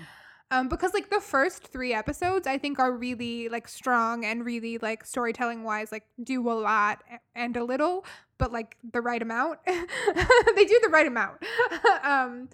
Um, 0.50 0.68
because 0.68 0.94
like 0.94 1.10
the 1.10 1.20
first 1.20 1.66
three 1.66 1.92
episodes, 1.92 2.46
I 2.46 2.58
think 2.58 2.78
are 2.78 2.92
really 2.92 3.48
like 3.48 3.66
strong 3.66 4.24
and 4.24 4.44
really 4.44 4.78
like 4.78 5.04
storytelling 5.04 5.64
wise, 5.64 5.90
like 5.90 6.04
do 6.22 6.48
a 6.48 6.54
lot 6.54 7.02
and 7.34 7.56
a 7.56 7.64
little, 7.64 8.04
but 8.38 8.52
like 8.52 8.76
the 8.92 9.00
right 9.00 9.22
amount. 9.22 9.58
they 9.66 10.64
do 10.64 10.80
the 10.82 10.90
right 10.90 11.06
amount. 11.06 11.42
um, 12.02 12.48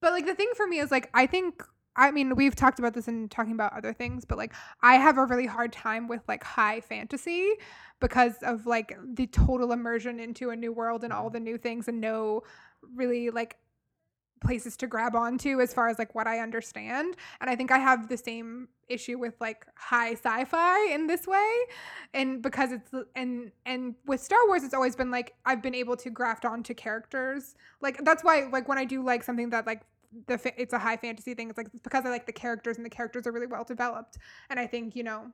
but 0.00 0.12
like 0.12 0.26
the 0.26 0.34
thing 0.34 0.50
for 0.56 0.66
me 0.66 0.78
is 0.78 0.90
like 0.90 1.10
I 1.14 1.26
think 1.26 1.62
I 1.96 2.10
mean 2.10 2.34
we've 2.34 2.56
talked 2.56 2.78
about 2.78 2.94
this 2.94 3.08
in 3.08 3.28
talking 3.28 3.52
about 3.52 3.72
other 3.76 3.92
things, 3.92 4.24
but 4.24 4.38
like 4.38 4.52
I 4.82 4.94
have 4.94 5.18
a 5.18 5.24
really 5.24 5.46
hard 5.46 5.72
time 5.72 6.08
with 6.08 6.22
like 6.28 6.42
high 6.42 6.80
fantasy 6.80 7.52
because 8.00 8.34
of 8.42 8.66
like 8.66 8.96
the 9.14 9.26
total 9.28 9.72
immersion 9.72 10.18
into 10.18 10.50
a 10.50 10.56
new 10.56 10.72
world 10.72 11.04
and 11.04 11.12
all 11.12 11.30
the 11.30 11.40
new 11.40 11.56
things 11.56 11.88
and 11.88 12.00
no 12.00 12.42
really 12.94 13.30
like 13.30 13.56
places 14.42 14.76
to 14.78 14.86
grab 14.86 15.14
onto 15.14 15.60
as 15.60 15.72
far 15.72 15.88
as 15.88 15.98
like 15.98 16.14
what 16.14 16.26
I 16.26 16.40
understand. 16.40 17.16
And 17.40 17.48
I 17.48 17.56
think 17.56 17.70
I 17.70 17.78
have 17.78 18.08
the 18.08 18.16
same 18.16 18.68
issue 18.88 19.18
with 19.18 19.34
like 19.40 19.66
high 19.76 20.12
sci-fi 20.12 20.92
in 20.92 21.06
this 21.06 21.26
way. 21.26 21.52
And 22.14 22.42
because 22.42 22.72
it's 22.72 22.90
and 23.16 23.52
and 23.66 23.94
with 24.06 24.20
Star 24.20 24.38
Wars 24.46 24.62
it's 24.64 24.74
always 24.74 24.96
been 24.96 25.10
like 25.10 25.34
I've 25.46 25.62
been 25.62 25.74
able 25.74 25.96
to 25.96 26.10
graft 26.10 26.44
onto 26.44 26.74
characters. 26.74 27.54
Like 27.80 28.04
that's 28.04 28.22
why 28.22 28.48
like 28.52 28.68
when 28.68 28.78
I 28.78 28.84
do 28.84 29.02
like 29.02 29.22
something 29.22 29.50
that 29.50 29.66
like 29.66 29.82
the 30.26 30.36
fa- 30.36 30.60
it's 30.60 30.74
a 30.74 30.78
high 30.78 30.96
fantasy 30.96 31.32
thing 31.32 31.48
it's 31.48 31.56
like 31.56 31.68
it's 31.72 31.82
because 31.82 32.04
I 32.04 32.10
like 32.10 32.26
the 32.26 32.32
characters 32.32 32.76
and 32.76 32.84
the 32.84 32.90
characters 32.90 33.26
are 33.26 33.32
really 33.32 33.46
well 33.46 33.64
developed. 33.64 34.18
And 34.50 34.60
I 34.60 34.66
think, 34.66 34.94
you 34.94 35.02
know, 35.02 35.32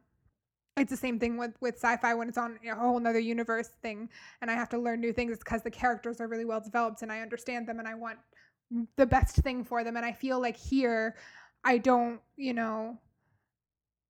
it's 0.76 0.90
the 0.90 0.96
same 0.96 1.18
thing 1.18 1.36
with 1.36 1.52
with 1.60 1.76
sci-fi 1.76 2.14
when 2.14 2.28
it's 2.28 2.38
on 2.38 2.58
a 2.64 2.74
whole 2.74 2.98
another 2.98 3.18
universe 3.18 3.70
thing 3.82 4.08
and 4.40 4.50
I 4.50 4.54
have 4.54 4.68
to 4.70 4.78
learn 4.78 5.00
new 5.00 5.12
things. 5.12 5.32
It's 5.32 5.42
because 5.42 5.62
the 5.62 5.70
characters 5.70 6.20
are 6.20 6.28
really 6.28 6.44
well 6.44 6.60
developed 6.60 7.02
and 7.02 7.10
I 7.10 7.20
understand 7.20 7.66
them 7.66 7.78
and 7.78 7.88
I 7.88 7.94
want 7.94 8.18
the 8.96 9.07
best 9.07 9.37
thing 9.37 9.64
for 9.64 9.83
them. 9.85 9.96
And 9.96 10.04
I 10.04 10.12
feel 10.12 10.40
like 10.40 10.57
here, 10.57 11.16
I 11.64 11.78
don't, 11.78 12.20
you 12.37 12.52
know, 12.54 12.98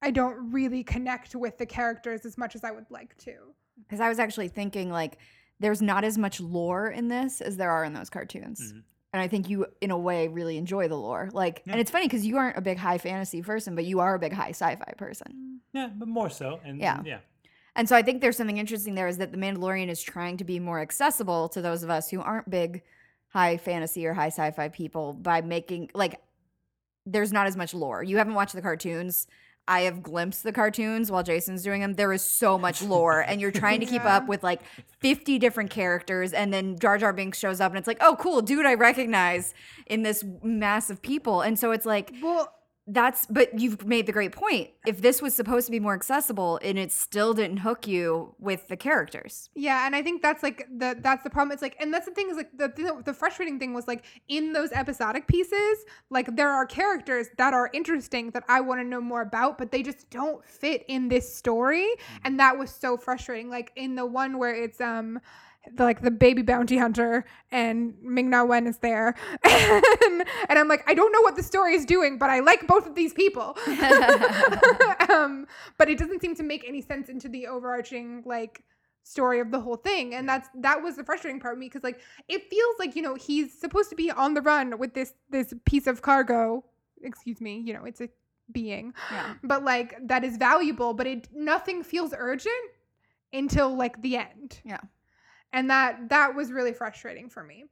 I 0.02 0.10
don't 0.10 0.52
really 0.52 0.84
connect 0.84 1.34
with 1.34 1.58
the 1.58 1.66
characters 1.66 2.24
as 2.24 2.38
much 2.38 2.54
as 2.54 2.64
I 2.64 2.70
would 2.70 2.86
like 2.90 3.16
to. 3.18 3.34
Because 3.78 4.00
I 4.00 4.08
was 4.08 4.18
actually 4.18 4.48
thinking 4.48 4.90
like 4.90 5.18
there's 5.60 5.82
not 5.82 6.04
as 6.04 6.16
much 6.18 6.40
lore 6.40 6.88
in 6.90 7.08
this 7.08 7.40
as 7.40 7.56
there 7.56 7.70
are 7.70 7.84
in 7.84 7.92
those 7.92 8.10
cartoons. 8.10 8.72
Mhm. 8.72 8.82
And 9.12 9.22
I 9.22 9.26
think 9.28 9.48
you, 9.48 9.66
in 9.80 9.90
a 9.90 9.98
way, 9.98 10.28
really 10.28 10.56
enjoy 10.58 10.86
the 10.86 10.96
lore. 10.96 11.30
Like, 11.32 11.62
Yeah. 11.64 11.72
and 11.72 11.80
it's 11.80 11.90
funny 11.90 12.06
because 12.06 12.26
you 12.26 12.36
aren't 12.36 12.58
a 12.58 12.60
big 12.60 12.76
high 12.78 12.98
fantasy 12.98 13.42
person, 13.42 13.74
but 13.74 13.84
you 13.86 14.00
are 14.00 14.14
a 14.14 14.18
big 14.18 14.32
high 14.32 14.50
sci-fi 14.50 14.92
person. 14.96 15.60
yeah, 15.72 15.88
but 15.88 16.08
more 16.08 16.30
so, 16.30 16.60
and 16.64 16.78
Yeah. 16.80 16.98
and 16.98 17.06
yeah, 17.06 17.20
And 17.74 17.88
so 17.88 17.94
I 17.96 18.02
think 18.02 18.20
there's 18.20 18.36
something 18.36 18.56
interesting 18.58 18.94
there 18.94 19.06
is 19.08 19.18
that 19.18 19.30
The 19.32 19.38
Mandalorian 19.38 19.88
is 19.88 20.02
trying 20.02 20.36
to 20.38 20.44
be 20.44 20.58
more 20.58 20.80
accessible 20.80 21.48
to 21.50 21.60
those 21.62 21.82
of 21.82 21.90
us 21.90 22.10
who 22.10 22.20
aren't 22.20 22.50
big 22.50 22.82
high 23.28 23.56
fantasy 23.56 24.06
or 24.06 24.14
high 24.14 24.28
sci-fi 24.28 24.68
people 24.68 25.12
by 25.12 25.40
making 25.42 25.90
like 25.94 26.20
there's 27.06 27.32
not 27.32 27.46
as 27.46 27.56
much 27.56 27.72
lore. 27.74 28.02
You 28.02 28.18
haven't 28.18 28.34
watched 28.34 28.54
the 28.54 28.62
cartoons. 28.62 29.26
I 29.66 29.80
have 29.82 30.02
glimpsed 30.02 30.44
the 30.44 30.52
cartoons 30.52 31.10
while 31.10 31.22
Jason's 31.22 31.62
doing 31.62 31.82
them. 31.82 31.92
There 31.94 32.12
is 32.14 32.22
so 32.24 32.56
much 32.58 32.80
lore, 32.82 33.20
and 33.20 33.38
you're 33.38 33.50
trying 33.50 33.80
to 33.80 33.86
keep 33.86 34.02
Yeah. 34.04 34.16
up 34.16 34.26
with 34.26 34.42
like 34.42 34.62
50 35.00 35.38
different 35.38 35.68
characters, 35.70 36.32
and 36.32 36.52
then 36.54 36.78
Jar 36.78 36.96
Jar 36.96 37.12
Binks 37.12 37.38
shows 37.38 37.60
up, 37.60 37.70
and 37.72 37.78
it's 37.78 37.86
like, 37.86 37.98
oh, 38.00 38.16
cool, 38.18 38.40
dude, 38.40 38.64
I 38.64 38.74
recognize 38.74 39.52
in 39.86 40.04
this 40.04 40.24
mass 40.42 40.88
of 40.88 41.02
people, 41.02 41.42
and 41.42 41.58
so 41.58 41.70
it's 41.72 41.84
like 41.84 42.14
Well, 42.22 42.50
that's 42.88 43.26
but 43.26 43.58
you've 43.58 43.86
made 43.86 44.06
the 44.06 44.12
great 44.12 44.32
point. 44.32 44.70
If 44.86 45.02
this 45.02 45.20
was 45.20 45.34
supposed 45.34 45.66
to 45.66 45.70
be 45.70 45.78
more 45.78 45.94
accessible 45.94 46.58
and 46.62 46.78
it 46.78 46.90
still 46.90 47.34
didn't 47.34 47.58
hook 47.58 47.86
you 47.86 48.34
with 48.38 48.68
the 48.68 48.76
characters. 48.76 49.50
yeah, 49.54 49.86
and 49.86 49.94
I 49.94 50.02
think 50.02 50.22
that's 50.22 50.42
like 50.42 50.66
the 50.74 50.96
that's 50.98 51.22
the 51.22 51.30
problem. 51.30 51.52
It's 51.52 51.62
like, 51.62 51.76
and 51.80 51.92
that's 51.92 52.06
the 52.06 52.12
thing 52.12 52.30
is 52.30 52.36
like 52.36 52.50
the 52.56 52.68
the, 52.68 53.02
the 53.04 53.12
frustrating 53.14 53.58
thing 53.58 53.74
was 53.74 53.86
like 53.86 54.04
in 54.28 54.52
those 54.52 54.72
episodic 54.72 55.26
pieces, 55.26 55.84
like 56.10 56.34
there 56.34 56.50
are 56.50 56.64
characters 56.64 57.28
that 57.36 57.52
are 57.52 57.70
interesting 57.74 58.30
that 58.30 58.44
I 58.48 58.60
want 58.60 58.80
to 58.80 58.84
know 58.84 59.00
more 59.00 59.20
about, 59.22 59.58
but 59.58 59.70
they 59.70 59.82
just 59.82 60.08
don't 60.10 60.44
fit 60.44 60.84
in 60.88 61.08
this 61.08 61.32
story, 61.32 61.86
and 62.24 62.40
that 62.40 62.58
was 62.58 62.70
so 62.70 62.96
frustrating. 62.96 63.50
Like 63.50 63.70
in 63.76 63.94
the 63.94 64.06
one 64.06 64.38
where 64.38 64.54
it's 64.54 64.80
um. 64.80 65.20
Like 65.76 66.02
the 66.02 66.10
baby 66.10 66.42
bounty 66.42 66.78
hunter 66.78 67.24
and 67.50 67.94
Ming 68.02 68.30
Na 68.30 68.44
Wen 68.44 68.66
is 68.66 68.78
there, 68.78 69.14
and, 69.44 69.84
and 70.48 70.58
I'm 70.58 70.68
like, 70.68 70.84
I 70.88 70.94
don't 70.94 71.12
know 71.12 71.20
what 71.22 71.36
the 71.36 71.42
story 71.42 71.74
is 71.74 71.84
doing, 71.84 72.18
but 72.18 72.30
I 72.30 72.40
like 72.40 72.66
both 72.66 72.86
of 72.86 72.94
these 72.94 73.12
people. 73.12 73.56
um, 75.08 75.46
but 75.76 75.88
it 75.88 75.98
doesn't 75.98 76.20
seem 76.20 76.34
to 76.36 76.42
make 76.42 76.64
any 76.66 76.80
sense 76.82 77.08
into 77.08 77.28
the 77.28 77.46
overarching 77.46 78.22
like 78.26 78.62
story 79.04 79.40
of 79.40 79.50
the 79.50 79.58
whole 79.58 79.76
thing 79.76 80.14
and 80.14 80.28
that's 80.28 80.50
that 80.54 80.82
was 80.82 80.96
the 80.96 81.02
frustrating 81.04 81.40
part 81.40 81.54
of 81.54 81.58
me 81.58 81.66
because 81.66 81.82
like 81.82 81.98
it 82.28 82.42
feels 82.50 82.74
like 82.78 82.94
you 82.94 83.00
know 83.00 83.14
he's 83.14 83.58
supposed 83.58 83.88
to 83.88 83.96
be 83.96 84.10
on 84.10 84.34
the 84.34 84.42
run 84.42 84.78
with 84.78 84.92
this 84.92 85.14
this 85.30 85.54
piece 85.64 85.86
of 85.86 86.02
cargo 86.02 86.62
excuse 87.02 87.40
me 87.40 87.58
you 87.58 87.72
know 87.72 87.86
it's 87.86 88.02
a 88.02 88.08
being 88.52 88.92
Yeah. 89.10 89.34
but 89.42 89.64
like 89.64 89.96
that 90.08 90.24
is 90.24 90.36
valuable 90.36 90.92
but 90.92 91.06
it 91.06 91.26
nothing 91.34 91.82
feels 91.82 92.12
urgent 92.16 92.54
until 93.32 93.74
like 93.74 94.02
the 94.02 94.16
end 94.18 94.60
Yeah. 94.62 94.80
And 95.52 95.70
that 95.70 96.08
that 96.08 96.34
was 96.34 96.52
really 96.52 96.72
frustrating 96.72 97.28
for 97.28 97.42
me 97.42 97.64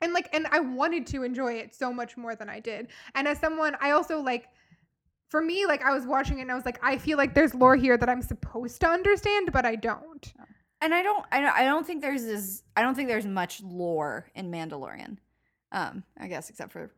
and 0.00 0.12
like 0.12 0.28
and 0.32 0.46
i 0.50 0.60
wanted 0.60 1.06
to 1.06 1.22
enjoy 1.22 1.54
it 1.54 1.74
so 1.74 1.92
much 1.92 2.16
more 2.16 2.34
than 2.34 2.48
i 2.48 2.60
did 2.60 2.88
and 3.14 3.26
as 3.26 3.38
someone 3.38 3.76
i 3.80 3.90
also 3.92 4.20
like 4.20 4.48
for 5.28 5.40
me 5.42 5.66
like 5.66 5.82
i 5.82 5.92
was 5.92 6.06
watching 6.06 6.38
it 6.38 6.42
and 6.42 6.52
i 6.52 6.54
was 6.54 6.64
like 6.64 6.78
i 6.82 6.98
feel 6.98 7.16
like 7.18 7.34
there's 7.34 7.54
lore 7.54 7.76
here 7.76 7.96
that 7.96 8.08
i'm 8.08 8.22
supposed 8.22 8.80
to 8.80 8.86
understand 8.88 9.50
but 9.52 9.64
i 9.64 9.74
don't 9.74 10.32
And 10.82 10.92
I 10.94 11.02
don't 11.02 11.24
I 11.32 11.40
don't 11.40 11.56
I 11.56 11.64
don't 11.64 11.86
think 11.86 12.02
there's 12.02 12.22
this 12.24 12.62
I 12.76 12.82
don't 12.82 12.94
think 12.94 13.08
there's 13.08 13.26
much 13.26 13.62
lore 13.62 14.28
in 14.34 14.50
Mandalorian. 14.50 15.16
Um, 15.72 16.04
I 16.20 16.28
guess 16.28 16.50
except 16.50 16.70
for 16.72 16.90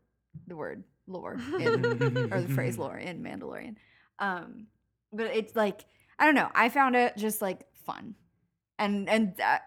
the 0.49 0.57
word 0.57 0.83
lore 1.07 1.39
in, 1.61 1.87
or 2.33 2.41
the 2.43 2.53
phrase 2.55 2.77
lore 2.77 2.99
in 2.99 3.23
Mandalorian. 3.23 3.77
Um, 4.19 4.67
but 5.13 5.27
it's 5.27 5.55
like 5.55 5.85
I 6.19 6.27
don't 6.27 6.35
know. 6.35 6.51
I 6.55 6.69
found 6.71 6.97
it 6.97 7.17
just 7.17 7.41
like 7.41 7.67
fun, 7.87 8.17
and 8.81 9.09
and 9.09 9.41
uh, 9.41 9.59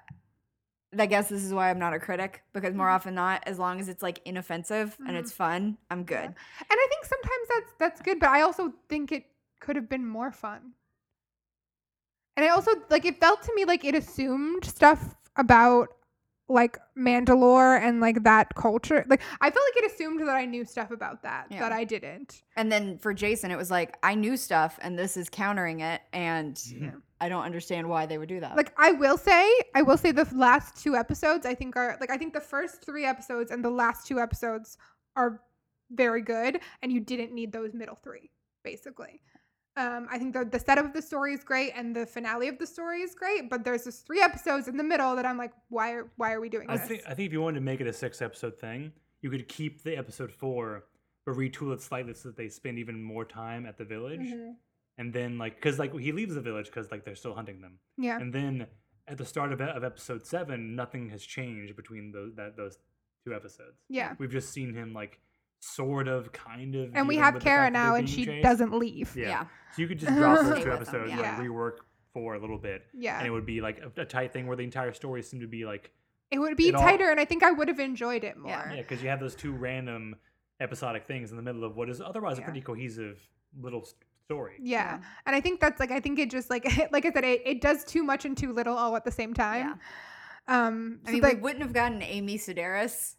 I 0.97 1.06
guess 1.06 1.30
this 1.30 1.43
is 1.43 1.54
why 1.54 1.69
I'm 1.69 1.80
not 1.80 1.93
a 1.93 1.99
critic 1.99 2.43
because 2.54 2.73
more 2.73 2.88
Mhm. 2.88 2.93
often 2.95 3.15
than 3.15 3.23
not, 3.23 3.43
as 3.47 3.58
long 3.58 3.80
as 3.80 3.88
it's 3.88 4.04
like 4.04 4.19
inoffensive 4.25 4.97
and 5.08 5.15
it's 5.15 5.32
fun, 5.32 5.77
I'm 5.89 5.99
Yeah. 5.99 6.04
good. 6.06 6.25
And 6.25 6.36
I 6.69 6.88
think 6.89 7.06
sometimes 7.06 7.47
that's 7.49 7.73
that's 7.77 8.01
good, 8.01 8.19
but 8.19 8.30
I 8.30 8.41
also 8.41 8.73
think 8.89 9.12
it 9.12 9.25
could 9.62 9.75
have 9.77 9.88
been 9.88 10.06
more 10.06 10.32
fun. 10.32 10.73
And 12.36 12.45
I 12.45 12.49
also 12.49 12.71
like 12.89 13.06
it 13.06 13.19
felt 13.19 13.41
to 13.43 13.54
me 13.56 13.65
like 13.65 13.86
it 13.86 13.95
assumed 13.95 14.65
stuff 14.65 15.15
about 15.36 15.89
like 16.49 16.77
Mandalore 16.97 17.80
and 17.82 18.01
like 18.01 18.23
that 18.23 18.54
culture. 18.56 19.06
Like 19.08 19.21
I 19.39 19.49
felt 19.49 19.65
like 19.73 19.84
it 19.86 19.91
assumed 19.93 20.19
that 20.21 20.36
I 20.36 20.45
knew 20.45 20.65
stuff 20.65 20.91
about 20.91 21.23
that 21.23 21.47
Yeah. 21.49 21.60
that 21.60 21.71
I 21.71 21.86
didn't. 21.86 22.43
And 22.58 22.69
then 22.71 22.97
for 22.97 23.13
Jason, 23.13 23.51
it 23.51 23.58
was 23.58 23.71
like 23.71 23.97
I 24.04 24.15
knew 24.15 24.36
stuff, 24.36 24.77
and 24.82 24.97
this 24.99 25.15
is 25.15 25.30
countering 25.30 25.80
it, 25.80 26.01
and 26.12 26.62
Yeah. 26.67 26.91
I 27.21 27.29
don't 27.29 27.43
understand 27.45 27.88
why 27.88 28.05
they 28.07 28.17
would 28.17 28.27
do 28.29 28.39
that. 28.41 28.57
Like 28.57 28.73
I 28.77 28.91
will 28.91 29.17
say, 29.17 29.47
I 29.75 29.81
will 29.84 29.97
say 29.97 30.12
the 30.12 30.27
last 30.36 30.75
two 30.84 30.95
episodes 30.95 31.45
I 31.45 31.53
think 31.55 31.77
are 31.77 31.95
like 32.01 32.10
I 32.12 32.17
think 32.17 32.34
the 32.34 32.41
first 32.41 32.84
3 32.84 33.05
episodes 33.05 33.51
and 33.51 33.63
the 33.63 33.69
last 33.69 34.07
two 34.07 34.19
episodes 34.19 34.77
are 35.15 35.41
very 35.91 36.21
good 36.21 36.60
and 36.81 36.91
you 36.91 36.99
didn't 36.99 37.31
need 37.34 37.51
those 37.53 37.73
middle 37.73 37.95
3 37.95 38.29
basically. 38.63 39.21
Um, 39.77 40.07
I 40.12 40.17
think 40.17 40.34
the, 40.34 40.43
the 40.43 40.60
setup 40.60 40.84
of 40.86 40.93
the 40.93 41.01
story 41.01 41.34
is 41.34 41.43
great 41.45 41.71
and 41.75 41.95
the 41.95 42.05
finale 42.05 42.49
of 42.49 42.57
the 42.60 42.67
story 42.67 43.01
is 43.01 43.15
great, 43.15 43.49
but 43.49 43.63
there's 43.63 43.86
just 43.86 44.05
three 44.05 44.21
episodes 44.21 44.67
in 44.67 44.75
the 44.75 44.84
middle 44.84 45.15
that 45.15 45.25
I'm 45.25 45.38
like, 45.38 45.53
why 45.69 45.91
are 45.93 46.12
why 46.17 46.34
are 46.34 46.41
we 46.41 46.49
doing 46.49 46.69
I 46.69 46.75
this? 46.77 46.88
think 46.88 47.03
I 47.07 47.13
think 47.13 47.27
if 47.27 47.34
you 47.34 47.41
wanted 47.41 47.60
to 47.60 47.65
make 47.65 47.79
it 47.81 47.88
a 47.88 47.93
six 47.93 48.21
episode 48.21 48.60
thing, 48.60 48.91
you 49.21 49.29
could 49.29 49.47
keep 49.47 49.84
the 49.84 49.95
episode 49.97 50.31
four, 50.31 50.86
but 51.25 51.36
retool 51.36 51.73
it 51.73 51.81
slightly 51.81 52.13
so 52.13 52.29
that 52.29 52.36
they 52.38 52.49
spend 52.49 52.79
even 52.79 53.01
more 53.01 53.23
time 53.25 53.65
at 53.65 53.77
the 53.77 53.86
village, 53.86 54.21
Mhm. 54.21 54.55
And 55.01 55.11
then 55.11 55.37
like 55.37 55.55
because 55.55 55.77
like 55.79 55.97
he 55.99 56.11
leaves 56.11 56.35
the 56.35 56.41
village 56.41 56.67
because 56.67 56.91
like 56.91 57.03
they're 57.05 57.15
still 57.15 57.33
hunting 57.33 57.59
them, 57.61 57.79
Yeah. 57.97 58.17
and 58.19 58.31
then 58.33 58.67
at 59.07 59.17
the 59.17 59.25
start 59.25 59.51
of, 59.51 59.59
e- 59.59 59.63
of 59.65 59.83
episode 59.83 60.25
seven, 60.25 60.75
nothing 60.75 61.09
has 61.09 61.23
changed 61.23 61.75
between 61.75 62.11
those 62.11 62.33
that 62.35 62.55
those 62.55 62.77
two 63.25 63.33
episodes. 63.33 63.77
Yeah. 63.89 64.13
We've 64.19 64.31
just 64.31 64.51
seen 64.53 64.73
him 64.73 64.93
like 64.93 65.19
sort 65.59 66.07
of, 66.07 66.31
kind 66.31 66.75
of, 66.75 66.91
And 66.95 67.07
we 67.07 67.17
have 67.17 67.33
with 67.35 67.43
the 67.43 67.49
fact 67.49 67.55
Cara 67.57 67.69
now 67.71 67.95
and 67.95 68.09
she 68.09 68.25
chased. 68.25 68.43
doesn't 68.43 68.73
leave. 68.73 69.15
Yeah. 69.15 69.27
Yeah. 69.27 69.43
So 69.75 69.81
you 69.81 69.87
could 69.87 69.99
just 70.03 70.15
drop 70.15 70.39
those 70.39 70.47
two 70.49 70.53
with 70.55 70.63
them, 70.65 70.73
episodes 70.73 71.11
yeah. 71.11 71.39
and 71.39 71.47
rework 71.49 71.77
for 72.13 72.33
a 72.35 72.39
little 72.39 72.57
bit, 72.57 72.83
Yeah. 72.93 73.17
and 73.19 73.27
it 73.27 73.31
would 73.31 73.45
be 73.45 73.61
like 73.61 73.79
a, 73.97 74.01
a 74.01 74.05
tight 74.05 74.33
thing 74.33 74.45
where 74.47 74.57
the 74.57 74.63
entire 74.63 74.91
story 74.93 75.21
seemed 75.23 75.41
to 75.43 75.47
be 75.47 75.65
like 75.65 75.91
It 76.31 76.39
would 76.39 76.57
be 76.57 76.67
it 76.69 76.75
all- 76.75 76.81
tighter 76.83 77.09
and 77.11 77.19
I 77.19 77.25
think 77.25 77.41
I 77.43 77.51
would 77.51 77.67
have 77.69 77.79
enjoyed 77.79 78.23
it 78.23 78.37
more. 78.37 78.51
Yeah. 78.51 78.73
Yeah, 78.73 78.81
because 78.81 79.01
you 79.03 79.09
have 79.09 79.19
those 79.19 79.35
two 79.35 79.51
random 79.51 80.15
episodic 80.59 81.05
things 81.05 81.31
in 81.31 81.37
the 81.37 81.43
middle 81.43 81.63
of 81.63 81.75
what 81.75 81.89
is 81.89 82.01
otherwise 82.01 82.37
a 82.37 82.41
pretty 82.43 82.61
cohesive 82.61 83.19
little 83.59 83.81
s- 83.81 83.93
story. 84.32 84.56
Yeah. 84.62 85.00
And 85.26 85.36
I 85.36 85.41
think 85.41 85.60
that's 85.60 85.80
like 85.80 85.91
I 85.91 86.00
think 86.00 86.20
it 86.20 86.30
just 86.30 86.50
like 86.50 86.65
like 86.91 87.06
I 87.06 87.12
said 87.12 87.24
it, 87.24 87.41
it 87.46 87.62
does 87.62 87.84
too 87.84 88.04
much 88.04 88.26
and 88.26 88.36
too 88.38 88.52
little 88.54 88.76
all 88.78 88.96
at 88.96 89.06
the 89.06 89.12
same 89.12 89.34
time. 89.34 89.80
Um 90.48 91.00
I 91.06 91.12
mean, 91.12 91.22
like 91.22 91.36
we 91.36 91.41
wouldn't 91.41 91.62
have 91.62 91.74
gotten 91.74 92.02
Amy 92.02 92.38
Sedaris. 92.38 93.15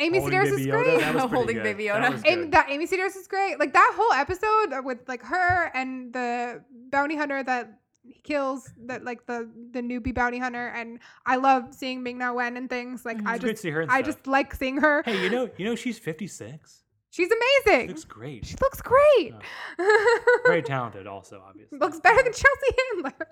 Amy 0.00 0.18
Holding 0.20 0.38
Sedaris 0.38 0.50
Baby 0.50 0.62
is 0.62 0.66
Yoda, 0.68 0.84
great. 0.84 1.00
that 1.00 1.14
was 1.14 1.30
Holding 1.38 1.56
good. 1.56 1.62
Baby 1.64 1.88
That 1.88 2.02
Yoda. 2.02 2.12
was 2.12 2.22
Amy, 2.24 2.42
good. 2.42 2.52
that 2.52 2.66
Amy 2.70 2.86
Sedaris 2.86 3.16
is 3.16 3.26
great. 3.26 3.58
Like 3.58 3.72
that 3.72 3.92
whole 3.96 4.12
episode 4.12 4.84
with 4.84 4.98
like 5.08 5.22
her 5.24 5.70
and 5.74 6.12
the 6.12 6.62
bounty 6.90 7.16
hunter 7.16 7.42
that 7.42 7.80
kills 8.24 8.70
that 8.86 9.04
like 9.04 9.26
the 9.26 9.50
the 9.72 9.80
newbie 9.82 10.14
bounty 10.14 10.38
hunter 10.38 10.68
and 10.68 10.98
I 11.26 11.36
love 11.36 11.74
seeing 11.74 12.02
Ming 12.02 12.18
Na 12.18 12.32
Wen 12.32 12.56
and 12.56 12.68
things 12.70 13.04
like 13.04 13.18
Mhm. 13.18 13.26
I 13.26 13.34
It's 13.34 13.40
great 13.44 13.48
to 13.50 13.52
just 13.54 13.62
see 13.62 13.70
her 13.70 13.82
I 13.88 14.00
stuff. 14.02 14.06
just 14.14 14.26
like 14.26 14.54
seeing 14.54 14.78
her. 14.78 15.02
Hey, 15.04 15.22
you 15.22 15.30
know, 15.30 15.50
you 15.58 15.64
know, 15.64 15.74
she's 15.74 15.98
fifty 15.98 16.26
six. 16.26 16.84
She's 17.10 17.30
amazing. 17.30 17.88
She 17.88 17.88
Looks 17.88 18.04
great. 18.04 18.46
she 18.46 18.56
looks 18.60 18.80
great. 18.82 19.34
Very 20.46 20.62
talented, 20.62 21.06
also 21.06 21.42
obviously. 21.46 21.78
looks 21.78 21.98
better 22.00 22.22
than 22.22 22.32
Chelsea 22.32 22.76
Handler. 22.92 23.12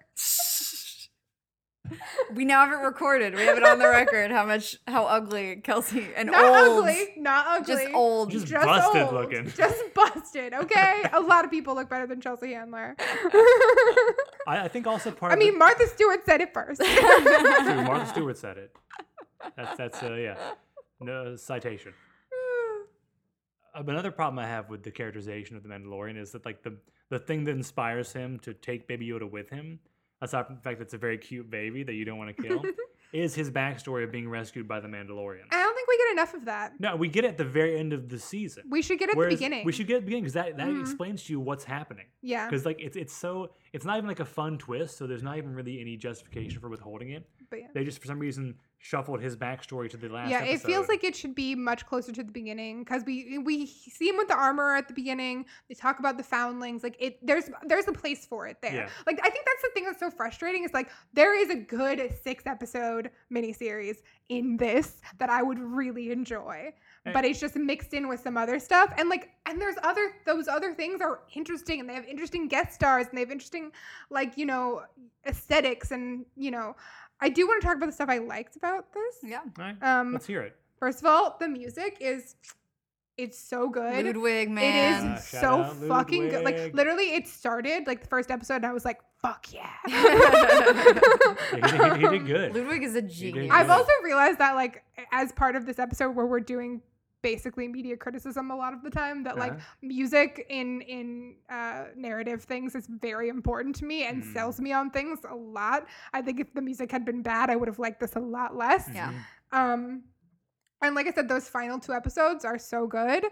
We 2.34 2.44
now 2.44 2.64
have 2.66 2.72
it 2.80 2.82
recorded. 2.84 3.34
We 3.36 3.42
have 3.42 3.56
it 3.56 3.62
on 3.62 3.78
the 3.78 3.88
record 3.88 4.30
how 4.32 4.44
much 4.44 4.76
how 4.88 5.04
ugly 5.04 5.56
Kelsey 5.62 6.08
and 6.16 6.30
Not 6.30 6.44
old, 6.44 6.78
ugly. 6.80 7.14
Not 7.16 7.46
ugly. 7.46 7.74
just 7.76 7.94
old. 7.94 8.30
Just 8.30 8.52
busted 8.52 9.02
old. 9.02 9.14
looking. 9.14 9.50
Just 9.50 9.82
busted. 9.94 10.52
Okay. 10.52 11.02
A 11.12 11.20
lot 11.20 11.44
of 11.44 11.50
people 11.50 11.74
look 11.74 11.88
better 11.88 12.06
than 12.06 12.20
Chelsea 12.20 12.52
Handler. 12.54 12.96
I, 14.48 14.62
I 14.64 14.68
think 14.68 14.86
also 14.86 15.10
part. 15.10 15.30
I 15.30 15.34
of 15.34 15.38
mean, 15.38 15.52
the, 15.52 15.58
Martha 15.58 15.86
Stewart 15.86 16.24
said 16.26 16.40
it 16.40 16.52
first. 16.52 16.80
True, 16.82 17.84
Martha 17.84 18.06
Stewart 18.06 18.36
said 18.36 18.58
it. 18.58 18.74
That's 19.56 19.76
that's 19.76 20.02
uh, 20.02 20.14
yeah, 20.14 20.36
no 21.00 21.36
citation. 21.36 21.92
Another 23.76 24.10
problem 24.10 24.38
I 24.38 24.46
have 24.48 24.70
with 24.70 24.82
the 24.82 24.90
characterization 24.90 25.56
of 25.56 25.62
the 25.62 25.68
Mandalorian 25.68 26.16
is 26.18 26.32
that 26.32 26.44
like 26.44 26.62
the 26.62 26.76
the 27.10 27.18
thing 27.18 27.44
that 27.44 27.52
inspires 27.52 28.12
him 28.12 28.38
to 28.40 28.54
take 28.54 28.88
Baby 28.88 29.08
Yoda 29.08 29.30
with 29.30 29.48
him, 29.50 29.78
aside 30.22 30.46
from 30.46 30.56
the 30.56 30.62
fact 30.62 30.78
that 30.78 30.84
it's 30.86 30.94
a 30.94 30.98
very 30.98 31.18
cute 31.18 31.48
baby 31.50 31.82
that 31.84 31.92
you 31.92 32.04
don't 32.04 32.18
want 32.18 32.36
to 32.36 32.42
kill, 32.42 32.64
is 33.12 33.34
his 33.34 33.48
backstory 33.50 34.02
of 34.02 34.10
being 34.10 34.28
rescued 34.28 34.66
by 34.66 34.80
the 34.80 34.88
Mandalorian. 34.88 35.42
I 35.52 35.62
don't 35.62 35.74
think 35.74 35.86
we 35.88 35.96
get 35.98 36.12
enough 36.12 36.34
of 36.34 36.44
that. 36.46 36.72
No, 36.80 36.96
we 36.96 37.06
get 37.08 37.24
it 37.24 37.28
at 37.28 37.38
the 37.38 37.44
very 37.44 37.78
end 37.78 37.92
of 37.92 38.08
the 38.08 38.18
season. 38.18 38.64
We 38.68 38.82
should 38.82 38.98
get 38.98 39.10
it 39.10 39.12
at 39.12 39.16
Whereas 39.18 39.30
the 39.34 39.36
beginning. 39.36 39.64
We 39.64 39.72
should 39.72 39.86
get 39.86 39.94
it 39.94 39.96
at 39.98 40.00
the 40.00 40.06
beginning 40.06 40.24
because 40.24 40.34
that, 40.34 40.56
that 40.56 40.66
Mhm. 40.68 40.80
explains 40.80 41.22
to 41.24 41.32
you 41.32 41.38
what's 41.38 41.62
happening. 41.64 42.06
Yeah. 42.22 42.48
Because 42.48 42.64
like 42.66 42.80
it's 42.80 42.96
it's 42.96 43.12
so 43.14 43.52
it's 43.72 43.84
not 43.84 43.98
even 43.98 44.08
like 44.08 44.20
a 44.20 44.24
fun 44.24 44.58
twist, 44.58 44.96
so 44.96 45.06
there's 45.06 45.22
not 45.22 45.36
even 45.38 45.54
really 45.54 45.80
any 45.80 45.96
justification 45.96 46.60
for 46.60 46.68
withholding 46.68 47.10
it. 47.10 47.28
But 47.50 47.60
yeah. 47.60 47.66
They 47.74 47.84
just 47.84 48.00
for 48.00 48.06
some 48.06 48.18
reason 48.18 48.56
shuffled 48.78 49.20
his 49.20 49.36
backstory 49.36 49.90
to 49.90 49.96
the 49.96 50.08
last. 50.08 50.30
Yeah, 50.30 50.44
it 50.44 50.60
feels 50.60 50.86
like 50.88 51.02
it 51.02 51.16
should 51.16 51.34
be 51.34 51.54
much 51.54 51.86
closer 51.86 52.12
to 52.12 52.22
the 52.22 52.30
beginning 52.30 52.84
because 52.84 53.02
we 53.04 53.38
we 53.38 53.66
see 53.66 54.08
him 54.08 54.16
with 54.16 54.28
the 54.28 54.36
armor 54.36 54.74
at 54.74 54.86
the 54.86 54.94
beginning. 54.94 55.46
They 55.68 55.74
talk 55.74 55.98
about 55.98 56.16
the 56.18 56.22
foundlings. 56.22 56.82
Like 56.82 56.96
it, 57.00 57.18
there's 57.26 57.50
there's 57.66 57.88
a 57.88 57.92
place 57.92 58.26
for 58.26 58.46
it 58.46 58.58
there. 58.62 58.74
Yeah. 58.74 58.88
Like 59.06 59.18
I 59.22 59.30
think 59.30 59.44
that's 59.46 59.62
the 59.62 59.70
thing 59.74 59.84
that's 59.84 59.98
so 60.00 60.10
frustrating. 60.10 60.64
Is 60.64 60.72
like 60.72 60.90
there 61.14 61.38
is 61.38 61.50
a 61.50 61.56
good 61.56 62.14
six 62.22 62.46
episode 62.46 63.10
miniseries 63.32 63.98
in 64.28 64.56
this 64.56 65.00
that 65.18 65.30
I 65.30 65.42
would 65.42 65.58
really 65.58 66.10
enjoy, 66.10 66.72
Hey. 67.04 67.12
but 67.12 67.24
it's 67.24 67.40
just 67.40 67.56
mixed 67.56 67.94
in 67.94 68.08
with 68.08 68.20
some 68.20 68.36
other 68.36 68.58
stuff. 68.58 68.92
And 68.98 69.08
like 69.08 69.30
and 69.46 69.60
there's 69.60 69.76
other 69.82 70.12
those 70.26 70.48
other 70.48 70.74
things 70.74 71.00
are 71.00 71.20
interesting 71.34 71.80
and 71.80 71.88
they 71.88 71.94
have 71.94 72.04
interesting 72.04 72.46
guest 72.46 72.74
stars 72.74 73.06
and 73.08 73.16
they 73.16 73.22
have 73.22 73.30
interesting 73.30 73.72
like 74.10 74.36
you 74.36 74.46
know 74.46 74.82
aesthetics 75.26 75.90
and 75.90 76.26
you 76.36 76.50
know. 76.50 76.76
I 77.20 77.28
do 77.28 77.46
want 77.46 77.60
to 77.62 77.66
talk 77.66 77.76
about 77.76 77.86
the 77.86 77.92
stuff 77.92 78.08
I 78.08 78.18
liked 78.18 78.56
about 78.56 78.92
this. 78.92 79.16
yeah. 79.22 79.38
All 79.38 79.50
right, 79.58 79.76
Um, 79.82 80.12
let's 80.12 80.26
hear 80.26 80.42
it. 80.42 80.56
First 80.78 81.00
of 81.00 81.06
all, 81.06 81.36
the 81.40 81.48
music 81.48 81.96
is 82.00 82.36
it's 83.16 83.38
so 83.38 83.70
good. 83.70 84.04
Ludwig, 84.04 84.48
It 84.48 84.50
man. 84.50 85.06
Uh, 85.12 85.16
so 85.16 85.62
out 85.62 85.76
fucking 85.76 86.28
good. 86.28 86.44
Like 86.44 86.74
literally, 86.74 87.14
it 87.14 87.26
started 87.26 87.86
like 87.86 88.02
the 88.02 88.08
first 88.08 88.30
episode, 88.30 88.56
and 88.56 88.66
I 88.66 88.72
was 88.74 88.84
like, 88.84 89.00
"Fuck 89.22 89.46
yeah!" 89.54 89.70
Yeah, 89.86 91.54
he, 91.54 91.60
did, 91.60 91.96
he, 91.96 92.00
he 92.02 92.08
did 92.18 92.26
good. 92.26 92.54
Ludwig 92.54 92.82
is 92.82 92.94
a 92.94 93.00
genius. 93.02 93.50
I've 93.50 93.70
also 93.70 93.90
realized 94.04 94.38
that 94.38 94.54
like 94.54 94.84
as 95.12 95.32
part 95.32 95.56
of 95.56 95.64
this 95.64 95.78
episode 95.78 96.14
where 96.14 96.26
we're 96.26 96.40
doing 96.40 96.82
basically 97.30 97.66
media 97.78 97.96
criticism 98.04 98.44
a 98.56 98.56
lot 98.64 98.72
of 98.76 98.80
the 98.86 98.90
time 99.02 99.16
that 99.26 99.34
like 99.44 99.52
Uh-huh. 99.52 99.88
music 99.96 100.30
in 100.60 100.68
in 100.96 101.06
uh, 101.58 101.82
narrative 102.08 102.40
things 102.52 102.70
is 102.80 102.86
very 103.08 103.28
important 103.36 103.72
to 103.80 103.84
me 103.92 103.98
and 104.08 104.16
Mm. 104.22 104.32
sells 104.36 104.56
me 104.66 104.70
on 104.80 104.84
things 104.98 105.18
a 105.36 105.38
lot. 105.58 105.80
I 106.16 106.20
think 106.24 106.36
if 106.44 106.48
the 106.58 106.64
music 106.70 106.88
had 106.96 107.04
been 107.10 107.22
bad, 107.32 107.46
I 107.52 107.56
would 107.58 107.68
have 107.72 107.80
liked 107.86 108.00
this 108.04 108.14
a 108.22 108.24
lot 108.38 108.50
less. 108.64 108.84
Yeah. 109.00 109.10
Mhm. 109.12 109.22
Um, 109.60 109.82
and 110.84 110.94
like 110.98 111.06
I 111.10 111.12
said, 111.18 111.26
those 111.34 111.46
final 111.58 111.78
two 111.86 111.94
episodes 112.00 112.42
are 112.50 112.58
so 112.72 112.86
good. 112.98 113.22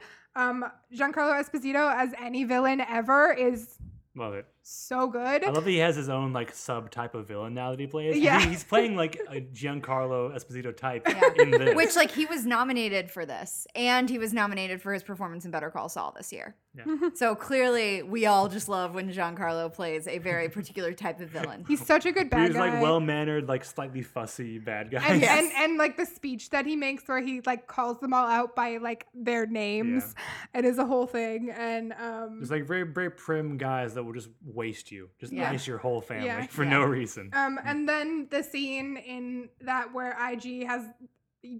Um, 0.43 0.57
Giancarlo 0.99 1.35
Esposito 1.43 1.85
as 2.03 2.11
any 2.29 2.43
villain 2.55 2.81
ever 2.99 3.21
is 3.49 3.79
Love 4.17 4.35
it. 4.41 4.47
So 4.67 5.07
good. 5.07 5.45
I 5.45 5.51
love 5.51 5.65
that 5.65 5.71
he 5.71 5.79
has 5.79 5.95
his 5.97 6.09
own 6.09 6.33
like 6.33 6.55
sub 6.55 6.91
type 6.91 7.15
of 7.15 7.29
villain 7.29 7.55
now 7.55 7.71
that 7.71 7.79
he 7.79 7.87
plays. 7.87 8.17
Yeah. 8.19 8.41
He- 8.41 8.49
he's 8.51 8.65
playing 8.65 8.97
like 8.97 9.21
a 9.31 9.41
Giancarlo 9.41 10.35
Esposito 10.35 10.77
type 10.77 11.07
Yeah. 11.07 11.21
in 11.39 11.51
this. 11.51 11.75
Which, 11.75 11.97
like, 11.97 12.11
he 12.11 12.25
was 12.27 12.47
nominated 12.47 13.11
for 13.11 13.27
this, 13.27 13.67
and 13.75 14.09
he 14.09 14.19
was 14.19 14.33
nominated 14.33 14.81
for 14.81 14.93
his 14.93 15.03
performance 15.03 15.45
in 15.45 15.51
Better 15.51 15.71
Call 15.71 15.89
Saul 15.89 16.13
this 16.17 16.33
year. 16.33 16.57
Yeah. 16.77 16.85
So 17.15 17.35
clearly, 17.37 18.03
we 18.03 18.27
all 18.27 18.49
just 18.49 18.69
love 18.69 18.95
when 18.95 19.13
Giancarlo 19.13 19.73
plays 19.73 20.09
a 20.09 20.19
very 20.19 20.49
particular 20.49 20.93
type 20.93 21.21
of 21.21 21.29
villain. 21.29 21.65
He's 21.69 21.85
such 21.85 22.07
a 22.07 22.13
good 22.13 22.29
bad 22.31 22.49
he's 22.49 22.57
guy. 22.57 22.65
He's 22.67 22.75
like 22.75 22.83
well 22.83 22.99
mannered, 23.01 23.49
like 23.49 23.65
slightly 23.65 24.03
fussy 24.03 24.59
bad 24.59 24.91
guy. 24.91 25.05
and, 25.07 25.21
Yes. 25.21 25.39
and 25.45 25.53
and 25.71 25.79
like 25.79 25.97
the 25.97 26.07
speech 26.07 26.51
that 26.51 26.67
he 26.67 26.75
makes 26.75 27.07
where 27.07 27.21
he 27.21 27.41
like 27.47 27.67
calls 27.69 28.01
them 28.01 28.13
all 28.13 28.27
out 28.27 28.57
by 28.57 28.79
like 28.79 29.07
their 29.15 29.47
names 29.47 30.15
it 30.55 30.65
is 30.65 30.79
a 30.79 30.85
whole 30.85 31.07
thing 31.07 31.51
and 31.51 31.93
um 31.93 32.39
There's 32.39 32.51
like 32.51 32.67
very 32.67 32.83
very 32.83 33.11
prim 33.11 33.57
guys 33.57 33.95
that 33.95 34.03
will 34.03 34.13
just 34.13 34.29
waste 34.55 34.91
you, 34.93 35.11
just 35.19 35.33
Yeah. 35.33 35.51
ice 35.51 35.67
your 35.67 35.79
whole 35.79 36.01
family 36.01 36.27
Yeah. 36.27 36.47
for 36.47 36.65
Yeah. 36.65 36.71
no 36.71 36.83
reason. 36.85 37.31
um 37.35 37.59
and 37.65 37.89
then 37.89 38.29
the 38.31 38.43
scene 38.43 38.97
in 38.97 39.49
that 39.61 39.93
where 39.93 40.17
IG 40.31 40.65
has 40.67 40.83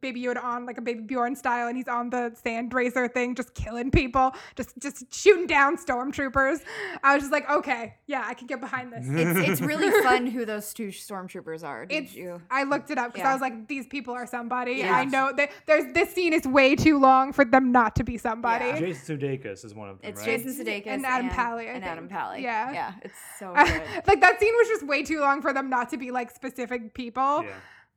Baby 0.01 0.23
Yoda 0.23 0.43
on 0.43 0.67
like 0.67 0.79
a 0.79 0.81
Baby 0.83 1.01
Bjorn 1.03 1.37
style, 1.37 1.69
and 1.69 1.77
he's 1.77 1.89
on 1.89 2.11
the 2.11 2.33
sand 2.43 2.73
racer 2.73 3.09
thing, 3.09 3.35
just 3.35 3.55
killing 3.55 3.91
people, 3.91 4.33
just 4.57 4.77
just 4.79 5.13
shooting 5.15 5.47
down 5.47 5.77
stormtroopers. 5.77 6.61
I 7.03 7.15
was 7.15 7.23
just 7.25 7.33
like, 7.33 7.49
okay, 7.51 7.95
yeah, 8.07 8.25
I 8.27 8.35
can 8.35 8.47
get 8.47 8.61
behind 8.61 8.93
this. 8.93 9.05
It's, 9.07 9.49
it's 9.51 9.61
really 9.61 9.91
fun 10.03 10.27
who 10.27 10.45
those 10.45 10.73
two 10.75 10.89
stormtroopers 10.89 11.63
are. 11.65 11.87
Did 11.87 12.05
It's. 12.05 12.15
you? 12.15 12.41
I 12.51 12.65
looked 12.65 12.91
it 12.91 12.99
up 12.99 13.13
because 13.13 13.25
Yeah. 13.25 13.31
I 13.31 13.33
was 13.35 13.41
like, 13.43 13.69
these 13.69 13.87
people 13.87 14.15
are 14.15 14.27
somebody. 14.27 14.73
Yeah. 14.75 14.95
I 14.95 15.05
know 15.05 15.33
that 15.37 15.51
there's 15.67 15.93
this 15.95 16.13
scene 16.15 16.33
is 16.33 16.45
way 16.47 16.75
too 16.77 16.99
long 16.99 17.33
for 17.33 17.45
them 17.45 17.73
not 17.73 17.97
to 17.97 18.05
be 18.05 18.19
somebody. 18.19 18.67
Yeah. 18.67 18.79
Jason 18.81 19.19
Sudeikis 19.19 19.65
is 19.65 19.75
one 19.75 19.89
of 19.91 20.01
them, 20.01 20.11
It's 20.11 20.21
right? 20.27 20.43
Jason 20.43 20.65
Sudeikis 20.65 20.87
And 20.87 21.05
Adam 21.07 21.29
Pally, 21.31 21.69
I 21.69 21.73
and 21.73 21.85
Adam 21.85 22.05
think. 22.09 22.13
Pally. 22.19 22.43
Yeah. 22.43 22.73
yeah, 22.73 22.93
it's 23.03 23.15
so 23.39 23.53
good. 23.57 23.83
like 24.07 24.21
that 24.21 24.41
scene 24.41 24.55
was 24.55 24.69
just 24.69 24.87
way 24.87 25.03
too 25.03 25.21
long 25.21 25.43
for 25.43 25.53
them 25.53 25.69
not 25.71 25.91
to 25.91 25.97
be 25.97 26.11
like 26.11 26.31
specific 26.31 26.95
people. 26.95 27.43
Yeah. 27.45 27.51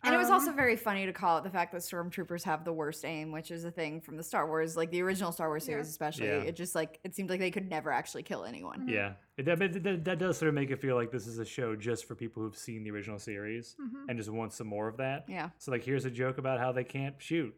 And 0.03 0.13
it 0.13 0.17
was 0.17 0.29
also 0.29 0.51
Um, 0.51 0.55
very 0.55 0.75
funny 0.75 1.05
to 1.07 1.11
call 1.13 1.39
it 1.39 1.43
the 1.43 1.49
fact 1.49 1.71
that 1.71 1.81
stormtroopers 1.81 2.43
have 2.43 2.63
the 2.63 2.71
worst 2.71 3.03
aim, 3.03 3.31
which 3.31 3.49
is 3.51 3.65
a 3.65 3.71
thing 3.71 3.99
from 3.99 4.15
the 4.15 4.23
Star 4.23 4.47
Wars, 4.47 4.77
like 4.77 4.91
the 4.91 5.01
original 5.01 5.31
Star 5.31 5.47
Wars 5.49 5.63
Yeah. 5.65 5.73
series, 5.73 5.89
especially. 5.89 6.27
Yeah. 6.27 6.41
It 6.43 6.55
just 6.55 6.75
like 6.75 6.99
it 7.03 7.15
seemed 7.15 7.29
like 7.29 7.39
they 7.39 7.51
could 7.51 7.67
never 7.69 7.91
actually 7.91 8.23
kill 8.23 8.45
anyone. 8.45 8.81
Mhm. 8.87 8.91
Yeah, 8.91 9.13
it, 9.37 9.45
that, 9.45 9.59
that, 9.83 10.05
that 10.05 10.19
does 10.19 10.37
sort 10.37 10.49
of 10.49 10.55
make 10.55 10.69
it 10.69 10.79
feel 10.79 10.95
like 10.95 11.11
this 11.11 11.25
is 11.25 11.39
a 11.39 11.45
show 11.45 11.75
just 11.75 12.05
for 12.05 12.13
people 12.15 12.43
who've 12.43 12.55
seen 12.57 12.83
the 12.83 12.91
original 12.91 13.17
series 13.19 13.75
Mhm. 13.81 14.05
and 14.07 14.17
just 14.17 14.29
want 14.29 14.53
some 14.53 14.67
more 14.67 14.87
of 14.87 14.97
that. 14.97 15.25
Yeah. 15.27 15.49
So 15.57 15.71
like, 15.71 15.83
here's 15.83 16.05
a 16.05 16.11
joke 16.11 16.37
about 16.37 16.59
how 16.59 16.71
they 16.71 16.83
can't 16.83 17.19
shoot. 17.21 17.55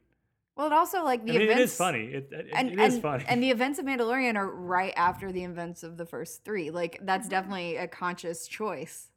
Well, 0.56 0.68
it 0.68 0.74
also 0.74 1.04
like 1.04 1.26
the 1.26 1.32
I 1.32 1.38
mean, 1.38 1.42
events. 1.44 1.60
it 1.60 1.64
is 1.66 1.76
funny. 1.78 2.06
It, 2.06 2.32
it, 2.34 2.48
And, 2.54 2.70
it 2.72 2.80
is 2.80 2.94
and, 2.96 3.04
funny. 3.04 3.26
and 3.28 3.44
the 3.44 3.50
events 3.52 3.80
of 3.80 3.86
Mandalorian 3.86 4.36
are 4.36 4.50
right 4.50 4.94
after 4.98 5.32
the 5.32 5.44
events 5.44 5.84
of 5.84 5.98
the 5.98 6.06
first 6.06 6.44
three. 6.44 6.70
Like 6.72 7.00
that's 7.02 7.28
Mhm. 7.28 7.32
definitely 7.32 7.76
a 7.78 7.88
conscious 7.88 8.48
choice. 8.48 9.10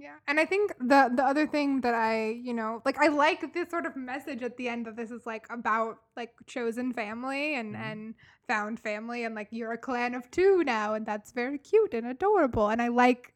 Yeah, 0.00 0.14
and 0.28 0.38
I 0.38 0.44
think 0.44 0.72
the 0.78 1.10
the 1.14 1.24
other 1.24 1.46
thing 1.46 1.80
that 1.80 1.94
I, 1.94 2.30
you 2.30 2.54
know, 2.54 2.80
like 2.84 2.98
I 2.98 3.08
like 3.08 3.52
this 3.52 3.68
sort 3.68 3.84
of 3.84 3.96
message 3.96 4.42
at 4.42 4.56
the 4.56 4.68
end 4.68 4.86
that 4.86 4.94
this 4.96 5.10
is 5.10 5.26
like 5.26 5.46
about 5.50 5.98
like 6.16 6.30
chosen 6.46 6.92
family 6.92 7.56
and 7.56 7.74
Mhm. 7.74 7.80
and 7.92 8.14
found 8.46 8.78
family 8.80 9.24
and 9.24 9.34
like 9.34 9.48
you're 9.50 9.72
a 9.72 9.78
clan 9.78 10.14
of 10.14 10.30
two 10.30 10.62
now 10.64 10.94
and 10.94 11.04
that's 11.04 11.32
very 11.32 11.58
cute 11.58 11.94
and 11.94 12.06
adorable 12.06 12.68
and 12.68 12.80
I 12.80 12.88
like 12.88 13.34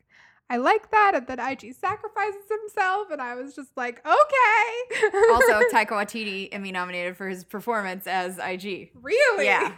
I 0.48 0.56
like 0.58 0.90
that 0.90 1.12
and 1.14 1.26
then 1.26 1.40
IG 1.40 1.74
sacrifices 1.74 2.44
himself 2.48 3.08
and 3.10 3.20
I 3.22 3.34
was 3.34 3.54
just 3.54 3.74
like, 3.76 4.04
okay. 4.06 5.04
Also, 5.32 5.60
Taika 5.72 5.92
Waititi 5.92 6.48
Emmy 6.52 6.70
nominated 6.72 7.16
for 7.16 7.26
his 7.28 7.42
performance 7.42 8.06
as 8.06 8.38
IG. 8.38 8.90
really? 9.00 9.46
Yeah. 9.46 9.76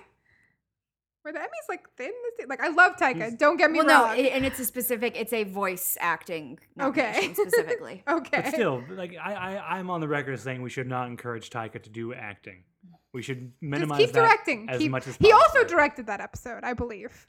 Were 1.24 1.32
the 1.32 1.38
Emmys 1.38 1.68
like 1.68 1.88
thin 1.96 2.06
this 2.24 2.34
year? 2.38 2.46
Like 2.48 2.60
I 2.62 2.68
love 2.68 2.96
Taika. 2.96 3.14
He's- 3.16 3.34
don't 3.34 3.56
get 3.56 3.70
me 3.70 3.78
Well, 3.80 4.08
no, 4.08 4.12
it, 4.12 4.26
and 4.32 4.44
it's 4.44 4.58
a 4.60 4.64
specific. 4.64 5.14
It's 5.18 5.32
a 5.32 5.44
voice 5.44 5.96
acting. 6.00 6.58
Okay. 6.80 7.32
specifically. 7.34 8.02
okay. 8.08 8.42
But 8.42 8.52
still, 8.54 8.84
like 8.90 9.16
I, 9.16 9.34
I, 9.34 9.78
I'm 9.78 9.88
on 9.90 10.00
the 10.00 10.08
record 10.08 10.38
saying 10.40 10.60
we 10.62 10.70
should 10.70 10.86
not 10.86 11.08
encourage 11.08 11.48
Taika 11.50 11.82
to 11.82 11.88
do 11.90 12.12
acting. 12.12 12.64
We 13.14 13.22
should 13.22 13.52
just 13.52 13.62
minimize 13.62 13.98
keep 13.98 14.12
that 14.12 14.20
directing. 14.20 14.68
as 14.68 14.78
Keep- 14.80 14.90
much 14.90 15.06
as 15.06 15.16
he 15.16 15.32
also 15.32 15.64
directed 15.64 16.06
that 16.06 16.20
episode, 16.20 16.62
I 16.62 16.74
believe. 16.74 17.26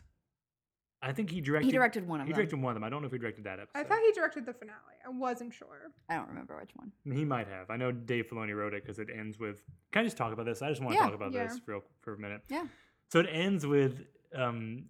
I 1.01 1.13
think 1.13 1.29
he 1.29 1.39
directed. 1.39 1.67
He 1.67 1.71
directed 1.71 2.07
one 2.07 2.19
of 2.19 2.25
He 2.25 2.33
them. 2.33 2.37
directed 2.37 2.61
one 2.61 2.71
of 2.71 2.75
them. 2.75 2.83
I 2.83 2.89
don't 2.89 3.01
know 3.01 3.05
if 3.05 3.11
he 3.11 3.19
directed 3.19 3.43
that 3.43 3.59
episode. 3.59 3.79
I 3.79 3.83
thought 3.83 3.99
he 4.03 4.11
directed 4.13 4.45
the 4.47 4.53
finale. 4.53 4.79
I 5.05 5.09
wasn't 5.09 5.53
sure. 5.53 5.91
I 6.09 6.15
don't 6.15 6.27
remember 6.29 6.57
which 6.59 6.71
one. 6.75 6.91
He 7.15 7.23
might 7.23 7.47
have. 7.47 7.69
I 7.69 7.77
know 7.77 7.91
Dave 7.91 8.25
Filoni 8.27 8.55
wrote 8.55 8.73
it 8.73 8.83
because 8.83 8.97
it 8.97 9.09
ends 9.15 9.37
with. 9.39 9.61
Can 9.91 10.01
I 10.01 10.03
just 10.05 10.17
talk 10.17 10.33
about 10.33 10.45
this? 10.47 10.63
I 10.63 10.69
just 10.69 10.81
want 10.81 10.93
to 10.93 10.97
Yeah. 10.97 11.05
talk 11.05 11.13
about 11.13 11.31
Yeah. 11.31 11.47
this 11.47 11.61
real 11.67 11.81
for 12.01 12.15
a 12.15 12.17
minute. 12.17 12.41
Yeah. 12.49 12.65
So 13.12 13.20
it 13.20 13.28
ends 13.32 13.66
with 13.66 14.03
um, 14.36 14.86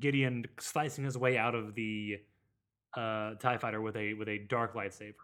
Gideon 0.00 0.46
slicing 0.60 1.04
his 1.04 1.18
way 1.18 1.36
out 1.36 1.54
of 1.54 1.74
the 1.74 2.18
uh, 2.96 3.34
Tie 3.34 3.58
Fighter 3.58 3.80
with 3.80 3.96
a 3.96 4.14
with 4.14 4.28
a 4.28 4.38
dark 4.38 4.74
lightsaber. 4.74 5.14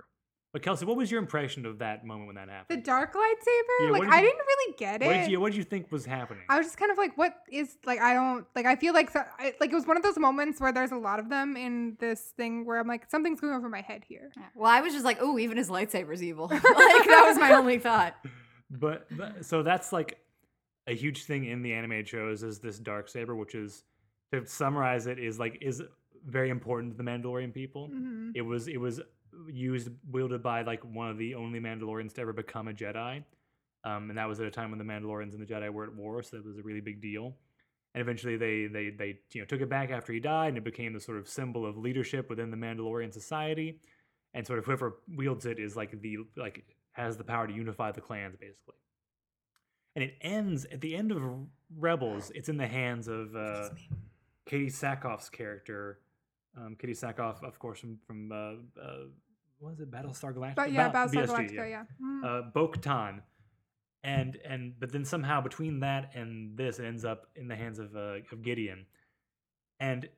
But 0.54 0.62
Kelsey, 0.62 0.84
what 0.86 0.96
was 0.96 1.10
your 1.10 1.18
impression 1.18 1.66
of 1.66 1.80
that 1.80 2.06
moment 2.06 2.28
when 2.28 2.36
that 2.36 2.48
happened? 2.48 2.78
The 2.78 2.84
dark 2.84 3.12
lightsaber? 3.12 3.86
Yeah, 3.86 3.90
like 3.90 4.02
did 4.02 4.12
I 4.12 4.20
didn't 4.20 4.38
really 4.38 4.74
get 4.78 5.02
it. 5.02 5.06
what 5.06 5.12
did 5.14 5.30
you 5.30 5.40
What 5.40 5.50
did 5.50 5.58
you 5.58 5.64
think 5.64 5.90
was 5.90 6.06
happening? 6.06 6.44
I 6.48 6.58
was 6.58 6.68
just 6.68 6.76
kind 6.76 6.92
of 6.92 6.96
like, 6.96 7.18
what 7.18 7.34
is 7.50 7.76
like? 7.84 8.00
I 8.00 8.14
don't 8.14 8.46
like. 8.54 8.64
I 8.64 8.76
feel 8.76 8.94
like 8.94 9.10
so, 9.10 9.24
I, 9.36 9.54
like 9.58 9.72
it 9.72 9.74
was 9.74 9.84
one 9.84 9.96
of 9.96 10.04
those 10.04 10.16
moments 10.16 10.60
where 10.60 10.70
there's 10.70 10.92
a 10.92 10.96
lot 10.96 11.18
of 11.18 11.28
them 11.28 11.56
in 11.56 11.96
this 11.98 12.32
thing 12.36 12.64
where 12.64 12.78
I'm 12.78 12.86
like, 12.86 13.10
something's 13.10 13.40
going 13.40 13.52
over 13.52 13.68
my 13.68 13.80
head 13.80 14.04
here. 14.06 14.30
Yeah. 14.36 14.44
Well, 14.54 14.70
I 14.70 14.80
was 14.80 14.92
just 14.92 15.04
like, 15.04 15.18
oh, 15.20 15.40
even 15.40 15.56
his 15.56 15.70
lightsaber's 15.70 16.22
evil. 16.22 16.46
like 16.48 16.62
that 16.62 17.24
was 17.26 17.36
my 17.36 17.54
only 17.54 17.78
thought. 17.78 18.14
but, 18.70 19.08
but 19.10 19.44
so 19.44 19.64
that's 19.64 19.92
like 19.92 20.20
a 20.86 20.94
huge 20.94 21.24
thing 21.24 21.46
in 21.46 21.62
the 21.62 21.72
animated 21.72 22.08
shows 22.08 22.42
is 22.42 22.58
this 22.58 22.78
dark 22.78 23.08
saber, 23.08 23.34
which 23.34 23.54
is 23.54 23.84
to 24.32 24.46
summarize 24.46 25.06
it 25.06 25.18
is 25.18 25.38
like 25.38 25.58
is 25.60 25.82
very 26.26 26.50
important 26.50 26.92
to 26.92 26.96
the 26.96 27.08
Mandalorian 27.08 27.52
people. 27.52 27.88
hmm 27.88 28.30
It 28.34 28.42
was 28.42 28.68
it 28.68 28.78
was 28.78 29.00
used 29.48 29.88
wielded 30.10 30.42
by 30.42 30.62
like 30.62 30.82
one 30.84 31.10
of 31.10 31.18
the 31.18 31.34
only 31.34 31.60
Mandalorians 31.60 32.14
to 32.14 32.20
ever 32.20 32.32
become 32.32 32.68
a 32.68 32.72
Jedi, 32.72 33.24
um, 33.84 34.08
and 34.10 34.18
that 34.18 34.28
was 34.28 34.40
at 34.40 34.46
a 34.46 34.50
time 34.50 34.70
when 34.70 34.78
the 34.78 34.84
Mandalorians 34.84 35.32
and 35.34 35.40
the 35.40 35.52
Jedi 35.52 35.70
were 35.70 35.84
at 35.84 35.94
war, 35.94 36.22
so 36.22 36.36
that 36.36 36.44
was 36.44 36.58
a 36.58 36.62
really 36.62 36.80
big 36.80 37.00
deal. 37.00 37.36
And 37.94 38.00
eventually, 38.00 38.36
they 38.36 38.66
they 38.66 38.90
they 38.90 39.18
you 39.32 39.40
know 39.40 39.46
took 39.46 39.60
it 39.60 39.68
back 39.68 39.90
after 39.90 40.12
he 40.12 40.20
died, 40.20 40.48
and 40.48 40.58
it 40.58 40.64
became 40.64 40.92
the 40.92 41.00
sort 41.00 41.18
of 41.18 41.28
symbol 41.28 41.64
of 41.66 41.76
leadership 41.76 42.28
within 42.28 42.50
the 42.50 42.56
Mandalorian 42.56 43.12
society. 43.12 43.80
And 44.36 44.44
sort 44.44 44.58
of 44.58 44.64
whoever 44.64 44.96
wields 45.08 45.46
it 45.46 45.60
is 45.60 45.76
like 45.76 46.00
the 46.00 46.18
like 46.36 46.64
has 46.92 47.16
the 47.16 47.22
power 47.24 47.46
to 47.46 47.52
unify 47.52 47.92
the 47.92 48.00
clans, 48.00 48.36
basically. 48.36 48.74
And 49.94 50.04
it 50.04 50.16
ends 50.20 50.64
at 50.72 50.80
the 50.80 50.96
end 50.96 51.12
of 51.12 51.22
Rebels. 51.76 52.32
It's 52.34 52.48
in 52.48 52.56
the 52.56 52.66
hands 52.66 53.06
of 53.08 53.34
uh, 53.36 53.70
Katee 54.46 54.66
Sackhoff's 54.72 55.28
character. 55.28 55.98
Um, 56.56 56.76
Katee 56.76 56.98
Sackhoff, 56.98 57.42
of 57.44 57.58
course, 57.58 57.78
from 57.80 57.98
from 58.06 58.32
uh, 58.32 58.34
uh, 58.80 58.96
what 59.58 59.70
was 59.70 59.80
it, 59.80 59.90
Battlestar 59.90 60.34
Galactica? 60.34 60.56
But 60.56 60.72
yeah, 60.72 60.88
Ba- 60.88 60.98
Battlestar 61.08 61.26
BSG, 61.26 61.50
Galactica, 61.50 61.70
yeah. 61.70 61.84
Mhm. 62.02 62.24
uh, 62.24 62.42
Bo-Katan. 62.52 63.20
And 64.02 64.36
and 64.44 64.78
but 64.78 64.92
then 64.92 65.04
somehow 65.04 65.40
between 65.40 65.80
that 65.80 66.14
and 66.14 66.56
this, 66.58 66.78
it 66.78 66.84
ends 66.84 67.04
up 67.04 67.26
in 67.36 67.48
the 67.48 67.56
hands 67.56 67.78
of 67.78 67.96
uh, 67.96 68.16
of 68.30 68.42
Gideon, 68.42 68.84
and 69.80 70.08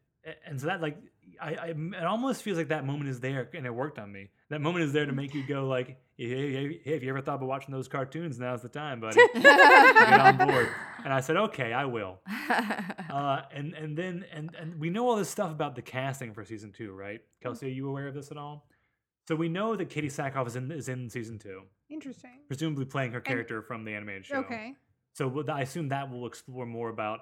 and 0.45 0.61
so 0.61 0.67
that 0.67 0.81
like 0.83 0.99
I, 1.41 1.55
I 1.55 1.67
it 1.69 2.05
almost 2.05 2.43
feels 2.43 2.59
like 2.59 2.69
that 2.69 2.85
moment 2.85 3.09
is 3.11 3.21
there 3.21 3.49
and 3.55 3.65
it 3.65 3.73
worked 3.73 4.01
on 4.01 4.11
me. 4.11 4.31
That 4.49 4.61
moment 4.61 4.85
is 4.85 4.93
there 4.93 5.07
to 5.07 5.13
make 5.13 5.35
you 5.35 5.43
go 5.45 5.67
like, 5.67 5.99
hey, 6.17 6.29
hey, 6.29 6.53
hey, 6.53 6.81
hey, 6.85 6.93
if 6.95 7.03
you 7.03 7.09
ever 7.09 7.21
thought 7.21 7.35
about 7.37 7.49
watching 7.49 7.73
those 7.75 7.89
cartoons, 7.89 8.39
now's 8.39 8.63
the 8.63 8.69
time, 8.69 9.01
buddy. 9.01 9.17
Get 9.35 10.21
on 10.21 10.37
board. 10.37 10.69
And 11.05 11.13
I 11.13 11.21
said, 11.21 11.37
okay, 11.37 11.73
I 11.73 11.85
will. 11.85 12.21
Uh, 13.09 13.43
and 13.55 13.73
and 13.75 13.97
then 13.97 14.25
and 14.33 14.55
and 14.61 14.79
we 14.79 14.91
know 14.91 15.09
all 15.09 15.17
this 15.17 15.29
stuff 15.31 15.51
about 15.51 15.75
the 15.75 15.81
casting 15.81 16.35
for 16.35 16.45
season 16.45 16.71
two, 16.71 16.93
right? 16.93 17.21
Kelsey, 17.43 17.67
are 17.67 17.71
you 17.71 17.89
aware 17.89 18.09
of 18.09 18.15
this 18.15 18.31
at 18.31 18.37
all? 18.37 18.69
So 19.27 19.35
we 19.35 19.49
know 19.49 19.75
that 19.75 19.89
Katee 19.89 20.07
Sackhoff 20.13 20.47
is 20.49 20.57
in 20.57 20.71
is 20.71 20.89
in 20.91 21.09
season 21.09 21.39
two, 21.39 21.63
Interesting. 21.89 22.41
presumably 22.47 22.85
playing 22.85 23.13
her 23.13 23.21
character 23.21 23.63
from 23.63 23.85
the 23.85 23.95
animated 23.95 24.27
show. 24.27 24.37
Okay. 24.41 24.75
So 25.15 25.29
what- 25.29 25.49
I 25.49 25.63
assume 25.63 25.89
that 25.89 26.11
will 26.11 26.27
explore 26.27 26.67
more 26.67 26.91
about 26.91 27.21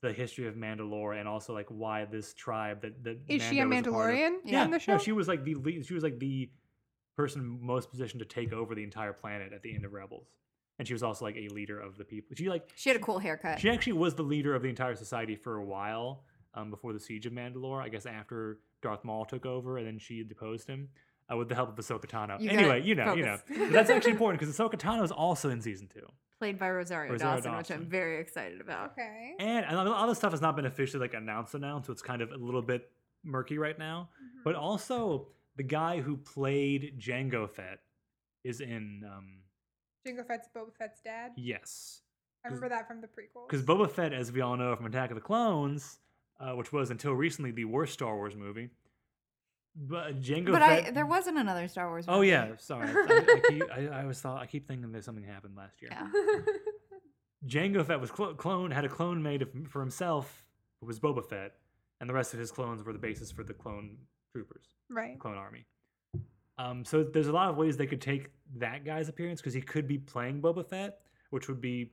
the 0.00 0.12
history 0.12 0.46
of 0.46 0.54
Mandalore 0.54 1.18
and 1.18 1.28
also 1.28 1.52
like 1.52 1.66
why 1.68 2.04
this 2.06 2.32
tribe 2.32 2.80
that 2.82 3.04
that 3.04 3.18
Is 3.28 3.42
she 3.42 3.58
a 3.58 3.66
Mando 3.66 3.90
is 3.90 3.94
part 3.94 4.14
of- 4.14 4.18
Mandalorian 4.20 4.36
Yeah, 4.44 4.64
in 4.64 4.70
the 4.70 4.78
show? 4.78 4.92
No, 4.92 4.98
she 4.98 5.12
was 5.12 5.28
like 5.28 5.44
the 5.44 5.54
lead, 5.56 5.84
she 5.84 5.94
was 5.94 6.02
like 6.02 6.18
the 6.18 6.50
person 7.16 7.58
most 7.62 7.90
positioned 7.90 8.20
to 8.20 8.26
take 8.26 8.52
over 8.52 8.74
the 8.74 8.82
entire 8.82 9.12
planet 9.12 9.52
at 9.52 9.62
the 9.62 9.74
end 9.74 9.84
of 9.84 9.92
Rebels, 9.92 10.36
and 10.78 10.86
she 10.86 10.94
was 10.94 11.02
also 11.02 11.24
like 11.24 11.36
a 11.36 11.48
leader 11.48 11.80
of 11.80 11.96
the 11.96 12.04
people. 12.04 12.34
She 12.36 12.48
like 12.48 12.70
she 12.74 12.88
had 12.90 12.96
a 12.96 13.02
cool 13.02 13.18
haircut. 13.18 13.60
she 13.60 13.70
actually 13.70 13.94
was 13.94 14.14
the 14.14 14.22
leader 14.22 14.54
of 14.54 14.62
the 14.62 14.68
entire 14.68 14.94
society 14.96 15.36
for 15.36 15.56
a 15.56 15.64
while 15.64 16.24
um, 16.54 16.70
before 16.70 16.92
the 16.92 17.00
siege 17.00 17.26
of 17.26 17.32
Mandalore. 17.32 17.82
I 17.82 17.88
guess 17.88 18.06
after 18.06 18.58
Darth 18.82 19.04
Maul 19.04 19.24
took 19.24 19.46
over 19.46 19.78
and 19.78 19.86
then 19.86 19.98
she 19.98 20.22
deposed 20.24 20.66
him 20.68 20.88
uh, 21.32 21.36
with 21.36 21.48
the 21.48 21.54
help 21.54 21.70
of 21.70 21.76
Ahsoka 21.84 22.06
Tano. 22.06 22.40
You 22.40 22.50
anyway, 22.50 22.82
you 22.82 22.94
know, 22.94 23.14
you 23.14 23.24
know. 23.24 23.38
But 23.48 23.72
that's 23.72 23.90
actually 23.90 24.12
important 24.12 24.40
because 24.40 24.54
Ahsoka 24.56 24.74
Tano 24.78 25.02
is 25.04 25.10
also 25.12 25.50
in 25.50 25.60
season 25.60 25.88
two. 25.92 26.06
Played 26.40 26.58
by 26.58 26.68
Rosario, 26.68 27.12
Rosario 27.12 27.36
Dawson, 27.36 27.56
which 27.56 27.70
I'm 27.70 27.86
very 27.88 28.20
excited 28.20 28.60
about. 28.60 28.90
Okay. 28.92 29.34
And 29.38 29.64
a 29.66 29.76
lot 29.76 29.86
of 29.86 29.92
other 29.94 30.14
stuff 30.14 30.32
has 30.32 30.40
not 30.40 30.56
been 30.56 30.66
officially 30.66 31.00
like 31.00 31.14
announced 31.14 31.54
announced, 31.54 31.86
so 31.86 31.92
it's 31.92 32.02
kind 32.02 32.20
of 32.20 32.32
a 32.32 32.36
little 32.36 32.60
bit 32.60 32.90
murky 33.22 33.56
right 33.56 33.78
now. 33.78 34.10
Mhm. 34.20 34.42
But 34.44 34.54
also, 34.56 35.28
the 35.56 35.62
guy 35.62 36.00
who 36.00 36.16
played 36.16 36.98
Jango 36.98 37.48
Fett 37.48 37.78
is 38.44 38.60
in. 38.60 39.02
Um, 39.06 39.38
Jango 40.06 40.26
Fett's 40.26 40.48
Boba 40.54 40.74
Fett's 40.78 41.00
dad. 41.00 41.32
yes, 41.36 42.02
I 42.44 42.48
remember 42.48 42.68
that 42.68 42.86
from 42.86 43.00
the 43.00 43.06
prequel. 43.06 43.48
because 43.48 43.64
Boba 43.64 43.90
Fett, 43.90 44.12
as 44.12 44.30
we 44.32 44.40
all 44.42 44.56
know 44.56 44.74
from 44.76 44.86
Attack 44.86 45.10
of 45.10 45.14
the 45.14 45.20
Clones, 45.22 45.98
uh, 46.40 46.52
which 46.52 46.72
was 46.72 46.90
until 46.90 47.12
recently 47.12 47.50
the 47.52 47.64
worst 47.64 47.94
Star 47.94 48.14
Wars 48.16 48.36
movie. 48.36 48.68
But 49.76 50.20
Jango 50.20 50.52
But 50.52 50.62
Fett. 50.62 50.86
I, 50.86 50.90
there 50.92 51.06
wasn't 51.06 51.36
another 51.38 51.66
Star 51.68 51.88
Wars. 51.88 52.04
oh 52.06 52.20
yeah, 52.20 52.52
sorry. 52.58 52.88
I, 52.94 53.24
I, 53.44 53.48
keep, 53.50 53.62
I, 53.72 53.86
I 53.88 54.02
always 54.02 54.20
thought 54.20 54.40
I 54.40 54.46
keep 54.46 54.68
thinking 54.68 54.92
that 54.92 55.02
something 55.04 55.24
happened 55.24 55.56
last 55.56 55.80
year. 55.82 55.90
Yeah. 55.92 56.06
Jango 57.46 57.84
Fett 57.84 58.00
was 58.00 58.10
clo- 58.10 58.34
clone 58.34 58.70
had 58.70 58.84
a 58.84 58.88
clone 58.88 59.22
made 59.22 59.42
of, 59.42 59.48
for 59.68 59.80
himself, 59.80 60.44
who 60.80 60.86
was 60.86 60.98
Boba 61.00 61.24
Fett, 61.24 61.52
and 62.00 62.08
the 62.08 62.14
rest 62.14 62.32
of 62.34 62.40
his 62.40 62.50
clones 62.50 62.82
were 62.84 62.92
the 62.92 62.98
basis 62.98 63.30
for 63.32 63.42
the 63.44 63.52
clone 63.52 63.96
troopers, 64.34 64.66
right. 64.90 65.18
clone 65.20 65.36
army. 65.36 65.64
Um, 66.58 66.84
so 66.84 67.04
there's 67.04 67.28
a 67.28 67.32
lot 67.32 67.50
of 67.50 67.56
ways 67.56 67.76
they 67.76 67.86
could 67.86 68.00
take 68.00 68.30
that 68.56 68.84
guy's 68.84 69.08
appearance 69.08 69.40
because 69.40 69.54
he 69.54 69.60
could 69.60 69.86
be 69.86 69.98
playing 69.98 70.42
Boba 70.42 70.68
Fett, 70.68 71.00
which 71.30 71.48
would 71.48 71.60
be 71.60 71.92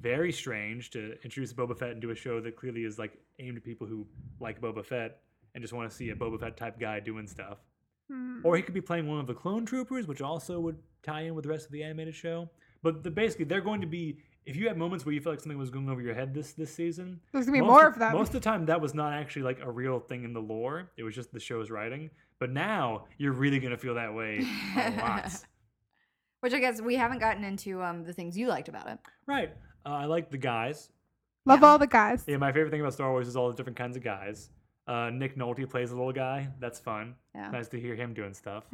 very 0.00 0.30
strange 0.30 0.90
to 0.90 1.16
introduce 1.24 1.52
Boba 1.52 1.76
Fett 1.76 1.90
into 1.90 2.10
a 2.10 2.14
show 2.14 2.40
that 2.40 2.56
clearly 2.56 2.84
is 2.84 2.98
like 2.98 3.18
aimed 3.40 3.56
at 3.56 3.64
people 3.64 3.86
who 3.86 4.06
like 4.38 4.60
Boba 4.60 4.84
Fett 4.84 5.18
and 5.54 5.62
just 5.62 5.74
want 5.74 5.90
to 5.90 5.96
see 5.96 6.10
a 6.10 6.14
Boba 6.14 6.38
Fett 6.38 6.56
type 6.56 6.78
guy 6.78 7.00
doing 7.00 7.26
stuff. 7.26 7.58
Hmm. 8.08 8.40
Or 8.44 8.56
he 8.56 8.62
could 8.62 8.74
be 8.74 8.80
playing 8.80 9.08
one 9.08 9.18
of 9.18 9.26
the 9.26 9.34
clone 9.34 9.66
troopers, 9.66 10.06
which 10.06 10.20
also 10.20 10.60
would 10.60 10.78
tie 11.02 11.22
in 11.22 11.34
with 11.34 11.44
the 11.44 11.50
rest 11.50 11.66
of 11.66 11.72
the 11.72 11.82
animated 11.82 12.14
show. 12.14 12.48
But 12.82 13.02
the, 13.02 13.10
basically, 13.10 13.46
they're 13.46 13.60
going 13.60 13.80
to 13.80 13.86
be. 13.86 14.18
If 14.46 14.54
you 14.56 14.68
had 14.68 14.76
moments 14.78 15.04
where 15.04 15.12
you 15.12 15.20
felt 15.20 15.34
like 15.34 15.40
something 15.40 15.58
was 15.58 15.70
going 15.70 15.88
over 15.88 16.00
your 16.00 16.14
head 16.14 16.32
this 16.32 16.52
this 16.52 16.72
season, 16.72 17.20
There's 17.32 17.46
gonna 17.46 17.58
be 17.58 17.60
most 17.62 17.68
more 17.68 17.86
of, 17.88 17.94
of 17.94 17.98
them. 17.98 18.12
Most 18.12 18.28
of 18.28 18.34
the 18.34 18.40
time, 18.40 18.66
that 18.66 18.80
was 18.80 18.94
not 18.94 19.12
actually 19.12 19.42
like 19.42 19.60
a 19.60 19.70
real 19.70 19.98
thing 20.00 20.24
in 20.24 20.32
the 20.32 20.40
lore. 20.40 20.88
It 20.96 21.02
was 21.02 21.14
just 21.14 21.32
the 21.32 21.40
show's 21.40 21.70
writing. 21.70 22.10
But 22.38 22.50
now 22.50 23.06
you're 23.18 23.32
really 23.32 23.58
gonna 23.58 23.76
feel 23.78 23.94
that 23.96 24.14
way 24.14 24.46
a 24.76 24.90
lot. 25.00 25.30
Which 26.40 26.52
I 26.52 26.60
guess 26.60 26.80
we 26.80 26.94
haven't 26.94 27.18
gotten 27.18 27.42
into 27.44 27.82
um, 27.82 28.04
the 28.04 28.12
things 28.12 28.38
you 28.38 28.46
liked 28.46 28.68
about 28.68 28.88
it. 28.88 28.98
right? 29.26 29.50
Uh, 29.84 29.88
I 29.90 30.04
like 30.04 30.30
the 30.30 30.38
guys. 30.38 30.90
Love 31.44 31.60
Yeah. 31.62 31.66
all 31.68 31.78
the 31.78 31.86
guys. 31.86 32.24
Yeah, 32.26 32.36
my 32.36 32.52
favorite 32.52 32.70
thing 32.70 32.80
about 32.80 32.92
Star 32.92 33.10
Wars 33.10 33.26
is 33.28 33.36
all 33.36 33.48
the 33.50 33.54
different 33.56 33.76
kinds 33.78 33.96
of 33.96 34.02
guys. 34.04 34.50
Uh, 34.86 35.10
Nick 35.10 35.36
Nolte 35.36 35.68
plays 35.68 35.90
a 35.90 35.96
little 35.96 36.12
guy. 36.12 36.48
That's 36.60 36.78
fun. 36.78 37.14
Yeah. 37.34 37.50
Nice 37.50 37.68
to 37.68 37.80
hear 37.80 37.96
him 37.96 38.14
doing 38.14 38.34
stuff. 38.34 38.64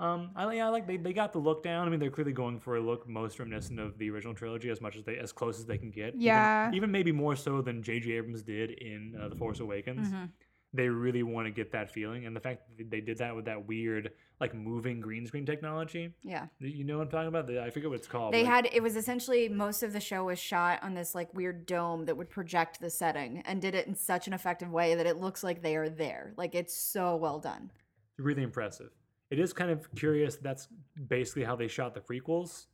Um, 0.00 0.30
I 0.34 0.52
yeah, 0.54 0.66
I 0.66 0.70
like 0.70 0.86
they, 0.86 0.96
they 0.96 1.12
got 1.12 1.32
the 1.32 1.38
look 1.38 1.62
down. 1.62 1.86
I 1.86 1.90
mean, 1.90 2.00
they're 2.00 2.10
clearly 2.10 2.32
going 2.32 2.58
for 2.58 2.76
a 2.76 2.80
look 2.80 3.08
most 3.08 3.38
reminiscent 3.38 3.78
of 3.78 3.96
the 3.98 4.10
original 4.10 4.34
trilogy 4.34 4.68
as 4.70 4.80
much 4.80 4.96
as 4.96 5.04
they 5.04 5.16
as 5.16 5.30
close 5.32 5.58
as 5.58 5.66
they 5.66 5.78
can 5.78 5.90
get. 5.90 6.14
Yeah. 6.16 6.70
even, 6.74 6.90
maybe 6.90 7.12
more 7.12 7.36
so 7.36 7.62
than 7.62 7.82
J.J. 7.82 8.12
Abrams 8.12 8.42
did 8.42 8.72
in 8.72 9.16
uh, 9.20 9.28
the 9.28 9.36
Force 9.36 9.60
Awakens. 9.60 10.08
Mhm. 10.08 10.30
They 10.72 10.88
really 10.88 11.22
want 11.22 11.46
to 11.46 11.52
get 11.52 11.70
that 11.70 11.92
feeling, 11.92 12.26
and 12.26 12.34
the 12.34 12.40
fact 12.40 12.62
that 12.76 12.90
they 12.90 13.00
did 13.00 13.18
that 13.18 13.36
with 13.36 13.44
that 13.44 13.68
weird 13.68 14.10
like 14.40 14.52
moving 14.52 15.00
green 15.00 15.24
screen 15.24 15.46
technology. 15.46 16.12
Yeah. 16.24 16.46
You 16.58 16.82
know 16.82 16.98
what 16.98 17.04
I'm 17.04 17.10
talking 17.10 17.28
about? 17.28 17.46
The- 17.46 17.62
I 17.62 17.70
forget 17.70 17.88
what 17.88 18.00
it's 18.00 18.08
called. 18.08 18.34
They 18.34 18.42
had 18.44 18.68
it 18.72 18.82
was 18.82 18.96
essentially 18.96 19.48
most 19.48 19.84
of 19.84 19.92
the 19.92 20.00
show 20.00 20.24
was 20.24 20.40
shot 20.40 20.82
on 20.82 20.94
this 20.94 21.14
like 21.14 21.32
weird 21.32 21.66
dome 21.66 22.06
that 22.06 22.16
would 22.16 22.28
project 22.28 22.80
the 22.80 22.90
setting 22.90 23.42
and 23.46 23.62
did 23.62 23.76
it 23.76 23.86
in 23.86 23.94
such 23.94 24.26
an 24.26 24.32
effective 24.32 24.72
way 24.72 24.96
that 24.96 25.06
it 25.06 25.18
looks 25.20 25.44
like 25.44 25.62
they 25.62 25.76
are 25.76 25.88
there. 25.88 26.34
Like 26.36 26.56
it's 26.56 26.74
so 26.76 27.14
well 27.14 27.38
done. 27.38 27.70
really 28.18 28.42
impressive. 28.42 28.90
It 29.30 29.38
is 29.38 29.52
kind 29.52 29.70
of 29.70 29.92
curious. 29.94 30.36
That's 30.36 30.68
basically 31.08 31.44
how 31.44 31.56
they 31.56 31.68
shot 31.68 31.94
the 31.94 32.00
prequels. 32.00 32.66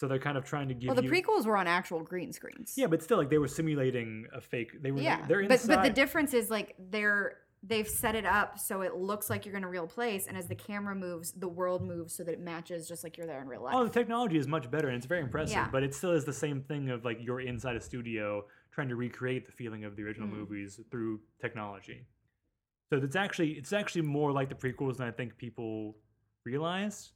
So 0.00 0.06
they're 0.06 0.18
kind 0.18 0.38
of 0.38 0.44
trying 0.44 0.68
to 0.68 0.74
give 0.74 0.88
Well, 0.88 0.96
the 0.96 1.02
you. 1.04 1.10
prequels 1.10 1.44
were 1.46 1.56
on 1.56 1.66
actual 1.66 2.00
green 2.00 2.32
screens. 2.32 2.74
Yeah, 2.76 2.86
but 2.86 3.02
still, 3.02 3.18
like 3.18 3.30
they 3.30 3.38
were 3.38 3.48
simulating 3.48 4.26
a 4.32 4.40
fake. 4.40 4.80
They 4.82 4.92
were. 4.92 5.00
yeah. 5.00 5.26
They're 5.26 5.48
but 5.48 5.64
but 5.66 5.82
the 5.82 5.90
difference 5.90 6.34
is 6.34 6.50
like 6.50 6.74
they're 6.78 7.38
they've 7.64 7.88
set 7.88 8.14
it 8.14 8.24
up 8.24 8.56
so 8.56 8.82
it 8.82 8.94
looks 8.94 9.28
like 9.28 9.44
you're 9.44 9.56
in 9.56 9.64
a 9.64 9.68
real 9.68 9.88
place, 9.88 10.28
and 10.28 10.36
as 10.36 10.46
the 10.46 10.54
camera 10.54 10.94
moves, 10.94 11.32
the 11.32 11.48
world 11.48 11.82
moves 11.82 12.14
so 12.14 12.22
that 12.22 12.32
it 12.32 12.40
matches 12.40 12.86
just 12.86 13.02
like 13.02 13.16
you're 13.16 13.26
there 13.26 13.40
in 13.40 13.48
real 13.48 13.62
life. 13.64 13.74
Oh, 13.76 13.82
the 13.82 13.90
technology 13.90 14.38
is 14.38 14.46
much 14.46 14.70
better 14.70 14.86
and 14.86 14.96
it's 14.96 15.06
very 15.06 15.20
impressive, 15.22 15.56
Yeah. 15.56 15.68
but 15.72 15.82
it 15.82 15.92
still 15.92 16.12
is 16.12 16.24
the 16.24 16.32
same 16.32 16.62
thing 16.62 16.90
of 16.90 17.04
like 17.04 17.18
you're 17.20 17.40
inside 17.40 17.74
a 17.74 17.80
studio 17.80 18.44
trying 18.70 18.88
to 18.90 18.94
recreate 18.94 19.44
the 19.46 19.50
feeling 19.50 19.84
of 19.84 19.96
the 19.96 20.04
original 20.04 20.28
Mm. 20.28 20.34
movies 20.34 20.78
through 20.92 21.20
technology. 21.40 22.06
So 22.90 22.98
it's 22.98 23.16
actually 23.16 23.52
it's 23.52 23.72
actually 23.72 24.02
more 24.02 24.32
like 24.32 24.48
the 24.48 24.54
prequels 24.54 24.96
than 24.96 25.08
I 25.08 25.10
think 25.10 25.36
people 25.36 25.96
realize. 26.44 27.12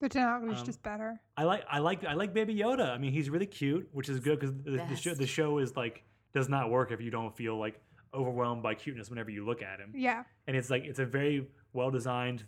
The 0.00 0.08
technology's 0.08 0.60
Um, 0.60 0.66
just 0.66 0.82
better. 0.82 1.20
I 1.36 1.44
like 1.44 1.64
I 1.70 1.78
like 1.78 2.04
I 2.04 2.14
like 2.14 2.34
Baby 2.34 2.56
Yoda. 2.56 2.90
I 2.90 2.98
mean, 2.98 3.12
he's 3.12 3.30
really 3.30 3.46
cute, 3.46 3.88
which 3.92 4.08
is 4.08 4.20
good 4.20 4.40
because 4.40 4.54
the, 4.64 4.84
the 4.88 4.96
show 4.96 5.14
the 5.14 5.26
show 5.26 5.58
is 5.58 5.76
like 5.76 6.02
does 6.32 6.48
not 6.48 6.70
work 6.70 6.90
if 6.90 7.00
you 7.00 7.10
don't 7.10 7.34
feel 7.36 7.56
like 7.58 7.80
overwhelmed 8.12 8.62
by 8.62 8.74
cuteness 8.74 9.08
whenever 9.08 9.30
you 9.30 9.44
look 9.44 9.62
at 9.62 9.78
him. 9.78 9.92
Yeah. 9.94 10.24
And 10.46 10.56
it's 10.56 10.70
like 10.70 10.84
it's 10.84 10.98
a 10.98 11.06
very 11.06 11.46
well 11.72 11.90
designed 11.90 12.44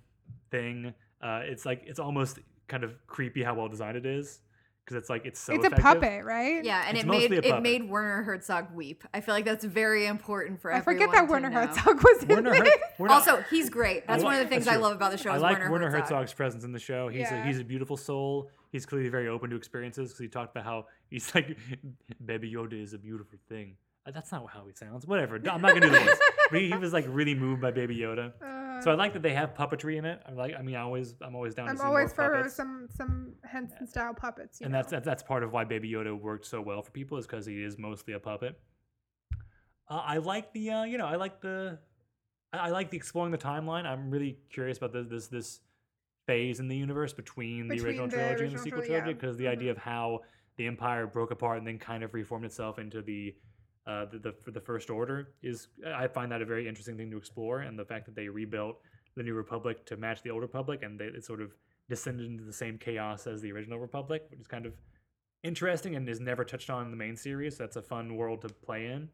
thing. 0.50 0.92
Uh, 1.22 1.42
it's 1.44 1.64
like 1.64 1.82
it's 1.86 2.00
almost 2.00 2.40
kind 2.68 2.82
of 2.82 2.94
creepy 3.06 3.42
how 3.44 3.54
well 3.54 3.68
designed 3.68 3.96
it 3.96 4.06
is 4.06 4.40
because 4.86 5.00
it's 5.00 5.10
like 5.10 5.26
it's 5.26 5.40
so 5.40 5.52
it's 5.52 5.64
effective. 5.64 5.84
a 5.84 5.94
puppet, 5.94 6.24
right? 6.24 6.64
yeah, 6.64 6.84
and 6.86 6.96
It's 6.96 7.04
it 7.04 7.08
made 7.10 7.32
it 7.32 7.60
made 7.60 7.88
Werner 7.90 8.22
Herzog 8.22 8.72
weep. 8.72 9.02
I 9.12 9.20
feel 9.20 9.34
like 9.34 9.44
that's 9.44 9.64
very 9.64 10.06
important 10.06 10.60
for 10.62 10.72
I 10.72 10.80
forget 10.80 11.10
that 11.12 11.26
Werner 11.28 11.50
know. 11.50 11.66
Herzog 11.66 11.96
was 12.04 12.22
in 12.22 12.28
Werner, 12.28 12.54
Her- 12.54 12.64
this. 12.64 12.76
Werner- 12.98 13.12
Also, 13.14 13.44
he's 13.50 13.68
great. 13.68 14.06
That's 14.06 14.22
I 14.22 14.24
one 14.24 14.34
of 14.34 14.40
the 14.40 14.46
things 14.48 14.68
I 14.68 14.76
love 14.76 14.92
about 14.94 15.10
the 15.10 15.18
show. 15.18 15.30
I 15.30 15.36
is 15.36 15.42
like 15.42 15.58
Werner, 15.58 15.70
Werner 15.72 15.90
Herzog. 15.90 16.02
Herzog's 16.18 16.32
presence 16.34 16.62
in 16.64 16.70
the 16.72 16.78
show. 16.78 17.08
He's 17.08 17.28
a, 17.30 17.34
Yeah. 17.34 17.46
he's 17.46 17.58
a 17.58 17.64
beautiful 17.64 17.96
soul. 17.96 18.48
He's 18.70 18.86
clearly 18.86 19.08
very 19.08 19.26
open 19.28 19.50
to 19.50 19.56
experiences 19.56 20.10
because 20.10 20.20
he 20.20 20.28
talked 20.28 20.54
about 20.54 20.64
how 20.64 20.86
he's 21.10 21.32
like, 21.34 21.56
Baby 22.24 22.52
Yoda 22.52 22.80
is 22.80 22.92
a 22.94 22.98
beautiful 22.98 23.38
thing. 23.48 23.76
Uh, 24.06 24.12
That's 24.12 24.30
not 24.30 24.46
how 24.52 24.64
he 24.66 24.72
sounds. 24.74 25.04
Whatever. 25.06 25.36
I'm 25.50 25.60
not 25.60 25.68
gonna 25.74 25.80
do 25.80 25.90
the 25.90 25.98
voice. 25.98 26.18
But 26.50 26.60
he, 26.60 26.70
he 26.70 26.76
was 26.76 26.92
like 26.92 27.06
really 27.08 27.34
moved 27.34 27.60
by 27.60 27.72
Baby 27.72 27.96
Yoda. 27.98 28.32
Uh, 28.40 28.46
So 28.82 28.90
I 28.90 28.94
like 28.94 29.12
that 29.14 29.22
they 29.22 29.32
have 29.34 29.54
puppetry 29.54 29.96
in 29.96 30.04
it. 30.04 30.20
I'm 30.26 30.36
like, 30.36 30.54
I 30.58 30.62
mean, 30.62 30.76
I 30.76 30.80
always, 30.82 31.14
I'm 31.20 31.34
always 31.34 31.54
down 31.54 31.66
to 31.66 31.70
I'm 31.72 31.76
see 31.78 31.84
always 31.84 32.12
for 32.12 32.28
puppets. 32.30 32.54
some 32.54 32.88
some 32.90 33.34
Henson 33.44 33.86
style 33.86 34.14
puppets. 34.14 34.60
You 34.60 34.66
and 34.66 34.72
know? 34.72 34.82
that's, 34.88 35.04
that's 35.04 35.22
part 35.22 35.42
of 35.42 35.52
why 35.52 35.64
Baby 35.64 35.90
Yoda 35.90 36.18
worked 36.18 36.46
so 36.46 36.60
well 36.60 36.82
for 36.82 36.90
people 36.90 37.18
is 37.18 37.26
because 37.26 37.46
he 37.46 37.62
is 37.62 37.78
mostly 37.78 38.14
a 38.14 38.20
puppet. 38.20 38.58
Uh, 39.88 40.02
I 40.04 40.18
like 40.18 40.52
the, 40.52 40.70
uh, 40.70 40.82
you 40.84 40.98
know, 40.98 41.06
I 41.06 41.16
like 41.16 41.40
the, 41.40 41.78
I, 42.52 42.58
I 42.58 42.70
like 42.70 42.90
the 42.90 42.96
exploring 42.96 43.32
the 43.32 43.38
timeline. 43.38 43.84
I'm 43.86 44.10
really 44.10 44.38
curious 44.50 44.78
about 44.78 44.92
this 44.92 45.06
this 45.08 45.26
this 45.28 45.60
phase 46.26 46.58
in 46.58 46.66
the 46.66 46.76
universe 46.76 47.12
between, 47.12 47.68
the 47.68 47.80
original 47.80 48.08
the 48.08 48.12
trilogy 48.16 48.44
and 48.46 48.54
the 48.54 48.58
sequel 48.58 48.82
tril- 48.82 48.86
trilogy 48.86 49.12
because 49.12 49.36
the 49.36 49.44
Mhm. 49.44 49.50
idea 49.52 49.70
of 49.70 49.78
how 49.78 50.20
the 50.56 50.66
Empire 50.66 51.06
broke 51.06 51.30
apart 51.30 51.58
and 51.58 51.66
then 51.66 51.78
kind 51.78 52.02
of 52.02 52.14
reformed 52.14 52.44
itself 52.44 52.78
into 52.78 53.00
the. 53.02 53.34
Uh, 53.86 54.04
the, 54.06 54.18
the 54.18 54.32
for 54.42 54.50
the 54.50 54.60
first 54.60 54.90
order 54.90 55.28
is 55.42 55.68
I 55.94 56.08
find 56.08 56.32
that 56.32 56.42
a 56.42 56.44
very 56.44 56.66
interesting 56.66 56.96
thing 56.96 57.10
to 57.12 57.16
explore, 57.16 57.60
and 57.60 57.78
the 57.78 57.84
fact 57.84 58.06
that 58.06 58.16
they 58.16 58.28
rebuilt 58.28 58.78
the 59.16 59.22
new 59.22 59.34
republic 59.34 59.86
to 59.86 59.96
match 59.96 60.22
the 60.22 60.30
old 60.30 60.42
republic, 60.42 60.82
and 60.82 60.98
they, 60.98 61.04
it 61.06 61.24
sort 61.24 61.40
of 61.40 61.52
descended 61.88 62.26
into 62.26 62.42
the 62.44 62.52
same 62.52 62.78
chaos 62.78 63.26
as 63.28 63.40
the 63.40 63.52
original 63.52 63.78
republic, 63.78 64.24
which 64.30 64.40
is 64.40 64.48
kind 64.48 64.66
of 64.66 64.72
interesting 65.44 65.94
and 65.94 66.08
is 66.08 66.18
never 66.20 66.44
touched 66.44 66.68
on 66.68 66.84
in 66.84 66.90
the 66.90 66.96
main 66.96 67.16
series. 67.16 67.56
That's 67.56 67.76
a 67.76 67.82
fun 67.82 68.16
world 68.16 68.42
to 68.42 68.48
play 68.48 68.86
in. 68.86 69.08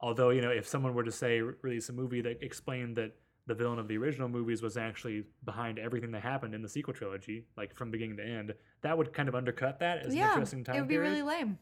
Although, 0.00 0.30
you 0.30 0.40
know, 0.40 0.50
if 0.50 0.66
someone 0.66 0.94
were 0.94 1.04
to 1.04 1.12
say 1.12 1.40
release 1.40 1.88
a 1.90 1.92
movie 1.92 2.22
that 2.22 2.42
explained 2.42 2.96
that 2.96 3.12
the 3.46 3.54
villain 3.54 3.78
of 3.78 3.88
the 3.88 3.98
original 3.98 4.28
movies 4.28 4.62
was 4.62 4.76
actually 4.76 5.24
behind 5.44 5.78
everything 5.78 6.10
that 6.12 6.22
happened 6.22 6.54
in 6.54 6.62
the 6.62 6.68
sequel 6.68 6.94
trilogy, 6.94 7.44
like 7.56 7.76
from 7.76 7.90
beginning 7.90 8.16
to 8.16 8.24
end, 8.24 8.54
that 8.82 8.96
would 8.96 9.12
kind 9.12 9.28
of 9.28 9.34
undercut 9.34 9.78
that 9.80 9.98
as 9.98 10.12
an 10.12 10.18
Yeah, 10.18 10.28
interesting 10.32 10.64
time 10.64 10.76
it 10.76 10.80
would 10.80 10.88
be 10.88 10.94
period. 10.94 11.10
really 11.10 11.22
lame. 11.22 11.58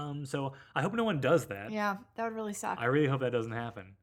Um, 0.00 0.26
so 0.26 0.52
I 0.74 0.82
hope 0.82 0.94
no 0.94 1.04
one 1.04 1.20
does 1.20 1.46
that. 1.46 1.70
Yeah, 1.70 1.96
that 2.16 2.24
would 2.24 2.34
really 2.34 2.54
suck. 2.54 2.78
I 2.80 2.86
really 2.86 3.08
hope 3.08 3.20
that 3.20 3.32
doesn't 3.32 3.52
happen. 3.52 3.94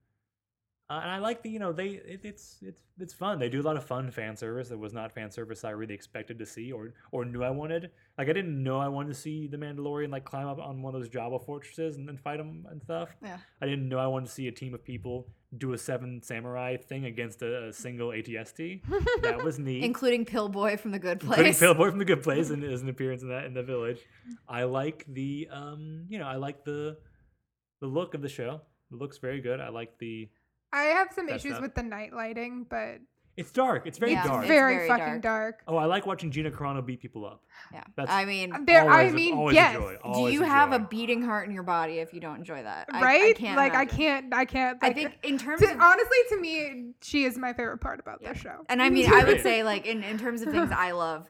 Uh, 0.89 1.01
and 1.03 1.11
I 1.11 1.17
like 1.17 1.41
the, 1.41 1.49
you 1.49 1.59
know, 1.59 1.73
they 1.73 1.87
it, 1.87 2.21
it's 2.23 2.59
it's 2.61 2.81
it's 2.97 3.13
fun. 3.13 3.39
They 3.39 3.49
do 3.49 3.59
a 3.61 3.63
lot 3.63 3.75
of 3.75 3.83
fun 3.83 4.09
fan 4.09 4.37
service 4.37 4.69
that 4.69 4.77
was 4.77 4.93
not 4.93 5.11
fan 5.11 5.29
service 5.31 5.65
I 5.65 5.71
really 5.71 5.93
expected 5.93 6.39
to 6.39 6.45
see 6.45 6.71
or 6.71 6.93
or 7.11 7.25
knew 7.25 7.43
I 7.43 7.49
wanted. 7.49 7.91
Like 8.17 8.29
I 8.29 8.33
didn't 8.33 8.63
know 8.63 8.79
I 8.79 8.87
wanted 8.87 9.09
to 9.09 9.19
see 9.19 9.47
the 9.47 9.57
Mandalorian 9.57 10.11
like 10.11 10.23
climb 10.23 10.47
up 10.47 10.59
on 10.59 10.81
one 10.81 10.95
of 10.95 11.01
those 11.01 11.09
Jabba 11.09 11.45
fortresses 11.45 11.97
and 11.97 12.07
then 12.07 12.17
fight 12.17 12.39
him 12.39 12.65
and 12.71 12.81
stuff. 12.81 13.09
Yeah. 13.21 13.37
I 13.61 13.65
didn't 13.65 13.89
know 13.89 13.99
I 13.99 14.07
wanted 14.07 14.27
to 14.27 14.31
see 14.31 14.47
a 14.47 14.51
team 14.51 14.73
of 14.73 14.83
people 14.83 15.27
do 15.57 15.73
a 15.73 15.77
seven 15.77 16.21
samurai 16.23 16.77
thing 16.77 17.05
against 17.05 17.41
a, 17.41 17.67
a 17.67 17.73
single 17.73 18.09
ATST. 18.09 18.81
that 19.23 19.43
was 19.43 19.59
neat. 19.67 19.83
Including 19.83 20.23
Pillboy 20.23 20.77
from 20.77 20.91
The 20.91 20.99
Good 20.99 21.19
Place. 21.19 21.37
Including 21.37 21.53
Pillboy 21.59 21.89
from 21.89 21.99
the 21.99 22.05
Good 22.05 22.23
Place 22.23 22.49
and 22.51 22.63
as 22.63 22.81
an 22.81 22.87
appearance 22.87 23.23
in 23.23 23.29
that 23.29 23.43
in 23.43 23.53
the 23.53 23.63
village. 23.63 23.99
I 24.47 24.63
like 24.63 25.05
the 25.09 25.49
um, 25.51 26.05
you 26.07 26.17
know, 26.17 26.27
I 26.27 26.37
like 26.37 26.63
the 26.63 26.97
the 27.81 27.87
look 27.87 28.13
of 28.13 28.21
the 28.21 28.29
show. 28.29 28.61
It 28.89 28.97
looks 28.97 29.17
very 29.17 29.41
good. 29.41 29.59
I 29.59 29.67
like 29.67 29.97
the 29.99 30.29
I 30.73 30.83
have 30.83 31.09
some 31.13 31.27
that 31.27 31.35
issues 31.37 31.53
stuff. 31.53 31.61
with 31.61 31.75
the 31.75 31.83
night 31.83 32.13
lighting, 32.13 32.65
but 32.69 32.99
it's 33.37 33.51
dark. 33.51 33.85
It's 33.85 33.99
very 33.99 34.13
Yeah. 34.13 34.25
dark. 34.25 34.41
It's 34.43 34.47
very, 34.47 34.75
very 34.77 34.87
fucking 34.87 35.21
dark. 35.21 35.59
dark. 35.59 35.63
oh, 35.67 35.77
I 35.77 35.85
like 35.85 36.07
watching 36.07 36.31
Gina 36.31 36.49
Carano 36.49 36.83
beat 36.83 36.99
people 37.01 37.23
up. 37.25 37.43
Yeah. 37.71 37.83
That's 37.95 38.11
I 38.11 38.25
mean, 38.25 38.51
um, 38.53 38.65
There, 38.65 38.89
I 38.89 38.99
always 39.01 39.13
a- 39.13 39.15
mean, 39.15 39.33
always 39.37 39.53
a 39.53 39.59
yes. 39.59 39.73
joy, 39.75 39.91
do 39.93 39.99
always 40.03 40.33
you 40.33 40.41
have 40.41 40.71
a 40.73 40.79
joy. 40.79 40.85
beating 40.85 41.21
heart 41.21 41.47
in 41.47 41.53
your 41.53 41.61
body 41.63 41.99
if 41.99 42.13
you 42.13 42.19
don't 42.19 42.37
enjoy 42.37 42.63
that? 42.63 42.87
I- 42.91 43.01
right? 43.03 43.23
I, 43.23 43.33
can't 43.33 43.55
like 43.55 43.73
I 43.73 43.83
imagine. 43.83 43.97
can't. 43.97 44.33
I 44.33 44.45
can't. 44.45 44.77
I 44.81 44.87
like, 44.87 44.95
think 44.95 45.19
in 45.23 45.37
terms 45.37 45.61
to, 45.61 45.71
of 45.71 45.79
honestly, 45.79 46.17
to 46.29 46.39
me, 46.41 46.93
she 47.01 47.25
is 47.25 47.37
my 47.37 47.53
favorite 47.53 47.77
part 47.77 47.99
about 47.99 48.21
Yeah. 48.21 48.33
the 48.33 48.39
show. 48.39 48.65
And 48.69 48.81
I 48.81 48.89
mean, 48.89 49.11
I 49.13 49.23
would 49.23 49.41
say 49.41 49.63
like 49.63 49.85
in, 49.85 50.03
in 50.03 50.17
terms 50.17 50.41
of 50.41 50.49
things 50.51 50.71
I 50.75 50.91
love, 50.91 51.29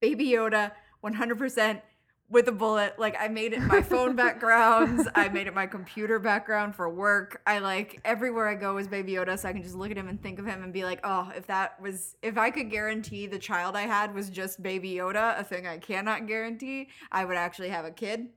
Baby 0.00 0.28
Yoda, 0.28 0.70
100% 1.04 1.82
with 2.30 2.46
a 2.48 2.52
bullet. 2.52 2.98
Like 2.98 3.16
I 3.18 3.28
made 3.28 3.52
it 3.52 3.60
my 3.60 3.82
phone 3.82 4.14
backgrounds. 4.16 5.08
I 5.14 5.28
made 5.28 5.46
it 5.48 5.54
my 5.54 5.66
computer 5.66 6.18
background 6.18 6.74
for 6.76 6.88
work. 6.88 7.42
I 7.46 7.58
like 7.58 8.00
everywhere 8.04 8.48
I 8.48 8.54
go 8.54 8.78
is 8.78 8.86
Baby 8.88 9.12
Yoda, 9.12 9.38
so 9.38 9.48
I 9.48 9.52
can 9.52 9.62
just 9.62 9.74
look 9.74 9.90
at 9.90 9.96
him 9.96 10.08
and 10.08 10.22
think 10.22 10.38
of 10.38 10.46
him 10.46 10.62
and 10.62 10.72
be 10.72 10.84
like, 10.84 11.00
oh, 11.04 11.30
if 11.36 11.46
that 11.48 11.80
was, 11.82 12.16
if 12.22 12.38
I 12.38 12.50
could 12.50 12.70
guarantee 12.70 13.26
the 13.26 13.38
child 13.38 13.74
I 13.76 13.82
had 13.82 14.14
was 14.14 14.30
just 14.30 14.62
Baby 14.62 14.92
Yoda, 14.92 15.38
a 15.38 15.44
thing 15.44 15.66
I 15.66 15.78
cannot 15.78 16.26
guarantee, 16.26 16.88
I 17.10 17.24
would 17.24 17.36
actually 17.36 17.70
have 17.70 17.84
a 17.84 17.90
kid. 17.90 18.28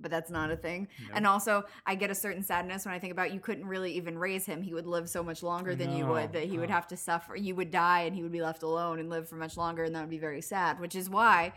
But 0.00 0.12
that's 0.12 0.30
not 0.30 0.52
a 0.52 0.56
thing. 0.56 0.86
No. 1.08 1.16
And 1.16 1.26
also, 1.26 1.64
I 1.84 1.96
get 1.96 2.08
a 2.08 2.14
certain 2.14 2.44
sadness 2.44 2.86
when 2.86 2.94
I 2.94 3.00
think 3.00 3.10
about 3.10 3.34
you 3.34 3.40
couldn't 3.40 3.66
really 3.66 3.92
even 3.94 4.16
raise 4.16 4.46
him. 4.46 4.62
He 4.62 4.72
would 4.72 4.86
live 4.86 5.08
so 5.10 5.24
much 5.24 5.42
longer 5.42 5.74
than 5.74 5.92
you 5.96 6.06
would, 6.06 6.32
that 6.34 6.44
he 6.44 6.56
would 6.56 6.70
Oh. 6.70 6.72
have 6.74 6.86
to 6.88 6.96
suffer. 6.96 7.34
You 7.34 7.56
would 7.56 7.72
die 7.72 8.02
and 8.02 8.14
he 8.14 8.22
would 8.22 8.30
be 8.30 8.40
left 8.40 8.62
alone 8.62 9.00
and 9.00 9.10
live 9.10 9.28
for 9.28 9.34
much 9.34 9.56
longer, 9.56 9.82
and 9.82 9.92
that 9.96 10.00
would 10.02 10.08
be 10.08 10.18
very 10.20 10.40
sad. 10.40 10.78
Which 10.78 10.94
is 10.94 11.10
why 11.10 11.52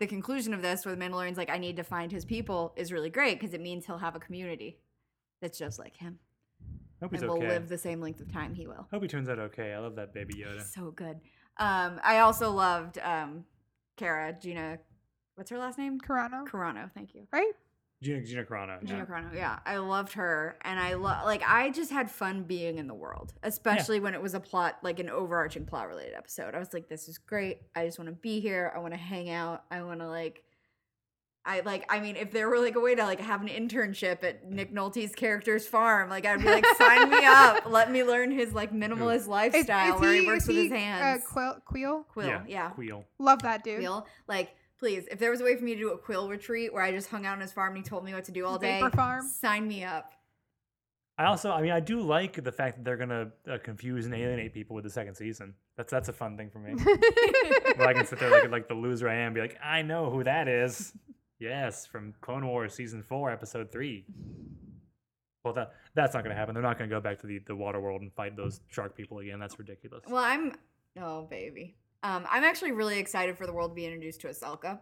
the 0.00 0.06
conclusion 0.06 0.52
of 0.54 0.62
this, 0.62 0.84
where 0.84 0.94
the 0.94 1.00
Mandalorian's 1.00 1.36
like, 1.36 1.50
I 1.50 1.58
need 1.58 1.76
to 1.76 1.84
find 1.84 2.10
his 2.10 2.24
people, 2.24 2.72
is 2.76 2.92
really 2.92 3.10
great 3.10 3.38
because 3.38 3.54
it 3.54 3.60
means 3.60 3.86
he'll 3.86 3.98
have 3.98 4.16
a 4.16 4.20
community 4.20 4.78
that's 5.40 5.58
just 5.58 5.78
like 5.78 5.96
him 5.96 6.18
Hope 7.00 7.12
he's 7.12 7.20
and 7.20 7.30
will 7.30 7.38
okay. 7.38 7.48
live 7.48 7.68
the 7.68 7.78
same 7.78 8.00
length 8.00 8.20
of 8.20 8.32
time 8.32 8.54
he 8.54 8.66
will. 8.66 8.86
Hope 8.90 9.02
he 9.02 9.08
turns 9.08 9.28
out 9.28 9.38
okay. 9.38 9.72
I 9.72 9.78
love 9.78 9.96
that 9.96 10.14
baby 10.14 10.34
Yoda. 10.34 10.62
So 10.62 10.90
good. 10.90 11.20
Um, 11.58 12.00
I 12.02 12.20
also 12.20 12.50
loved 12.50 12.98
um, 12.98 13.44
Cara, 13.96 14.34
Gina, 14.40 14.78
what's 15.34 15.50
her 15.50 15.58
last 15.58 15.78
name? 15.78 16.00
Carano, 16.00 16.48
Carano, 16.48 16.90
thank 16.94 17.14
you. 17.14 17.26
right? 17.32 17.52
Gina 18.04 18.20
Gina 18.22 18.44
Carano. 18.44 18.84
Gina 18.84 18.98
yeah. 18.98 19.04
Carano, 19.06 19.34
yeah, 19.34 19.58
I 19.64 19.78
loved 19.78 20.12
her, 20.12 20.56
and 20.62 20.78
I 20.78 20.94
love 20.94 21.24
like 21.24 21.42
I 21.46 21.70
just 21.70 21.90
had 21.90 22.10
fun 22.10 22.42
being 22.42 22.76
in 22.78 22.86
the 22.86 22.94
world, 22.94 23.32
especially 23.42 23.98
when 23.98 24.12
it 24.14 24.20
was 24.20 24.34
a 24.34 24.40
plot 24.40 24.78
like 24.82 25.00
an 25.00 25.08
overarching 25.08 25.64
plot 25.64 25.88
related 25.88 26.14
episode. 26.14 26.54
I 26.54 26.58
was 26.58 26.74
like, 26.74 26.88
this 26.88 27.08
is 27.08 27.16
great. 27.16 27.60
I 27.74 27.86
just 27.86 27.98
want 27.98 28.10
to 28.10 28.14
be 28.16 28.40
here. 28.40 28.72
I 28.76 28.78
want 28.78 28.92
to 28.92 28.98
hang 28.98 29.30
out. 29.30 29.64
I 29.70 29.82
want 29.82 30.00
to 30.00 30.08
like, 30.08 30.42
I 31.46 31.60
like. 31.60 31.86
I 31.88 32.00
mean, 32.00 32.16
if 32.16 32.30
there 32.30 32.48
were 32.48 32.58
like 32.58 32.76
a 32.76 32.80
way 32.80 32.94
to 32.94 33.04
like 33.04 33.20
have 33.20 33.40
an 33.40 33.48
internship 33.48 34.22
at 34.22 34.50
Nick 34.50 34.72
Nolte's 34.72 35.14
character's 35.14 35.66
farm, 35.66 36.10
like 36.10 36.26
I'd 36.26 36.40
be 36.40 36.44
like, 36.44 36.66
sign 36.76 37.08
me 37.08 37.24
up. 37.24 37.64
Let 37.66 37.90
me 37.90 38.04
learn 38.04 38.30
his 38.30 38.52
like 38.52 38.72
minimalist 38.72 39.16
Is- 39.16 39.28
lifestyle 39.28 39.94
is 39.94 40.00
where 40.00 40.12
he, 40.12 40.20
he- 40.20 40.26
works 40.26 40.42
is 40.42 40.48
with 40.48 40.56
his 40.56 40.72
hands. 40.72 41.24
Uh, 41.24 41.34
Kuiil, 41.34 41.60
Kuiil. 41.70 42.04
Kuiil, 42.14 42.44
yeah. 42.48 42.70
Kuiil. 42.76 43.04
Love 43.18 43.42
that 43.42 43.64
dude. 43.64 43.80
Kuiil, 43.80 44.04
like. 44.28 44.54
Please, 44.78 45.06
if 45.10 45.18
there 45.18 45.30
was 45.30 45.40
a 45.40 45.44
way 45.44 45.56
for 45.56 45.64
me 45.64 45.74
to 45.74 45.80
do 45.80 45.90
a 45.90 45.98
Kuiil 45.98 46.28
retreat 46.28 46.72
where 46.72 46.82
I 46.82 46.90
just 46.90 47.08
hung 47.08 47.24
out 47.26 47.34
on 47.34 47.40
his 47.40 47.52
farm 47.52 47.74
and 47.74 47.84
he 47.84 47.88
told 47.88 48.04
me 48.04 48.12
what 48.12 48.24
to 48.24 48.32
do 48.32 48.44
all 48.44 48.58
day, 48.58 48.80
Vapor 48.80 48.96
farm. 48.96 49.28
sign 49.28 49.68
me 49.68 49.84
up. 49.84 50.12
I 51.16 51.26
also, 51.26 51.52
I 51.52 51.62
mean, 51.62 51.70
I 51.70 51.78
do 51.78 52.00
like 52.00 52.42
the 52.42 52.50
fact 52.50 52.76
that 52.76 52.84
they're 52.84 52.96
gonna 52.96 53.30
uh, 53.48 53.58
confuse 53.62 54.04
and 54.04 54.14
alienate 54.14 54.52
people 54.52 54.74
with 54.74 54.84
the 54.84 54.90
second 54.90 55.14
season. 55.14 55.54
That's 55.76 55.90
that's 55.90 56.08
a 56.08 56.12
fun 56.12 56.36
thing 56.36 56.50
for 56.50 56.58
me. 56.58 56.72
Where 57.76 57.86
I 57.88 57.94
can 57.94 58.04
sit 58.04 58.18
there 58.18 58.30
like 58.30 58.50
like 58.50 58.68
the 58.68 58.74
loser 58.74 59.08
I 59.08 59.14
am, 59.14 59.26
and 59.26 59.34
be 59.34 59.40
like, 59.40 59.56
I 59.62 59.82
know 59.82 60.10
who 60.10 60.24
that 60.24 60.48
is. 60.48 60.92
yes, 61.38 61.86
from 61.86 62.14
Clone 62.20 62.44
Wars 62.46 62.74
season 62.74 63.02
four, 63.02 63.30
episode 63.30 63.70
three. 63.70 64.06
Well, 65.44 65.54
that 65.54 65.74
that's 65.94 66.14
not 66.14 66.24
gonna 66.24 66.34
happen. 66.34 66.54
They're 66.54 66.62
not 66.64 66.78
gonna 66.78 66.90
go 66.90 67.00
back 67.00 67.20
to 67.20 67.28
the 67.28 67.38
the 67.46 67.54
water 67.54 67.80
world 67.80 68.02
and 68.02 68.12
fight 68.12 68.36
those 68.36 68.60
shark 68.66 68.96
people 68.96 69.20
again. 69.20 69.38
That's 69.38 69.56
ridiculous. 69.56 70.02
Well, 70.08 70.24
I'm 70.24 70.52
oh 71.00 71.22
baby. 71.30 71.76
Um, 72.04 72.24
I'm 72.30 72.44
actually 72.44 72.70
really 72.72 72.98
excited 72.98 73.36
for 73.36 73.46
the 73.46 73.52
world 73.52 73.70
to 73.72 73.74
be 73.74 73.84
introduced 73.86 74.20
to 74.20 74.28
Ahsoka, 74.28 74.78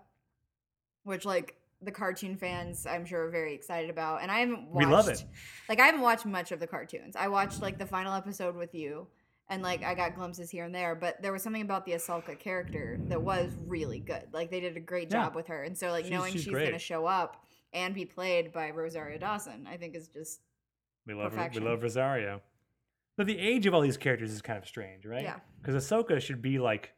which 1.05 1.25
like 1.25 1.57
the 1.81 1.91
cartoon 1.93 2.37
fans 2.37 2.87
I'm 2.87 3.05
sure 3.07 3.27
are 3.27 3.31
very 3.31 3.55
excited 3.55 3.91
about. 3.91 4.23
And 4.23 4.31
I 4.31 4.41
haven't 4.41 4.69
watched 4.69 4.87
We 4.87 4.93
love 4.93 5.09
it. 5.09 5.25
like 5.69 5.81
I 5.81 5.87
haven't 5.87 6.01
watched 6.03 6.27
much 6.27 6.53
of 6.53 6.61
the 6.61 6.67
cartoons. 6.67 7.17
I 7.17 7.29
watched 7.29 7.63
like 7.63 7.79
the 7.79 7.87
final 7.87 8.13
episode 8.15 8.55
with 8.57 8.75
you 8.75 9.07
and 9.49 9.63
like 9.63 9.83
I 9.85 9.95
got 9.95 10.15
glimpses 10.15 10.51
here 10.51 10.65
and 10.65 10.75
there, 10.75 10.95
but 10.95 11.21
there 11.23 11.33
was 11.33 11.43
something 11.43 11.63
about 11.63 11.85
the 11.87 11.93
Ahsoka 11.93 12.39
character 12.39 12.99
that 13.09 13.21
was 13.23 13.53
really 13.67 14.01
good. 14.01 14.25
Like 14.33 14.51
they 14.51 14.61
did 14.61 14.77
a 14.77 14.81
great 14.81 15.09
Yeah. 15.11 15.25
job 15.25 15.35
with 15.35 15.47
her. 15.49 15.63
And 15.63 15.77
so 15.79 15.91
like 15.91 16.05
She's- 16.05 16.17
knowing 16.19 16.33
she's 16.33 16.43
she's, 16.43 16.53
gonna 16.53 16.79
show 16.79 17.07
up 17.07 17.45
and 17.73 17.95
be 17.95 18.05
played 18.05 18.53
by 18.53 18.71
Rosario 18.71 19.19
Dawson, 19.19 19.67
I 19.71 19.77
think 19.77 19.95
is 19.97 20.09
just 20.09 20.41
We 21.07 21.15
love 21.15 21.33
Perfection. 21.33 21.63
we 21.65 21.71
love 21.71 21.83
Rosario. 21.83 22.43
But 23.17 23.27
the 23.27 23.39
age 23.39 23.67
of 23.67 23.75
all 23.75 23.81
these 23.81 23.97
characters 23.97 24.33
is 24.33 24.41
kind 24.43 24.59
of 24.59 24.67
strange, 24.67 25.05
right? 25.05 25.23
Yeah. 25.23 25.41
Because 25.61 25.75
Ahsoka 25.85 26.21
should 26.21 26.41
be 26.43 26.59
like, 26.59 26.93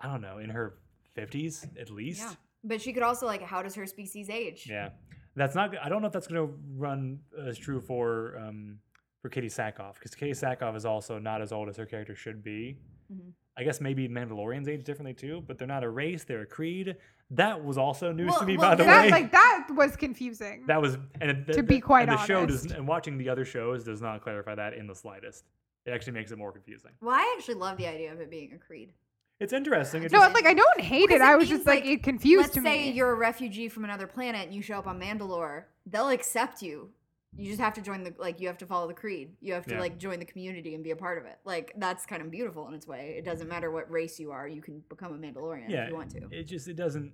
I 0.00 0.08
don't 0.08 0.20
know, 0.20 0.38
in 0.38 0.50
her 0.50 0.74
fifties 1.14 1.66
at 1.80 1.90
least. 1.90 2.20
yeah. 2.20 2.32
But 2.64 2.80
she 2.82 2.92
could 2.92 3.02
also 3.02 3.26
like 3.26 3.42
how 3.42 3.62
does 3.62 3.74
her 3.74 3.86
species 3.86 4.28
age? 4.28 4.66
Yeah. 4.68 4.90
That's 5.34 5.54
not. 5.54 5.74
I 5.82 5.88
don't 5.88 6.00
know 6.00 6.06
if 6.06 6.12
that's 6.12 6.26
going 6.26 6.46
to 6.48 6.54
run 6.76 7.20
as 7.46 7.58
true 7.58 7.80
for 7.80 8.38
um, 8.38 8.78
for 9.20 9.28
Katee 9.28 9.46
Sackhoff 9.46 9.94
because 9.94 10.12
Katee 10.12 10.30
Sackhoff 10.30 10.74
is 10.76 10.84
also 10.86 11.18
not 11.18 11.42
as 11.42 11.52
old 11.52 11.68
as 11.68 11.76
her 11.76 11.86
character 11.86 12.14
should 12.14 12.42
be. 12.42 12.78
Mhm. 13.12 13.32
I 13.58 13.62
guess 13.64 13.80
maybe 13.80 14.06
Mandalorians 14.08 14.68
age 14.68 14.84
differently 14.84 15.14
too, 15.14 15.42
but 15.46 15.58
they're 15.58 15.68
not 15.68 15.84
a 15.84 15.88
race; 15.90 16.24
they're 16.24 16.42
a 16.42 16.46
creed. 16.46 16.96
That 17.30 17.62
was 17.64 17.76
also 17.78 18.12
news 18.12 18.30
Well- 18.30 18.40
to 18.40 18.46
me, 18.46 18.56
well, 18.56 18.70
by 18.70 18.74
the 18.76 18.84
that 18.84 19.04
way. 19.06 19.10
like 19.10 19.32
that 19.32 19.68
was 19.72 19.96
confusing. 19.96 20.64
that 20.68 20.80
was 20.80 20.96
and 21.20 21.30
it- 21.30 21.52
To 21.54 21.62
be 21.62 21.80
quite 21.80 22.08
and 22.08 22.12
the 22.18 22.24
show 22.24 22.46
does 22.46 22.66
and 22.72 22.86
watching 22.88 23.18
the 23.18 23.28
other 23.28 23.44
shows 23.44 23.84
does 23.84 24.00
not 24.00 24.22
clarify 24.22 24.54
that 24.54 24.74
in 24.74 24.86
the 24.86 24.94
slightest. 24.94 25.44
It 25.86 25.90
actually 25.92 26.14
makes 26.14 26.32
it 26.32 26.38
more 26.38 26.52
confusing. 26.52 26.92
Well, 27.00 27.14
I 27.14 27.34
actually 27.36 27.54
love 27.54 27.76
the 27.78 27.86
idea 27.86 28.12
of 28.12 28.20
it 28.20 28.30
being 28.30 28.52
a 28.54 28.58
creed. 28.58 28.92
It's 29.38 29.52
interesting. 29.52 30.02
It 30.02 30.12
no, 30.12 30.20
just, 30.20 30.34
like 30.34 30.46
I 30.46 30.54
don't 30.54 30.80
hate 30.80 31.10
it. 31.10 31.16
it 31.16 31.20
I 31.20 31.36
was 31.36 31.48
just 31.48 31.66
like, 31.66 31.84
like, 31.84 31.90
it 31.90 32.02
confused 32.02 32.54
Let's 32.54 32.54
say 32.54 32.86
me. 32.86 32.92
you're 32.92 33.10
a 33.10 33.14
refugee 33.14 33.68
from 33.68 33.84
another 33.84 34.06
planet 34.06 34.46
and 34.46 34.54
you 34.54 34.62
show 34.62 34.78
up 34.78 34.86
on 34.86 34.98
Mandalore, 34.98 35.64
they'll 35.84 36.08
accept 36.08 36.62
you. 36.62 36.90
You 37.36 37.48
just 37.48 37.60
have 37.60 37.74
to 37.74 37.82
join 37.82 38.02
the 38.02 38.14
like 38.18 38.40
you 38.40 38.46
have 38.46 38.56
to 38.58 38.66
follow 38.66 38.86
the 38.88 38.94
creed. 38.94 39.32
You 39.42 39.52
have 39.52 39.66
to 39.66 39.74
Yeah. 39.74 39.80
like 39.80 39.98
join 39.98 40.18
the 40.20 40.24
community 40.24 40.74
and 40.74 40.82
be 40.82 40.92
a 40.92 40.96
part 40.96 41.18
of 41.18 41.26
it. 41.26 41.38
Like 41.44 41.74
that's 41.76 42.06
kind 42.06 42.22
of 42.22 42.30
beautiful 42.30 42.66
in 42.68 42.72
its 42.72 42.86
way. 42.86 43.14
It 43.18 43.26
doesn't 43.26 43.46
matter 43.46 43.70
what 43.70 43.90
race 43.90 44.18
you 44.18 44.30
are, 44.30 44.48
you 44.48 44.62
can 44.62 44.82
become 44.88 45.12
a 45.12 45.18
Mandalorian 45.18 45.68
yeah, 45.68 45.84
if 45.84 45.90
you 45.90 45.96
want 45.96 46.10
to. 46.12 46.28
It 46.30 46.44
just 46.44 46.66
it 46.66 46.76
doesn't. 46.76 47.12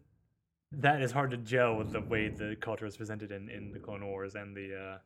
That 0.70 1.02
is 1.02 1.10
hard 1.10 1.32
to 1.32 1.36
gel 1.36 1.76
with 1.76 1.92
the 1.92 2.00
way 2.00 2.28
the 2.28 2.56
culture 2.60 2.86
is 2.86 2.96
presented 2.96 3.32
in, 3.32 3.50
in 3.50 3.72
the 3.72 3.78
Clone 3.80 4.06
Wars 4.06 4.36
and 4.36 4.56
the 4.56 4.74
uh, 4.94 4.98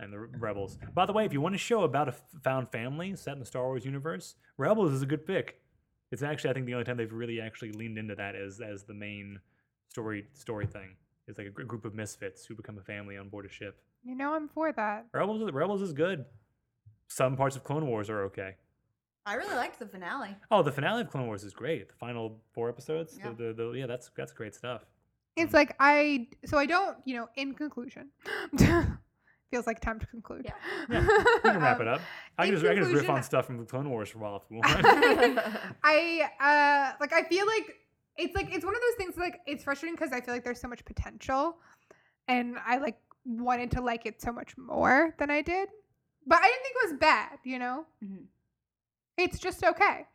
and 0.00 0.12
the 0.12 0.18
Rebels. 0.18 0.78
By 0.94 1.06
the 1.06 1.12
way, 1.14 1.24
if 1.24 1.32
you 1.32 1.40
want 1.40 1.54
a 1.54 1.58
show 1.58 1.82
about 1.82 2.08
a 2.08 2.14
found 2.44 2.70
family 2.70 3.16
set 3.16 3.32
in 3.32 3.40
the 3.40 3.46
Star 3.46 3.64
Wars 3.64 3.86
universe, 3.86 4.34
Rebels 4.58 4.92
is 4.92 5.00
a 5.00 5.06
good 5.06 5.26
pick. 5.26 5.62
It's 6.10 6.22
actually 6.22 6.50
I 6.50 6.54
think 6.54 6.66
the 6.66 6.74
only 6.74 6.84
time 6.84 6.96
they've 6.96 7.12
really 7.12 7.40
actually 7.40 7.72
leaned 7.72 7.98
into 7.98 8.14
that 8.14 8.34
as 8.34 8.60
as 8.60 8.84
the 8.84 8.94
main 8.94 9.38
story 9.88 10.26
story 10.34 10.66
thing. 10.66 10.96
It's 11.26 11.38
like 11.38 11.46
a 11.48 11.50
gr- 11.50 11.64
group 11.64 11.84
of 11.84 11.94
misfits 11.94 12.46
who 12.46 12.54
become 12.54 12.78
a 12.78 12.82
family 12.82 13.16
on 13.18 13.28
board 13.28 13.44
a 13.46 13.48
ship. 13.48 13.82
you 14.04 14.14
know, 14.14 14.34
I'm 14.34 14.48
for 14.48 14.72
that. 14.72 15.06
Rebels 15.12 15.42
is- 15.42 15.52
Rebels 15.52 15.82
is 15.82 15.92
good. 15.92 16.24
Some 17.08 17.36
parts 17.36 17.56
of 17.56 17.64
Clone 17.64 17.86
Wars 17.86 18.08
are 18.10 18.22
okay. 18.24 18.56
I 19.26 19.34
really 19.34 19.54
liked 19.56 19.78
the 19.78 19.86
finale. 19.86 20.34
Oh, 20.50 20.62
the 20.62 20.72
finale 20.72 21.02
of 21.02 21.10
Clone 21.10 21.26
Wars 21.26 21.44
is 21.44 21.52
great. 21.52 21.88
The 21.88 21.94
final 21.94 22.40
four 22.52 22.70
episodes, 22.70 23.18
Yeah. 23.18 23.30
the, 23.36 23.52
the, 23.52 23.52
the, 23.52 23.70
yeah, 23.72 23.86
that's 23.86 24.10
that's 24.16 24.32
great 24.32 24.54
stuff. 24.54 24.86
It's 25.36 25.52
like 25.52 25.76
I 25.78 26.28
so 26.46 26.56
I 26.58 26.64
don't, 26.66 26.96
you 27.04 27.16
know, 27.16 27.28
in 27.36 27.52
conclusion. 27.54 28.08
feels 29.50 29.66
like 29.66 29.80
time 29.80 29.98
to 30.00 30.06
conclude. 30.06 30.42
Yeah. 30.44 30.52
Yeah, 30.90 31.00
we 31.44 31.50
can 31.50 31.60
wrap 31.60 31.76
Um, 31.76 31.82
it 31.82 31.88
up. 31.88 32.00
I 32.38 32.46
can 32.46 32.54
just, 32.54 32.64
I 32.66 32.74
can 32.74 32.84
just 32.84 32.94
riff 32.94 33.08
on 33.10 33.22
stuff 33.22 33.46
from 33.46 33.58
the 33.58 33.64
Clone 33.64 33.88
Wars 33.90 34.08
for 34.10 34.18
a 34.18 34.22
while 34.22 34.36
if 34.36 34.42
you 34.50 34.56
want. 34.58 35.38
I 35.84 36.28
uh 36.40 36.96
like 37.00 37.12
I 37.12 37.22
feel 37.24 37.46
like 37.46 37.74
it's 38.16 38.34
like 38.34 38.48
it's 38.54 38.64
one 38.64 38.74
of 38.74 38.80
those 38.80 38.94
things 38.96 39.16
like 39.16 39.40
it's 39.46 39.64
frustrating 39.64 39.94
because 39.96 40.12
I 40.12 40.20
feel 40.20 40.34
like 40.34 40.44
there's 40.44 40.60
so 40.60 40.68
much 40.68 40.84
potential 40.84 41.56
and 42.26 42.56
I 42.66 42.78
like 42.78 42.98
wanted 43.24 43.70
to 43.72 43.80
like 43.82 44.06
it 44.06 44.20
so 44.22 44.32
much 44.32 44.56
more 44.56 45.14
than 45.18 45.30
I 45.30 45.42
did. 45.42 45.68
But 46.26 46.38
I 46.40 46.46
didn't 46.46 46.62
think 46.62 46.76
it 46.84 46.90
was 46.92 46.98
bad, 47.00 47.38
you 47.44 47.58
know? 47.58 47.86
Mhm. 48.04 48.24
It's 49.16 49.38
just 49.38 49.64
okay. 49.64 50.06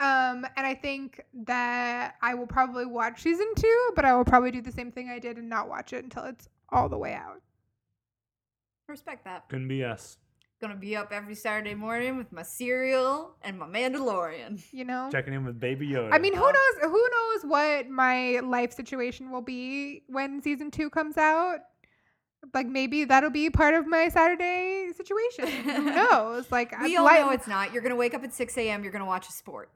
Um 0.00 0.46
and 0.56 0.66
I 0.66 0.74
think 0.74 1.20
that 1.46 2.14
I 2.22 2.34
will 2.34 2.46
probably 2.46 2.86
watch 2.86 3.22
season 3.22 3.52
2, 3.56 3.90
but 3.94 4.04
I 4.04 4.14
will 4.14 4.24
probably 4.24 4.50
do 4.50 4.60
the 4.62 4.72
same 4.72 4.90
thing 4.90 5.10
I 5.10 5.18
did 5.18 5.36
and 5.38 5.48
not 5.48 5.68
watch 5.68 5.92
it 5.92 6.02
until 6.04 6.24
it's 6.24 6.48
all 6.70 6.88
the 6.88 6.98
way 6.98 7.14
out. 7.14 7.40
Respect 8.88 9.24
that. 9.24 9.48
Couldn't 9.48 9.68
be 9.68 9.84
us. 9.84 10.18
Gonna 10.60 10.76
be 10.76 10.94
up 10.96 11.10
every 11.12 11.34
Saturday 11.34 11.74
morning 11.74 12.16
with 12.16 12.30
my 12.30 12.42
cereal 12.42 13.34
and 13.42 13.58
my 13.58 13.66
Mandalorian. 13.66 14.62
You 14.72 14.84
know? 14.84 15.08
Checking 15.10 15.34
in 15.34 15.44
with 15.44 15.58
Baby 15.58 15.88
Yoda. 15.88 16.10
I 16.12 16.18
mean, 16.18 16.34
who 16.34 16.40
knows? 16.40 16.74
Who 16.82 17.08
knows 17.10 17.42
what 17.44 17.88
my 17.88 18.38
life 18.44 18.72
situation 18.72 19.30
will 19.32 19.40
be 19.42 20.02
when 20.06 20.40
season 20.42 20.70
two 20.70 20.88
comes 20.90 21.16
out? 21.18 21.58
Like 22.54 22.66
maybe 22.66 23.04
that'll 23.04 23.30
be 23.30 23.50
part 23.50 23.74
of 23.74 23.86
my 23.86 24.08
Saturday 24.08 24.88
situation. 24.96 25.46
Who 25.64 25.82
knows? 25.94 26.50
Like 26.52 26.72
We 26.80 26.96
I- 26.96 27.00
all 27.00 27.06
li- 27.06 27.12
know 27.20 27.30
it's 27.30 27.48
not. 27.48 27.72
You're 27.72 27.82
gonna 27.82 27.96
wake 27.96 28.14
up 28.14 28.22
at 28.22 28.32
6 28.32 28.56
a.m. 28.58 28.82
You're 28.84 28.92
gonna 28.92 29.04
watch 29.06 29.28
a 29.28 29.32
sport. 29.32 29.70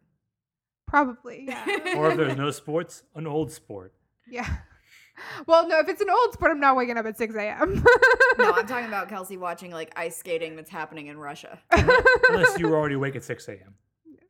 probably 0.86 1.46
yeah, 1.48 1.94
or 1.96 2.10
if 2.10 2.16
there's 2.16 2.36
no 2.36 2.50
sports, 2.52 3.02
an 3.16 3.26
old 3.26 3.50
sport. 3.50 3.92
yeah. 4.28 4.58
Well, 5.46 5.68
no, 5.68 5.78
if 5.78 5.88
it's 5.88 6.00
an 6.00 6.10
old 6.10 6.32
sport, 6.32 6.50
I'm 6.50 6.60
not 6.60 6.76
waking 6.76 6.98
up 6.98 7.06
at 7.06 7.16
six 7.16 7.34
a.m. 7.34 7.82
no, 8.38 8.52
I'm 8.56 8.66
talking 8.66 8.86
about 8.86 9.08
Kelsey 9.08 9.36
watching 9.36 9.70
like 9.70 9.92
ice 9.96 10.16
skating 10.16 10.56
that's 10.56 10.70
happening 10.70 11.06
in 11.06 11.18
Russia. 11.18 11.58
Unless 11.70 12.58
you 12.58 12.68
were 12.68 12.76
already 12.76 12.94
awake 12.96 13.16
at 13.16 13.24
6 13.24 13.48
a.m. 13.48 13.74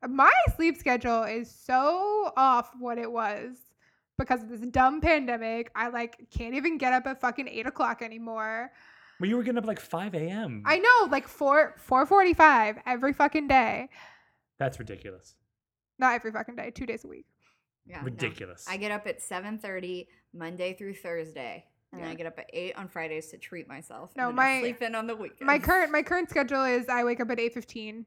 my 0.09 0.33
sleep 0.57 0.77
schedule 0.77 1.25
is 1.25 1.51
so 1.51 2.33
off 2.37 2.71
what 2.79 2.99
it 2.99 3.11
was 3.11 3.57
because 4.19 4.43
of 4.43 4.49
this 4.49 4.61
dumb 4.61 5.01
pandemic. 5.01 5.71
I 5.75 5.89
like 5.89 6.29
can't 6.31 6.55
even 6.55 6.79
get 6.79 6.93
up 6.93 7.07
at 7.07 7.21
fucking 7.21 7.49
eight 7.49 7.67
o'clock 7.67 8.03
anymore. 8.03 8.71
Well, 9.21 9.31
you 9.31 9.37
were 9.37 9.43
getting 9.43 9.59
up 9.59 9.65
at 9.65 9.69
like 9.69 9.81
5 9.81 10.15
a.m. 10.15 10.63
I 10.67 10.79
know, 10.79 11.09
like 11.11 11.27
four 11.27 11.75
four 11.79 12.05
forty 12.07 12.35
five 12.35 12.77
every 12.85 13.13
fucking 13.13 13.49
day. 13.49 13.89
That's 14.59 14.79
ridiculous. 14.79 15.35
Not 15.99 16.15
every 16.15 16.33
fucking 16.33 16.57
day, 16.57 16.71
two 16.71 16.87
days 16.87 17.05
a 17.05 17.09
week. 17.09 17.27
Yeah, 17.89 17.99
no. 17.99 18.05
Ridiculous. 18.05 18.67
I 18.69 18.77
get 18.77 18.91
up 18.91 19.07
at 19.07 19.21
7:30 19.21 20.09
Monday 20.35 20.75
through 20.75 20.95
Thursday, 20.95 21.65
and 21.93 22.01
then 22.01 22.09
Yeah. 22.09 22.13
I 22.13 22.17
get 22.17 22.27
up 22.27 22.39
at 22.39 22.51
eight 22.53 22.75
on 22.77 22.89
Fridays 22.89 23.29
to 23.29 23.39
treat 23.39 23.69
myself. 23.69 24.13
No, 24.17 24.29
and 24.31 24.39
then 24.39 24.45
I 24.45 24.55
my- 24.57 24.61
sleep 24.61 24.83
in 24.83 24.95
on 24.95 25.07
the 25.07 25.15
weekend. 25.17 25.47
My 25.47 25.59
current 25.59 25.93
my 25.93 26.03
current 26.11 26.29
schedule 26.31 26.65
is 26.65 26.89
I 26.89 27.05
wake 27.05 27.21
up 27.21 27.31
at 27.31 27.39
eight 27.39 27.55
fifteen, 27.55 28.07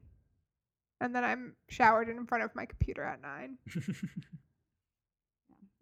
and 1.00 1.14
then 1.14 1.24
I'm 1.24 1.56
showered 1.68 2.08
and 2.08 2.18
in 2.18 2.26
front 2.26 2.44
of 2.44 2.54
my 2.54 2.66
computer 2.66 3.02
at 3.04 3.20
nine. 3.22 3.56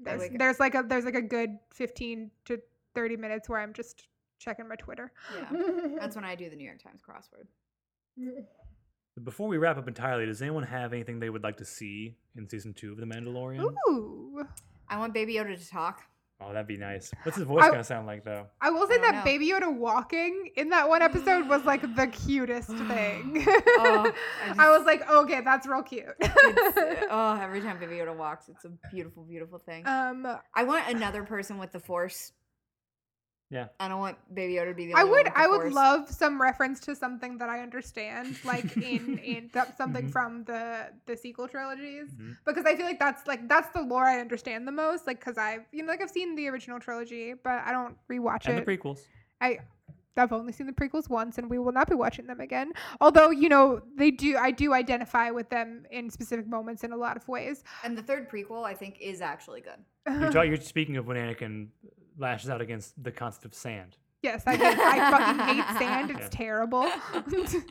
There's, 0.01 0.31
there's 0.33 0.61
like 0.61 0.77
a 0.77 0.85
there's 0.87 1.05
like 1.05 1.17
a 1.17 1.23
good 1.23 1.59
fifteen 1.75 2.31
to 2.45 2.61
thirty 2.95 3.17
minutes 3.17 3.49
where 3.49 3.59
I'm 3.61 3.73
just 3.73 4.07
checking 4.39 4.69
my 4.69 4.77
Twitter. 4.77 5.13
Yeah, 5.37 5.49
that's 5.99 6.15
when 6.15 6.25
I 6.25 6.37
do 6.37 6.49
the 6.49 6.55
New 6.55 6.65
York 6.65 6.81
Times 6.81 7.01
crossword. 7.03 7.49
Before 9.25 9.49
we 9.49 9.57
wrap 9.59 9.77
up 9.79 9.89
entirely, 9.89 10.27
does 10.27 10.41
anyone 10.43 10.63
have 10.65 10.93
anything 10.93 11.19
they 11.21 11.31
would 11.31 11.43
like 11.43 11.57
to 11.59 11.65
see 11.65 12.17
in 12.37 12.49
season 12.49 12.73
two 12.75 12.93
of 12.93 12.99
The 12.99 13.07
Mandalorian? 13.07 13.61
Ooh, 13.89 14.45
I 14.89 14.99
want 14.99 15.15
Baby 15.15 15.35
Yoda 15.35 15.59
to 15.59 15.69
talk. 15.69 16.03
Oh, 16.41 16.53
that'd 16.53 16.69
be 16.69 16.77
nice. 16.77 17.11
What's 17.25 17.37
his 17.37 17.47
voice 17.47 17.65
I- 17.65 17.71
gonna 17.71 17.83
sound 17.83 18.07
like 18.07 18.25
though? 18.25 18.47
I 18.61 18.71
will 18.71 18.87
say 18.87 18.95
I 18.95 18.99
that 18.99 19.15
know. 19.17 19.25
Baby 19.25 19.49
Yoda 19.51 19.77
walking 19.77 20.51
in 20.57 20.69
that 20.69 20.89
one 20.89 21.03
episode 21.03 21.49
was 21.49 21.65
like 21.65 21.83
the 21.97 22.07
cutest 22.07 22.69
thing. 22.69 23.45
Oh, 23.81 24.13
I 24.45 24.55
I 24.67 24.77
was 24.77 24.87
like, 24.87 25.09
okay, 25.11 25.41
that's 25.41 25.67
real 25.67 25.83
cute. 25.83 26.05
It's, 26.21 27.07
oh, 27.11 27.39
every 27.41 27.61
time 27.61 27.79
Baby 27.81 27.97
Yoda 27.97 28.17
walks, 28.17 28.49
it's 28.49 28.65
a 28.65 28.71
beautiful, 28.93 29.25
beautiful 29.25 29.59
thing. 29.59 29.87
um, 29.87 30.27
I 30.55 30.63
want 30.65 30.89
another 30.89 31.25
person 31.25 31.59
with 31.59 31.73
the 31.73 31.81
Force. 31.81 32.33
Yeah. 33.51 33.69
I 33.81 33.89
don't 33.89 33.99
want 34.01 34.19
Baby 34.35 34.55
Yoda 34.55 34.69
to 34.69 34.75
be 34.75 34.87
the 34.89 34.95
I 34.95 35.01
only 35.03 35.11
one 35.11 35.19
would 35.21 35.25
with 35.27 35.35
the 35.35 35.41
I 35.41 35.47
would 35.47 35.61
Force. 35.63 35.75
love 35.75 36.11
some 36.11 36.41
reference 36.41 36.81
to 36.81 36.95
something 36.95 37.39
that 37.39 37.49
I 37.49 37.61
understand, 37.63 38.37
like 38.45 38.77
in 38.77 39.19
in 39.19 39.49
th- 39.49 39.65
something 39.79 40.09
Mhm. 40.09 40.13
from 40.13 40.45
the 40.45 40.91
the 41.07 41.17
sequel 41.17 41.49
trilogies, 41.49 42.09
Mhm. 42.11 42.37
because 42.45 42.67
I 42.67 42.77
feel 42.77 42.85
like 42.85 42.99
that's 42.99 43.27
like 43.27 43.49
that's 43.49 43.71
the 43.71 43.81
lore 43.83 44.05
I 44.05 44.21
understand 44.21 44.69
the 44.69 44.73
most. 44.73 45.07
Like, 45.07 45.19
because 45.21 45.39
I've 45.39 45.65
you 45.73 45.83
know 45.83 45.89
like 45.91 46.03
I've 46.03 46.11
seen 46.11 46.35
the 46.35 46.47
original 46.49 46.79
trilogy, 46.79 47.33
but 47.33 47.63
I 47.65 47.73
don't 47.73 47.97
rewatch 48.11 48.47
And 48.47 48.59
it. 48.59 48.67
the 48.67 48.77
prequels. 48.77 49.01
I 49.41 49.61
I've 50.19 50.33
only 50.33 50.53
seen 50.53 50.67
the 50.67 50.73
prequels 50.73 51.09
once, 51.09 51.39
and 51.39 51.49
we 51.49 51.59
will 51.61 51.71
not 51.71 51.89
be 51.89 51.95
watching 51.95 52.27
them 52.27 52.41
again. 52.41 52.73
Although 53.01 53.31
you 53.31 53.49
know 53.49 53.81
they 53.97 54.11
do, 54.11 54.37
I 54.37 54.51
do 54.51 54.75
identify 54.75 55.31
with 55.31 55.49
them 55.49 55.87
in 55.91 56.11
specific 56.11 56.47
moments 56.49 56.83
in 56.85 56.93
a 56.93 56.97
lot 56.97 57.17
of 57.17 57.27
ways. 57.29 57.63
And 57.85 57.97
the 57.97 58.03
third 58.03 58.29
prequel, 58.29 58.65
I 58.67 58.75
think, 58.75 58.99
is 59.01 59.21
actually 59.23 59.61
good. 59.63 59.79
You're, 60.21 60.33
talk- 60.33 60.47
you're 60.47 60.57
speaking 60.61 60.97
of 60.97 61.07
when 61.07 61.17
Anakin 61.17 61.69
lashes 62.19 62.51
out 62.51 62.61
against 62.61 63.03
the 63.03 63.11
concept 63.13 63.45
of 63.47 63.55
sand. 63.55 63.97
Yes, 64.23 64.43
I 64.47 64.57
did. 64.57 64.79
I 64.79 65.11
fucking 65.11 65.57
hate 65.57 65.79
sand. 65.79 66.11
It's 66.11 66.21
Yeah. 66.21 66.29
terrible. 66.31 66.91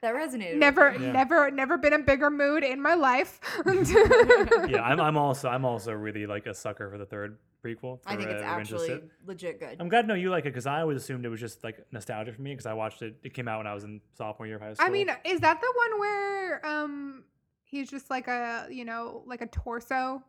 That 0.00 0.14
resonated. 0.14 0.56
never. 0.56 0.92
Yeah. 0.98 1.12
never, 1.12 1.50
never 1.50 1.76
been 1.78 1.92
a 1.92 1.98
bigger 1.98 2.30
mood 2.30 2.62
in 2.64 2.80
my 2.80 2.94
life. 2.94 3.38
yeah, 3.66 4.82
I'm, 4.82 4.98
I'm 5.00 5.16
also 5.16 5.48
I'm 5.48 5.64
also 5.64 5.92
really 5.92 6.26
like 6.26 6.46
a 6.46 6.54
sucker 6.54 6.90
for 6.90 6.96
the 6.98 7.04
third 7.06 7.38
prequel. 7.62 8.00
I 8.06 8.14
for, 8.14 8.20
think 8.20 8.30
it's 8.32 8.42
uh, 8.42 8.46
Revenge 8.46 8.72
of 8.72 8.78
the 8.78 8.84
actually 8.84 8.88
Sith. 8.88 9.02
legit 9.26 9.60
good. 9.60 9.76
I'm 9.80 9.88
glad 9.88 10.02
to 10.02 10.08
know 10.08 10.14
you 10.14 10.30
like 10.30 10.44
it 10.44 10.50
because 10.52 10.66
I 10.66 10.80
always 10.80 10.96
assumed 10.98 11.24
it 11.24 11.28
was 11.28 11.40
just 11.40 11.62
like 11.64 11.84
nostalgia 11.92 12.32
for 12.32 12.40
me 12.42 12.52
because 12.52 12.66
I 12.66 12.72
watched 12.72 13.02
it. 13.02 13.16
It 13.22 13.34
came 13.34 13.46
out 13.48 13.58
when 13.58 13.66
I 13.66 13.74
was 13.74 13.84
in 13.84 14.00
sophomore 14.16 14.46
year 14.46 14.56
of 14.56 14.62
high 14.62 14.74
school. 14.74 14.86
I 14.86 14.90
mean, 14.90 15.08
is 15.24 15.40
that 15.40 15.60
the 15.60 15.72
one 15.76 16.00
where 16.00 16.66
um 16.66 17.24
he's 17.62 17.90
just 17.90 18.08
like 18.10 18.26
a 18.28 18.66
you 18.70 18.84
know 18.86 19.22
like 19.26 19.42
a 19.42 19.46
torso? 19.46 20.22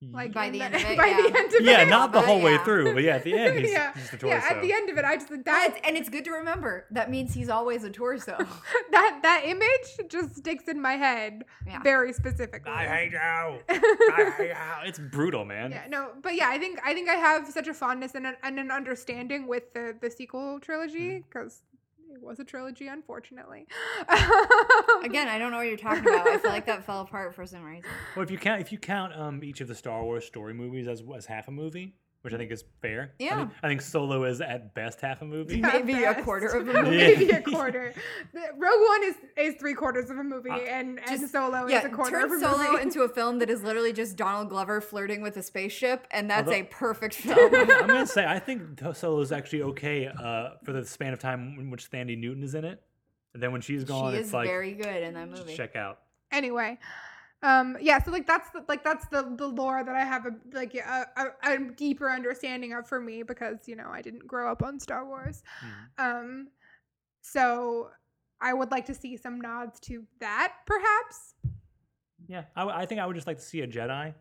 Like 0.00 0.32
By 0.32 0.46
in 0.46 0.52
the 0.52 0.62
end 0.62 0.76
of 0.76 0.80
it, 0.82 0.96
by 0.96 1.06
yeah. 1.06 1.16
the 1.16 1.38
end 1.38 1.54
of 1.54 1.60
yeah, 1.62 1.82
it. 1.82 1.88
not 1.88 2.12
the 2.12 2.20
but 2.20 2.26
whole 2.26 2.40
way 2.40 2.52
yeah. 2.52 2.64
through, 2.64 2.94
but 2.94 3.02
yeah, 3.02 3.16
at 3.16 3.24
the 3.24 3.36
end, 3.36 3.58
he's, 3.58 3.70
yeah, 3.72 3.92
he's 3.94 4.10
the 4.10 4.16
torso. 4.16 4.36
yeah. 4.36 4.46
At 4.48 4.62
the 4.62 4.72
end 4.72 4.90
of 4.90 4.96
it, 4.96 5.04
I 5.04 5.16
just 5.16 5.28
That, 5.28 5.44
that 5.44 5.80
and 5.82 5.96
it's 5.96 6.08
good 6.08 6.24
to 6.26 6.30
remember. 6.30 6.86
That 6.92 7.10
means 7.10 7.34
he's 7.34 7.48
always 7.48 7.82
a 7.82 7.90
torso. 7.90 8.36
that 8.92 9.18
that 9.24 9.42
image 9.44 10.08
just 10.08 10.36
sticks 10.36 10.68
in 10.68 10.80
my 10.80 10.92
head 10.92 11.42
Yeah. 11.66 11.82
very 11.82 12.12
specifically. 12.12 12.70
I 12.70 12.86
hate 12.86 13.10
you. 13.12 13.18
I 13.18 14.32
hate 14.36 14.48
you. 14.50 14.54
It's 14.84 15.00
brutal, 15.00 15.44
man. 15.44 15.72
Yeah, 15.72 15.86
no, 15.88 16.10
but 16.22 16.36
yeah, 16.36 16.48
I 16.48 16.58
think 16.58 16.78
I 16.84 16.94
think 16.94 17.08
I 17.08 17.16
have 17.16 17.48
such 17.48 17.66
a 17.66 17.74
fondness 17.74 18.14
and 18.14 18.24
an, 18.24 18.36
and 18.44 18.60
an 18.60 18.70
understanding 18.70 19.48
with 19.48 19.72
the 19.74 19.96
the 20.00 20.10
sequel 20.12 20.60
trilogy 20.60 21.08
mm. 21.08 21.24
because 21.24 21.62
it 22.22 22.26
was 22.26 22.40
a 22.40 22.44
trilogy, 22.44 22.88
unfortunately. 22.88 23.66
Again, 25.04 25.28
I 25.28 25.38
don't 25.38 25.50
know 25.50 25.58
what 25.58 25.66
you're 25.66 25.76
talking 25.76 26.02
about. 26.02 26.26
I 26.26 26.38
feel 26.38 26.50
like 26.50 26.66
that 26.66 26.84
fell 26.84 27.00
apart 27.02 27.34
for 27.34 27.46
some 27.46 27.64
reason. 27.64 27.88
Well, 28.16 28.22
if 28.22 28.30
you 28.30 28.38
count 28.38 28.60
if 28.60 28.72
you 28.72 28.78
count 28.78 29.14
um 29.14 29.42
each 29.44 29.60
of 29.60 29.68
the 29.68 29.74
Star 29.74 30.02
Wars 30.02 30.24
story 30.24 30.54
movies 30.54 30.88
as 30.88 31.02
as 31.16 31.26
half 31.26 31.48
a 31.48 31.50
movie, 31.50 31.94
which 32.22 32.34
I 32.34 32.36
think 32.36 32.50
is 32.50 32.64
fair. 32.82 33.12
I 33.20 33.22
Yeah. 33.22 33.36
think, 33.36 33.50
I 33.62 33.68
think 33.68 33.80
Solo 33.80 34.24
is 34.24 34.40
at 34.40 34.74
best 34.74 35.00
half 35.00 35.22
a 35.22 35.24
movie. 35.24 35.62
At 35.62 35.86
Maybe 35.86 36.02
a 36.04 36.20
quarter 36.22 36.48
of 36.48 36.68
a 36.68 36.72
movie. 36.82 36.96
Maybe 36.96 37.30
a 37.30 37.40
quarter. 37.54 37.94
Rogue 38.34 38.80
One 38.88 39.04
is 39.04 39.14
is 39.36 39.54
three 39.54 39.74
quarters 39.74 40.10
of 40.10 40.18
a 40.18 40.24
movie, 40.24 40.50
Uh, 40.50 40.56
and 40.58 40.98
and 40.98 41.20
Just- 41.20 41.32
Solo 41.32 41.66
Yeah, 41.68 41.78
is 41.80 41.84
a 41.84 41.88
quarter 41.90 42.10
turn 42.10 42.24
of 42.24 42.32
a 42.32 42.40
Solo 42.40 42.72
movie. 42.72 42.82
into 42.82 43.02
a 43.02 43.08
film 43.08 43.38
that 43.38 43.48
is 43.50 43.62
literally 43.62 43.92
just 43.92 44.16
Donald 44.16 44.48
Glover 44.48 44.80
flirting 44.80 45.22
with 45.22 45.36
a 45.36 45.42
spaceship, 45.42 46.06
and 46.10 46.28
that's 46.30 46.48
Although- 46.48 46.60
a 46.60 46.64
perfect 46.64 47.14
film. 47.16 47.54
I'm 47.54 47.86
gonna 47.86 48.06
say 48.06 48.26
I 48.26 48.38
think 48.40 48.80
Solo 48.94 49.20
is 49.20 49.30
actually 49.32 49.62
okay 49.62 50.08
uh, 50.08 50.50
for 50.64 50.72
the 50.72 50.84
span 50.84 51.12
of 51.12 51.18
time 51.20 51.56
in 51.58 51.70
which 51.70 51.90
Thandie 51.90 52.18
Newton 52.18 52.42
is 52.42 52.54
in 52.54 52.64
it, 52.64 52.82
and 53.34 53.42
then 53.42 53.52
when 53.52 53.60
she's 53.60 53.84
gone, 53.84 54.12
she 54.12 54.18
it's 54.18 54.28
is 54.28 54.34
like 54.34 54.48
very 54.48 54.74
good 54.74 55.02
in 55.04 55.14
that 55.14 55.28
movie. 55.30 55.54
check 55.54 55.76
out. 55.76 56.00
anyway 56.32 56.78
um 57.42 57.76
yeah 57.80 58.02
so 58.02 58.10
like 58.10 58.26
that's 58.26 58.50
the, 58.50 58.64
like 58.68 58.82
that's 58.82 59.06
the 59.08 59.34
the 59.36 59.46
lore 59.46 59.84
that 59.84 59.94
i 59.94 60.04
have 60.04 60.26
a 60.26 60.30
like 60.52 60.74
a, 60.74 61.06
a, 61.16 61.52
a 61.54 61.58
deeper 61.76 62.10
understanding 62.10 62.72
of 62.72 62.88
for 62.88 63.00
me 63.00 63.22
because 63.22 63.58
you 63.66 63.76
know 63.76 63.88
i 63.90 64.02
didn't 64.02 64.26
grow 64.26 64.50
up 64.50 64.62
on 64.62 64.80
star 64.80 65.06
wars 65.06 65.42
Mhm. 65.64 66.04
um 66.04 66.48
so 67.22 67.90
i 68.40 68.52
would 68.52 68.70
like 68.72 68.86
to 68.86 68.94
see 68.94 69.16
some 69.16 69.40
nods 69.40 69.78
to 69.80 70.04
that 70.20 70.54
perhaps 70.66 71.34
Yeah, 72.26 72.44
I, 72.56 72.60
w- 72.62 72.76
I 72.76 72.84
think 72.86 73.00
I 73.00 73.06
would 73.06 73.14
just 73.14 73.26
like 73.26 73.38
to 73.38 73.44
see 73.44 73.60
a 73.62 73.66
Jedi 73.66 74.12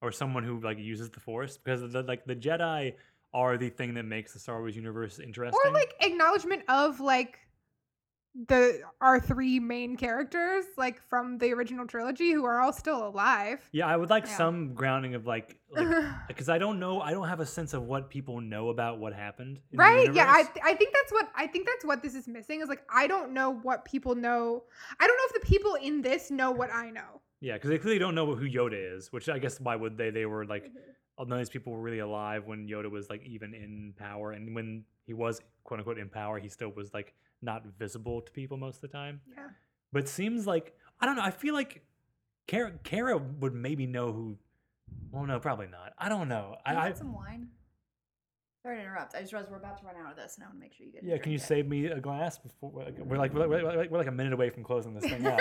or 0.00 0.10
someone 0.12 0.44
who 0.44 0.60
like 0.60 0.78
uses 0.78 1.10
the 1.10 1.20
Force 1.20 1.58
because 1.58 1.80
the, 1.92 2.02
like 2.02 2.24
the 2.24 2.36
Jedi 2.36 2.94
are 3.34 3.58
the 3.58 3.68
thing 3.68 3.94
that 3.94 4.04
makes 4.04 4.32
the 4.32 4.38
Star 4.38 4.58
Wars 4.60 4.74
universe 4.76 5.18
interesting. 5.18 5.60
or 5.66 5.72
like 5.72 5.92
acknowledgement 6.00 6.62
of 6.68 6.98
like 7.00 7.38
the 8.46 8.80
our 9.00 9.18
three 9.18 9.58
main 9.58 9.96
characters 9.96 10.64
like 10.76 11.02
from 11.08 11.36
the 11.38 11.52
original 11.52 11.86
trilogy 11.86 12.30
who 12.32 12.44
are 12.44 12.60
all 12.60 12.72
still 12.72 13.06
alive 13.08 13.60
yeah, 13.72 13.86
I 13.86 13.96
would 13.96 14.08
like 14.08 14.26
Yeah. 14.26 14.36
some 14.36 14.74
grounding 14.74 15.14
of 15.14 15.26
like 15.26 15.58
like 15.70 15.88
because 16.28 16.48
I 16.48 16.58
don't 16.58 16.78
know, 16.78 17.00
I 17.00 17.10
don't 17.10 17.28
have 17.28 17.40
a 17.40 17.46
sense 17.46 17.74
of 17.74 17.82
what 17.82 18.08
people 18.08 18.40
know 18.40 18.68
about 18.68 18.98
what 19.00 19.12
happened. 19.14 19.58
right 19.74 20.12
yeah 20.14 20.30
I, 20.30 20.42
th- 20.44 20.64
I 20.64 20.74
think 20.74 20.94
that's 20.94 21.12
what 21.12 21.28
i 21.34 21.46
think 21.46 21.66
that's 21.66 21.84
what 21.84 22.02
this 22.02 22.14
is 22.14 22.28
missing 22.28 22.60
is 22.60 22.68
like 22.68 22.82
i 22.92 23.06
don't 23.06 23.32
know 23.32 23.50
what 23.50 23.84
people 23.84 24.14
know 24.14 24.62
i 25.00 25.06
don't 25.06 25.16
know 25.16 25.24
if 25.34 25.42
the 25.42 25.46
people 25.46 25.74
in 25.74 26.00
this 26.02 26.30
know 26.30 26.50
what 26.50 26.72
i 26.72 26.90
know 26.90 27.20
yeah, 27.40 27.54
because 27.54 27.70
they 27.70 27.78
clearly 27.78 27.98
don't 27.98 28.14
know 28.14 28.34
who 28.34 28.46
Yoda 28.46 28.96
is, 28.96 29.10
which 29.12 29.28
I 29.28 29.38
guess 29.38 29.58
why 29.60 29.74
would 29.74 29.96
they? 29.96 30.10
They 30.10 30.26
were 30.26 30.44
like 30.44 30.64
mm-hmm. 30.64 31.28
none 31.28 31.32
of 31.32 31.38
these 31.38 31.48
people 31.48 31.72
were 31.72 31.80
really 31.80 32.00
alive 32.00 32.44
when 32.46 32.68
Yoda 32.68 32.90
was 32.90 33.08
like 33.08 33.24
even 33.24 33.54
in 33.54 33.94
power, 33.98 34.32
and 34.32 34.54
when 34.54 34.84
he 35.06 35.14
was 35.14 35.40
quote 35.64 35.80
unquote 35.80 35.98
in 35.98 36.10
power, 36.10 36.38
he 36.38 36.48
still 36.48 36.68
was 36.68 36.92
like 36.92 37.14
not 37.42 37.64
visible 37.78 38.20
to 38.20 38.30
people 38.32 38.56
most 38.56 38.76
of 38.76 38.80
the 38.82 38.88
time. 38.88 39.20
yeah 39.36 39.48
But 39.92 40.02
it 40.04 40.08
seems 40.08 40.46
like 40.46 40.74
I 41.00 41.06
don't 41.06 41.16
know. 41.16 41.22
I 41.22 41.30
feel 41.30 41.54
like 41.54 41.82
Cara, 42.46 42.72
Cara 42.84 43.16
would 43.16 43.54
maybe 43.54 43.86
know 43.86 44.12
who. 44.12 44.36
Well, 45.12 45.24
no, 45.24 45.38
probably 45.40 45.68
not. 45.68 45.92
I 45.98 46.08
don't 46.08 46.28
know. 46.28 46.56
I, 46.66 46.72
You 46.72 46.78
I 46.78 46.84
want 46.86 46.98
some 46.98 47.14
wine? 47.14 47.48
Sorry 48.62 48.76
to 48.76 48.82
interrupt. 48.82 49.14
I 49.14 49.20
just 49.20 49.32
realized 49.32 49.50
we're 49.50 49.56
about 49.58 49.78
to 49.80 49.86
run 49.86 49.94
out 49.96 50.10
of 50.10 50.16
this, 50.18 50.34
and 50.36 50.44
I 50.44 50.48
want 50.48 50.56
to 50.56 50.60
make 50.60 50.74
sure 50.74 50.84
you 50.84 50.92
get. 50.92 51.02
yeah. 51.04 51.16
Can 51.16 51.32
you 51.32 51.36
it. 51.38 51.42
save 51.42 51.66
me 51.66 51.86
a 51.86 51.98
glass 52.00 52.38
before 52.38 52.70
we're 52.70 52.84
like 52.84 52.98
we're 52.98 53.16
like, 53.16 53.32
we're 53.32 53.62
like, 53.76 53.90
we're 53.90 53.98
like 53.98 54.06
a 54.08 54.12
minute 54.12 54.32
away 54.34 54.50
from 54.50 54.64
closing 54.64 54.92
this 54.94 55.04
thing 55.04 55.26
out? 55.34 55.40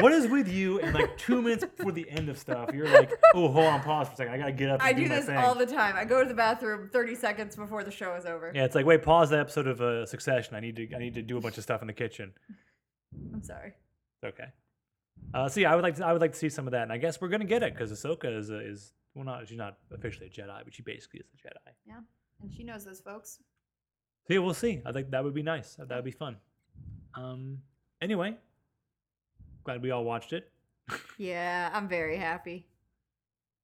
What 0.00 0.12
is 0.12 0.26
with 0.26 0.48
you? 0.48 0.80
And 0.80 0.94
like 0.94 1.16
two 1.16 1.40
minutes 1.42 1.64
before 1.64 1.92
the 1.92 2.08
end 2.10 2.28
of 2.28 2.38
stuff, 2.38 2.70
you're 2.74 2.88
like, 2.88 3.10
oh, 3.34 3.48
hold 3.48 3.66
on, 3.66 3.82
pause 3.82 4.08
for 4.08 4.14
a 4.14 4.16
second. 4.16 4.34
I 4.34 4.38
gotta 4.38 4.52
get 4.52 4.70
up. 4.70 4.80
And 4.80 4.88
I 4.88 4.92
do, 4.92 5.02
do 5.02 5.08
this 5.08 5.28
all 5.28 5.54
the 5.54 5.66
time. 5.66 5.96
I 5.96 6.04
go 6.04 6.22
to 6.22 6.28
the 6.28 6.34
bathroom 6.34 6.90
30 6.92 7.14
seconds 7.14 7.56
before 7.56 7.84
the 7.84 7.90
show 7.90 8.14
is 8.14 8.26
over. 8.26 8.52
Yeah, 8.54 8.64
it's 8.64 8.74
like 8.74 8.86
wait, 8.86 9.02
pause 9.02 9.30
the 9.30 9.38
episode 9.38 9.66
of 9.66 9.80
uh, 9.80 10.06
Succession. 10.06 10.54
I 10.54 10.60
need 10.60 10.76
to 10.76 10.94
I 10.94 10.98
need 10.98 11.14
to 11.14 11.22
do 11.22 11.36
a 11.36 11.40
bunch 11.40 11.56
of 11.58 11.64
stuff 11.64 11.80
in 11.80 11.86
the 11.86 11.92
kitchen. 11.92 12.32
I'm 13.32 13.42
sorry. 13.42 13.72
It's 14.22 14.34
okay. 14.34 14.50
Uh, 15.34 15.48
so 15.48 15.60
yeah, 15.60 15.72
I 15.72 15.74
would 15.74 15.82
like 15.82 15.96
to 15.96 16.06
I 16.06 16.12
would 16.12 16.20
like 16.20 16.32
to 16.32 16.38
see 16.38 16.48
some 16.48 16.66
of 16.66 16.72
that, 16.72 16.82
and 16.82 16.92
I 16.92 16.98
guess 16.98 17.20
we're 17.20 17.28
gonna 17.28 17.44
get 17.44 17.62
it 17.62 17.74
because 17.74 17.90
Ahsoka 17.90 18.36
is 18.36 18.50
a, 18.50 18.60
is 18.60 18.92
well 19.14 19.24
not 19.24 19.48
she's 19.48 19.58
not 19.58 19.78
officially 19.92 20.26
a 20.26 20.30
Jedi, 20.30 20.60
but 20.64 20.74
she 20.74 20.82
basically 20.82 21.20
is 21.20 21.26
a 21.34 21.48
Jedi. 21.48 21.72
Yeah, 21.86 22.00
and 22.42 22.52
she 22.52 22.64
knows 22.64 22.84
those 22.84 23.00
folks. 23.00 23.38
So 24.26 24.34
yeah, 24.34 24.40
we'll 24.40 24.54
see. 24.54 24.82
I 24.84 24.92
think 24.92 25.10
that 25.10 25.24
would 25.24 25.34
be 25.34 25.42
nice. 25.42 25.76
That 25.78 25.94
would 25.94 26.04
be 26.04 26.10
fun. 26.10 26.36
Um. 27.14 27.58
Anyway, 28.02 28.36
glad 29.66 29.82
we 29.82 29.90
all 29.90 30.04
watched 30.04 30.32
it. 30.32 30.50
Yeah, 31.18 31.70
I'm 31.74 31.88
very 31.88 32.16
happy. 32.16 32.66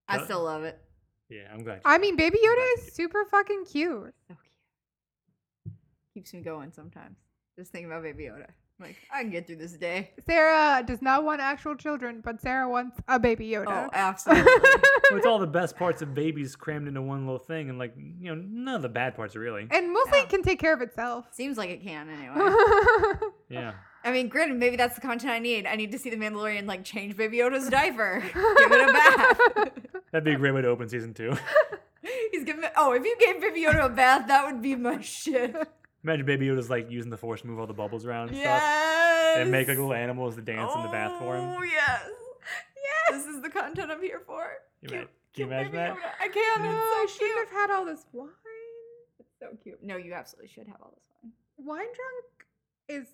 I 0.08 0.22
still 0.24 0.42
love 0.44 0.64
it. 0.64 0.78
Yeah, 1.30 1.44
I'm 1.50 1.62
glad. 1.64 1.80
i 1.86 1.96
mean 1.96 2.16
baby 2.16 2.36
yoda 2.44 2.66
is 2.76 2.92
super 2.92 3.24
fucking 3.30 3.64
cute 3.64 4.12
So 4.28 4.34
cute. 5.64 5.74
Keeps 6.12 6.34
me 6.34 6.40
going 6.42 6.72
sometimes. 6.72 7.16
Just 7.58 7.72
thinking 7.72 7.90
about 7.90 8.02
Baby 8.02 8.24
Yoda. 8.24 8.44
I'm 8.80 8.86
like, 8.86 8.96
I 9.12 9.22
can 9.22 9.30
get 9.30 9.46
through 9.46 9.56
this 9.56 9.72
day. 9.72 10.10
sarah 10.26 10.82
does 10.86 11.00
not 11.00 11.24
want 11.24 11.40
actual 11.40 11.74
children 11.76 12.20
but 12.22 12.40
sarah 12.42 12.68
wants 12.68 12.98
a 13.08 13.18
baby 13.18 13.48
yoda 13.48 13.86
Oh, 13.86 13.90
absolutely. 13.94 14.44
Well, 15.10 15.16
it's 15.18 15.26
all 15.26 15.38
the 15.38 15.46
best 15.46 15.76
parts 15.76 16.02
of 16.02 16.14
babies 16.14 16.54
crammed 16.56 16.88
into 16.88 17.00
one 17.00 17.24
little 17.26 17.38
thing, 17.38 17.70
and 17.70 17.78
like 17.78 17.94
you 17.96 18.34
know, 18.34 18.42
none 18.46 18.74
of 18.74 18.82
the 18.82 18.88
bad 18.90 19.14
parts 19.14 19.34
really. 19.36 19.66
and 19.70 19.92
mostly 19.92 20.18
Yeah. 20.18 20.24
it 20.24 20.28
can 20.28 20.42
take 20.42 20.58
care 20.58 20.74
of 20.74 20.82
itself 20.82 21.26
Seems 21.32 21.56
like 21.56 21.70
it 21.70 21.82
can 21.82 22.08
anyway. 22.10 22.50
Yeah. 23.48 23.72
I 24.04 24.10
mean, 24.12 24.28
granted, 24.28 24.58
maybe 24.58 24.76
that's 24.76 24.94
the 24.96 25.00
content 25.00 25.32
I 25.32 25.38
need. 25.38 25.66
I 25.66 25.76
need 25.76 25.92
to 25.92 25.98
see 25.98 26.10
the 26.10 26.16
Mandalorian 26.16 26.66
like 26.66 26.84
change 26.84 27.16
Baby 27.16 27.38
Yoda's 27.38 27.68
diaper, 27.68 28.20
give 28.22 28.72
it 28.72 28.88
a 28.88 28.92
bath. 28.92 29.70
That'd 30.12 30.24
be 30.24 30.32
a 30.32 30.36
great 30.36 30.52
way 30.52 30.62
to 30.62 30.68
open 30.68 30.88
season 30.88 31.14
two. 31.14 31.36
He's 32.32 32.44
giving. 32.44 32.64
Oh, 32.76 32.92
if 32.92 33.04
you 33.04 33.16
gave 33.20 33.40
Baby 33.40 33.62
Yoda 33.62 33.84
a 33.86 33.88
bath, 33.88 34.26
that 34.28 34.44
would 34.46 34.60
be 34.60 34.74
my 34.74 35.00
shit. 35.00 35.54
Imagine 36.04 36.26
Baby 36.26 36.46
Yoda's 36.46 36.68
like 36.68 36.90
using 36.90 37.10
the 37.10 37.16
Force 37.16 37.42
to 37.42 37.46
move 37.46 37.60
all 37.60 37.66
the 37.68 37.72
bubbles 37.74 38.04
around 38.04 38.28
and 38.30 38.36
stuff, 38.38 38.60
Yes. 38.60 39.38
and 39.38 39.50
make 39.52 39.68
like 39.68 39.76
little 39.76 39.94
animals 39.94 40.34
to 40.34 40.42
dance 40.42 40.72
in 40.74 40.82
the 40.82 40.88
bath 40.88 41.16
for 41.20 41.36
him. 41.36 41.44
Oh 41.44 41.62
yes. 41.62 42.02
Yes. 43.10 43.24
This 43.24 43.26
is 43.36 43.40
the 43.42 43.48
content 43.50 43.90
I'm 43.92 44.02
here 44.02 44.20
for. 44.26 44.44
You 44.80 44.88
Cute, 44.88 45.00
ima- 45.02 45.08
can 45.34 45.40
you 45.40 45.46
imagine 45.46 45.72
that? 45.74 45.92
Yoda. 45.94 45.98
I 46.20 46.28
can. 46.28 46.62
no, 46.62 46.70
It's 46.70 46.78
I 46.80 47.06
so 47.08 47.18
shouldn't 47.18 47.38
have 47.48 47.50
had 47.56 47.70
all 47.70 47.84
this 47.86 48.04
wine 48.12 48.28
It's 49.20 49.28
so 49.38 49.46
cute. 49.62 49.82
No, 49.84 49.96
you 49.96 50.12
absolutely 50.12 50.48
should 50.48 50.66
have 50.66 50.76
all 50.82 50.92
this 50.92 51.04
wine. 51.22 51.32
wine 51.78 51.86
drunk 51.86 52.26
is 52.88 53.06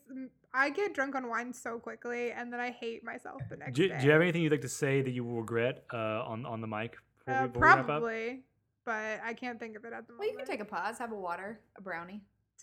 I 0.54 0.70
get 0.70 0.94
drunk 0.94 1.14
on 1.14 1.28
wine 1.28 1.52
so 1.52 1.78
quickly 1.78 2.32
and 2.32 2.52
then 2.52 2.58
I 2.60 2.70
hate 2.70 3.04
myself 3.04 3.42
the 3.50 3.56
next 3.56 3.74
Do, 3.76 3.88
day. 3.88 3.98
do 3.98 4.06
you 4.06 4.12
have 4.12 4.22
anything 4.22 4.42
you'd 4.42 4.52
like 4.52 4.62
to 4.62 4.68
say 4.68 5.02
that 5.02 5.10
you 5.10 5.24
will 5.24 5.36
regret 5.40 5.84
uh, 5.92 6.22
on 6.24 6.46
on 6.46 6.60
the 6.60 6.66
mic 6.66 6.96
before, 7.18 7.34
Uh, 7.34 7.42
we, 7.42 7.48
before 7.48 7.60
we 7.60 7.66
wrap 7.68 7.78
up? 7.80 7.86
probably, 7.86 8.42
but 8.84 9.20
I 9.24 9.34
can't 9.34 9.60
think 9.60 9.76
of 9.76 9.84
it 9.84 9.92
at 9.92 10.06
the 10.06 10.12
moment. 10.14 10.18
Well, 10.20 10.28
you 10.30 10.36
can 10.36 10.46
take 10.46 10.60
a 10.60 10.64
pause, 10.64 10.98
have 10.98 11.12
a 11.12 11.16
water, 11.16 11.60
a 11.76 11.82
brownie. 11.82 12.22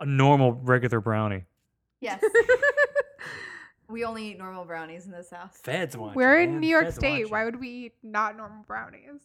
A 0.00 0.06
normal 0.06 0.52
regular 0.54 1.00
brownie. 1.00 1.44
Yes. 2.00 2.20
we 3.88 4.04
only 4.04 4.30
eat 4.32 4.38
normal 4.38 4.64
brownies 4.64 5.06
in 5.06 5.12
this 5.12 5.30
house. 5.30 5.56
Feds 5.62 5.96
want. 5.96 6.16
We're 6.16 6.40
in 6.40 6.52
man. 6.52 6.60
New 6.60 6.66
York 6.66 6.86
Feds 6.86 6.96
State. 6.96 7.20
want 7.20 7.30
Why 7.30 7.44
would 7.44 7.60
we 7.60 7.68
eat 7.68 7.92
not 8.02 8.36
normal 8.36 8.64
brownies? 8.66 9.20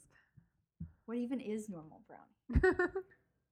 What 1.06 1.18
even 1.18 1.40
is 1.42 1.68
normal 1.70 2.02
brownie? 2.08 2.72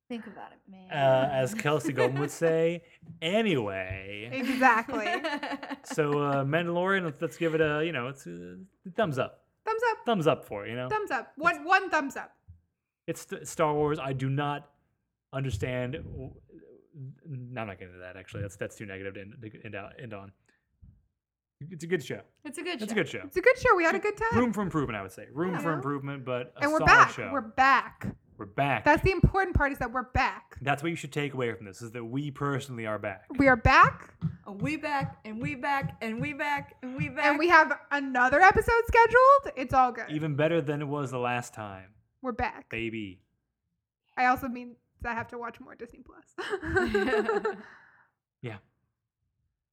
Think 0.09 0.25
about 0.27 0.51
it, 0.53 0.59
man. 0.71 0.89
Uh, 0.91 1.29
as 1.33 1.53
Kelsey 1.53 1.91
Golden 1.91 2.19
would 2.21 2.31
say, 2.31 2.81
anyway. 3.21 4.29
exactly. 4.31 5.07
So 5.83 6.19
uh, 6.21 6.43
Mandalorian, 6.43 7.05
let's, 7.05 7.21
let's 7.21 7.37
give 7.37 7.55
it 7.55 7.61
a 7.61 7.81
you 7.85 7.91
know, 7.93 8.07
it's 8.07 8.25
a 8.27 8.57
thumbs 8.95 9.17
up, 9.17 9.45
thumbs 9.65 9.81
up. 9.91 9.97
thumbs 10.05 10.27
up 10.27 10.43
for 10.45 10.65
it. 10.65 10.69
You 10.69 10.75
know, 10.75 10.89
Thumbs 10.89 11.11
up. 11.11 11.31
One 11.37 11.63
one 11.63 11.89
thumbs 11.89 12.17
up. 12.17 12.31
it's 13.07 13.21
st- 13.21 13.47
Star 13.47 13.73
Wars. 13.73 13.97
I 13.97 14.11
do 14.13 14.29
not 14.29 14.69
understand. 15.33 15.93
w- 15.93 16.31
No, 17.25 17.61
I'm 17.61 17.67
not 17.67 17.79
getting 17.79 17.93
into 17.93 17.99
that. 18.05 18.17
Actually, 18.17 18.41
that's 18.41 18.57
that's 18.57 18.75
too 18.75 18.85
negative 18.85 19.13
to 19.15 19.21
end, 19.21 19.33
to 19.41 19.65
end, 19.65 19.75
out, 19.75 19.93
end 20.01 20.13
on. 20.13 20.31
It's 21.71 21.83
a 21.85 21.87
good 21.87 22.03
show. 22.03 22.21
it's 22.45 22.57
a 22.57 22.61
good 22.61 22.81
It's 22.81 22.85
show. 22.85 22.91
a 22.91 22.95
good 22.95 23.07
show. 23.09 23.21
It's 23.23 23.37
a 23.37 23.41
good 23.41 23.57
show. 23.57 23.75
We 23.75 23.83
had 23.85 23.95
a 23.95 23.99
good 23.99 24.17
time. 24.17 24.37
Room 24.39 24.51
for 24.53 24.61
improvement, 24.61 24.97
I 24.97 25.01
would 25.01 25.11
say. 25.11 25.27
Room 25.33 25.57
for 25.59 25.71
improvement, 25.73 26.23
but 26.25 26.53
a 26.57 26.63
and 26.63 26.71
we're 26.71 26.79
solid 26.79 26.87
back. 26.87 27.11
show. 27.13 27.29
We're 27.31 27.41
back. 27.41 28.07
We're 28.37 28.45
back. 28.45 28.85
That's 28.85 29.01
the 29.03 29.11
important 29.11 29.55
part 29.55 29.71
is 29.71 29.79
that 29.79 29.91
we're 29.91 30.03
back. 30.11 30.57
That's 30.61 30.83
what 30.83 30.89
you 30.89 30.95
should 30.95 31.11
take 31.11 31.33
away 31.33 31.51
from 31.53 31.65
this 31.65 31.81
is 31.81 31.91
that 31.93 32.03
we 32.05 32.29
personally 32.29 32.85
are 32.85 32.99
back. 32.99 33.25
We 33.39 33.47
are 33.47 33.55
back, 33.55 34.13
And 34.45 34.61
we 34.61 34.77
back, 34.77 35.17
and 35.25 35.41
we 35.41 35.55
back, 35.55 35.97
and 36.01 36.21
we 36.21 36.33
back, 36.33 36.75
and 36.83 36.95
we 36.95 37.09
back. 37.09 37.25
and 37.25 37.39
we 37.39 37.47
have 37.49 37.73
another 37.91 38.39
episode 38.39 38.83
scheduled. 38.87 39.53
It's 39.57 39.73
all 39.73 39.91
good. 39.91 40.05
Even 40.09 40.35
better 40.35 40.61
than 40.61 40.81
it 40.83 40.87
was 40.87 41.09
the 41.09 41.17
last 41.17 41.53
time, 41.55 41.89
we're 42.21 42.31
back. 42.31 42.69
baby. 42.69 43.21
I 44.15 44.25
also 44.25 44.47
mean 44.47 44.75
I 45.05 45.13
have 45.13 45.27
to 45.29 45.37
watch 45.37 45.59
more 45.59 45.75
Disney 45.75 46.03
Plus. 46.05 47.45
Yeah. 48.43 48.57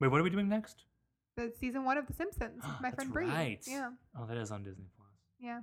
Wait, 0.00 0.08
what 0.08 0.20
are 0.20 0.24
we 0.24 0.30
doing 0.30 0.48
next? 0.48 0.84
the 1.36 1.52
season 1.60 1.84
one 1.84 1.98
of 1.98 2.06
The 2.06 2.12
Simpsons. 2.14 2.62
My 2.64 2.74
That's 2.82 2.94
friend 2.94 3.12
Bree. 3.12 3.26
right. 3.26 3.58
Yeah, 3.66 3.90
Oh, 4.18 4.24
that 4.26 4.36
is 4.38 4.50
on 4.52 4.62
Disney 4.64 4.86
Plus. 4.96 5.08
yeah. 5.40 5.60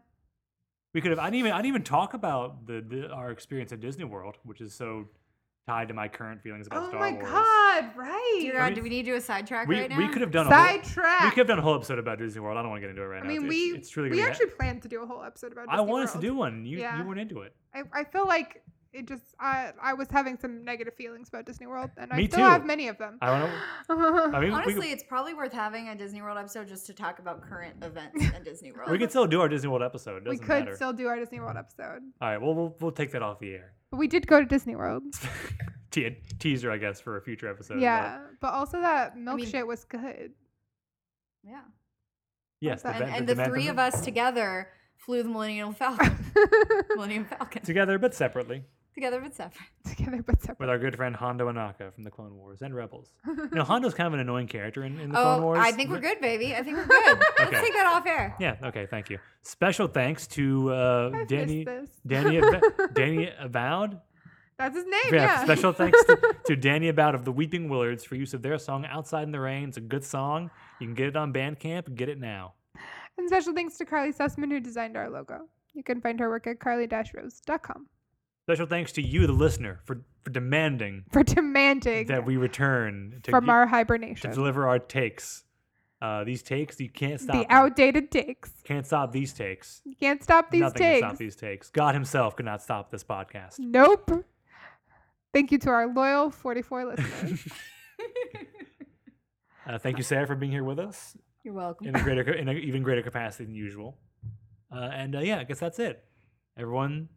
We 0.93 1.01
could 1.01 1.11
have. 1.11 1.19
I 1.19 1.25
didn't 1.25 1.35
even. 1.39 1.51
I 1.53 1.57
didn't 1.57 1.67
even 1.67 1.83
talk 1.83 2.13
about 2.13 2.65
the, 2.67 2.83
the 2.87 3.09
our 3.11 3.31
experience 3.31 3.71
at 3.71 3.79
Disney 3.79 4.03
World, 4.05 4.37
which 4.43 4.59
is 4.61 4.73
so 4.73 5.07
tied 5.67 5.87
to 5.87 5.93
my 5.93 6.07
current 6.07 6.41
feelings 6.41 6.67
about 6.67 6.83
Oh 6.85 6.89
Star 6.89 6.99
my 6.99 7.11
Wars. 7.13 7.23
God! 7.31 7.85
Right. 7.95 8.37
Dear 8.41 8.55
I 8.55 8.57
God, 8.59 8.65
mean, 8.65 8.75
do 8.75 8.81
we 8.83 8.89
need 8.89 9.03
to 9.05 9.11
do 9.11 9.15
a 9.17 9.21
sidetrack 9.21 9.67
We, 9.67 9.79
right 9.79 9.89
now? 9.89 9.97
we 9.97 10.07
could 10.09 10.21
have 10.21 10.31
done 10.31 10.47
a 10.47 10.49
whole, 10.55 10.65
Sidetrack. 10.67 11.23
we 11.23 11.29
could 11.29 11.37
have 11.37 11.47
done 11.47 11.59
a 11.59 11.61
whole 11.61 11.75
episode 11.75 11.99
about 11.99 12.17
Disney 12.17 12.41
World. 12.41 12.57
I 12.57 12.61
don't 12.61 12.71
want 12.71 12.81
to 12.81 12.87
get 12.87 12.89
into 12.89 13.03
it 13.03 13.05
right 13.05 13.21
I 13.23 13.27
now. 13.27 13.29
I 13.29 13.37
mean, 13.37 13.37
It's- 13.43 13.49
we 13.49 13.55
it's, 13.77 13.87
it's 13.89 13.97
really 13.97 14.09
we 14.09 14.17
gonna 14.17 14.27
be- 14.27 14.31
actually 14.31 14.47
planned 14.47 14.81
to 14.81 14.87
do 14.89 15.03
a 15.03 15.05
whole 15.05 15.23
episode 15.23 15.51
about. 15.53 15.67
Disney 15.67 15.77
I 15.77 15.81
want 15.81 16.03
us 16.03 16.13
to 16.13 16.19
do 16.19 16.33
one. 16.35 16.65
You 16.65 16.79
Yeah. 16.79 16.97
you 16.99 17.07
weren't 17.07 17.19
into 17.19 17.41
it. 17.41 17.55
I, 17.73 17.83
I 17.93 18.03
feel 18.03 18.25
like 18.27 18.63
it 18.93 19.07
just 19.07 19.23
I 19.39 19.71
I 19.81 19.93
was 19.93 20.07
having 20.11 20.37
some 20.37 20.65
negative 20.65 20.93
feelings 20.95 21.29
about 21.29 21.45
Disney 21.45 21.65
World, 21.67 21.91
and 21.97 22.11
I 22.11 22.25
still 22.25 22.39
too. 22.39 22.43
have 22.45 22.65
many 22.65 22.87
of 22.89 22.97
them. 22.97 23.17
I 23.21 23.27
don't 23.39 23.49
know. 23.99 24.37
I 24.37 24.39
mean, 24.41 24.51
Honestly, 24.51 24.73
could, 24.73 24.85
it's 24.85 25.03
probably 25.03 25.33
worth 25.33 25.53
having 25.53 25.87
a 25.89 25.95
Disney 25.95 26.21
World 26.21 26.37
episode 26.37 26.67
just 26.67 26.85
to 26.87 26.93
talk 26.93 27.19
about 27.19 27.41
current 27.41 27.75
events 27.83 28.23
in 28.35 28.43
Disney 28.43 28.71
World. 28.71 28.91
we 28.91 28.97
could 28.97 29.09
still 29.09 29.27
do 29.27 29.39
our 29.41 29.47
Disney 29.49 29.69
World 29.69 29.83
episode. 29.83 30.17
It 30.17 30.23
we 30.29 30.31
doesn't 30.31 30.45
could 30.45 30.59
matter. 30.65 30.75
still 30.75 30.93
do 30.93 31.07
our 31.07 31.17
Disney 31.17 31.39
World 31.39 31.57
episode, 31.57 32.01
All 32.21 32.29
right. 32.29 32.41
Well, 32.41 32.53
we'll 32.53 32.75
we'll 32.81 32.91
take 32.91 33.11
that 33.11 33.21
off 33.21 33.39
the 33.39 33.51
air. 33.53 33.73
but 33.91 33.97
we 33.97 34.07
did 34.07 34.27
go 34.27 34.39
to 34.39 34.45
Disney 34.45 34.75
World. 34.75 35.03
Te- 35.91 36.17
teaser, 36.39 36.71
I 36.71 36.77
guess, 36.77 37.01
for 37.01 37.17
a 37.17 37.21
future 37.21 37.49
episode. 37.49 37.81
yeah, 37.81 38.19
but 38.39 38.53
also 38.53 38.79
that 38.79 39.17
milk 39.17 39.39
mean- 39.41 39.67
was 39.67 39.83
good. 39.83 40.31
yeah. 41.43 41.61
Yes. 42.59 42.83
And- 42.85 42.95
the, 42.95 43.03
And, 43.05 43.15
and 43.15 43.27
the 43.27 43.35
the 43.35 43.45
three 43.45 43.67
of 43.69 43.79
us 43.79 44.01
together 44.01 44.69
flew 44.97 45.23
the 45.23 45.29
Millennium 45.29 45.73
Falcon. 45.81 46.15
Millennium 46.95 47.25
Falcon. 47.25 47.63
together 47.63 47.97
but 47.97 48.13
separately 48.13 48.63
Together 48.93 49.21
but 49.21 49.33
separate. 49.33 49.67
Together 49.95 50.21
but 50.25 50.41
separate. 50.41 50.59
with 50.59 50.69
our 50.69 50.77
good 50.77 50.95
friend 50.97 51.15
Hondo 51.15 51.49
Ohnaka 51.51 51.93
from 51.93 52.03
the 52.03 52.11
Clone 52.11 52.35
Wars 52.35 52.61
and 52.61 52.75
Rebels. 52.75 53.13
You 53.27 53.49
know, 53.53 53.63
Hondo's 53.63 53.93
kind 53.93 54.07
of 54.07 54.13
an 54.13 54.19
annoying 54.19 54.47
character 54.47 54.83
in, 54.83 54.99
in 54.99 55.09
the 55.09 55.15
Clone 55.15 55.39
Oh, 55.41 55.43
Wars. 55.45 55.59
I 55.61 55.71
think 55.71 55.89
we're 55.89 55.99
good, 55.99 56.19
baby. 56.21 56.55
I 56.55 56.61
think 56.63 56.77
we're 56.77 56.85
good. 56.85 57.17
Okay. 57.41 57.51
Let's 57.51 57.65
take 57.67 57.73
that 57.73 57.87
off 57.87 58.05
air. 58.05 58.35
Yeah. 58.39 58.55
Okay. 58.63 58.85
Thank 58.85 59.09
you. 59.09 59.17
Special 59.43 59.87
thanks 59.87 60.27
to 60.27 60.71
uh, 60.73 61.11
I've 61.13 61.27
Danny. 61.27 61.63
missed 61.65 61.65
this. 61.65 61.89
Danny, 62.05 62.37
Ava- 62.37 62.61
Danny 62.93 63.29
Avowed. 63.39 63.99
That's 64.59 64.75
his 64.75 64.85
name. 64.85 65.01
Yeah, 65.13 65.23
Yeah. 65.23 65.43
special 65.43 65.71
thanks 65.73 66.03
to, 66.05 66.35
to 66.45 66.55
Danny 66.55 66.89
About 66.89 67.15
of 67.15 67.25
the 67.25 67.31
Weeping 67.31 67.67
Willards 67.67 68.03
for 68.05 68.15
use 68.15 68.33
of 68.35 68.41
their 68.43 68.59
song 68.59 68.85
"Outside 68.85 69.23
in 69.23 69.31
the 69.31 69.39
Rain." 69.39 69.69
It's 69.69 69.77
a 69.77 69.81
good 69.81 70.03
song. 70.03 70.51
You 70.79 70.85
can 70.87 70.93
get 70.93 71.07
it 71.07 71.15
on 71.15 71.33
Bandcamp. 71.33 71.95
Get 71.95 72.09
it 72.09 72.19
now. 72.19 72.53
and 73.17 73.27
special 73.27 73.53
thanks 73.53 73.77
to 73.79 73.85
Carly 73.85 74.13
Sussman 74.13 74.51
who 74.51 74.59
designed 74.59 74.95
our 74.97 75.09
logo. 75.09 75.47
You 75.73 75.83
can 75.83 75.99
find 76.01 76.19
her 76.19 76.29
work 76.29 76.45
at 76.47 76.59
carly-rose.com 76.59 77.87
Special 78.43 78.65
thanks 78.65 78.91
to 78.93 79.01
you, 79.01 79.27
the 79.27 79.33
listener, 79.33 79.79
for, 79.85 80.01
for 80.23 80.29
demanding 80.31 81.05
for 81.11 81.23
demanding 81.23 82.07
that 82.07 82.25
we 82.25 82.37
return 82.37 83.19
to, 83.23 83.31
from 83.31 83.45
gi- 83.45 83.51
our 83.51 83.67
to 83.67 84.31
deliver 84.33 84.67
our 84.67 84.79
takes. 84.79 85.43
Uh, 86.01 86.23
these 86.23 86.41
takes, 86.41 86.79
you 86.79 86.89
can't 86.89 87.21
stop. 87.21 87.35
The 87.35 87.41
them. 87.43 87.47
outdated 87.51 88.09
takes. 88.09 88.51
Can't 88.63 88.87
stop 88.87 89.11
these 89.11 89.33
takes. 89.33 89.81
You 89.85 89.95
can't 89.95 90.23
stop 90.23 90.49
these 90.49 90.61
Nothing 90.61 90.81
can 90.81 90.91
takes. 90.93 91.07
stop 91.07 91.17
these 91.17 91.35
takes. 91.35 91.69
God 91.69 91.93
Himself 91.93 92.35
could 92.35 92.45
not 92.45 92.63
stop 92.63 92.89
this 92.89 93.03
podcast. 93.03 93.59
Nope. 93.59 94.25
Thank 95.31 95.51
you 95.51 95.59
to 95.59 95.69
our 95.69 95.93
loyal 95.93 96.31
44 96.31 96.85
listeners. 96.85 97.47
Uh, 99.67 99.77
thank 99.77 99.97
you, 99.97 100.03
Sarah, 100.03 100.25
for 100.25 100.35
being 100.35 100.51
here 100.51 100.63
with 100.63 100.79
us 100.79 101.15
You're 101.43 101.53
welcome. 101.53 101.87
in 101.87 101.95
a 101.95 102.01
greater, 102.01 102.33
in 102.33 102.47
an 102.49 102.57
even 102.57 102.81
greater 102.81 103.03
capacity 103.03 103.45
than 103.45 103.53
usual. 103.53 103.95
Uh, 104.75 104.79
and 104.91 105.15
uh, 105.15 105.19
yeah, 105.19 105.37
I 105.39 105.43
guess 105.43 105.59
that's 105.59 105.77
it. 105.77 106.03
Everyone, 106.57 107.09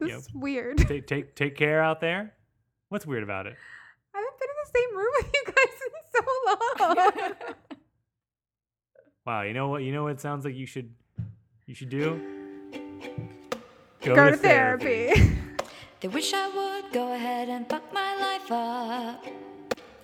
This 0.00 0.10
Yep. 0.10 0.18
is 0.18 0.28
weird. 0.34 0.78
take 0.78 1.06
take 1.06 1.34
take 1.34 1.56
care 1.56 1.82
out 1.82 2.00
there. 2.00 2.32
What's 2.88 3.04
weird 3.06 3.22
about 3.22 3.46
it? 3.46 3.56
I 4.14 4.18
haven't 4.18 4.38
been 4.38 4.48
in 4.48 4.56
the 4.64 4.70
same 4.78 4.96
room 4.96 5.12
with 5.16 5.30
you 5.34 5.44
guys 5.46 5.80
in 5.86 5.92
so 6.14 6.22
long. 7.46 7.54
Wow, 9.26 9.42
you 9.42 9.52
know 9.52 9.68
what? 9.68 9.82
You 9.82 9.92
know 9.92 10.04
what 10.04 10.12
it 10.12 10.20
sounds 10.20 10.44
like 10.44 10.54
you 10.54 10.66
should 10.66 10.94
you 11.66 11.74
should 11.74 11.90
do. 11.90 12.20
Go 14.02 14.30
to 14.30 14.36
therapy. 14.36 15.12
They 16.00 16.08
wish 16.08 16.32
I 16.32 16.46
would 16.48 16.92
go 16.92 17.12
ahead 17.12 17.48
and 17.48 17.68
fuck 17.68 17.92
my 17.92 18.16
life 18.16 18.50
up. 18.52 19.26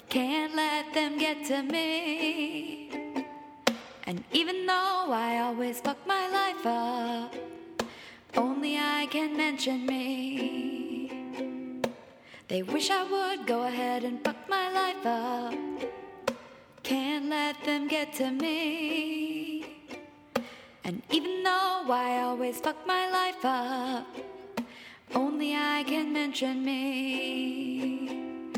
Can't 0.09 0.55
let 0.57 0.93
them 0.93 1.19
get 1.19 1.45
to 1.47 1.63
me. 1.63 2.91
And 4.07 4.23
even 4.33 4.67
though 4.67 5.07
I 5.11 5.39
always 5.39 5.81
fuck 5.81 5.97
my 6.07 6.29
life 6.29 6.67
up, 6.67 7.35
only 8.37 8.79
I 8.79 9.07
can 9.11 9.37
mention 9.37 9.87
me. 9.87 11.11
They 12.49 12.63
wish 12.63 12.91
I 12.91 13.03
would 13.05 13.47
go 13.47 13.65
ahead 13.65 14.05
and 14.05 14.23
fuck 14.25 14.37
my 14.49 14.71
life 14.71 15.07
up. 15.07 15.55
Can't 16.83 17.27
let 17.31 17.63
them 17.65 17.89
get 17.89 18.13
to 18.15 18.31
me. 18.31 19.65
And 20.85 21.03
even 21.11 21.43
though 21.43 21.87
I 21.91 22.21
always 22.23 22.61
fuck 22.61 22.87
my 22.87 23.11
life 23.11 23.45
up, 23.45 24.07
only 25.15 25.55
I 25.55 25.85
can 25.87 26.13
mention 26.13 26.65
me. 26.65 28.51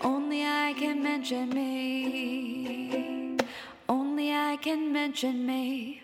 Only 0.00 0.44
I 0.44 0.74
can 0.78 1.02
mention 1.02 1.50
me. 1.50 3.36
Only 3.88 4.32
I 4.32 4.56
can 4.56 4.92
mention 4.92 5.46
me. 5.46 6.01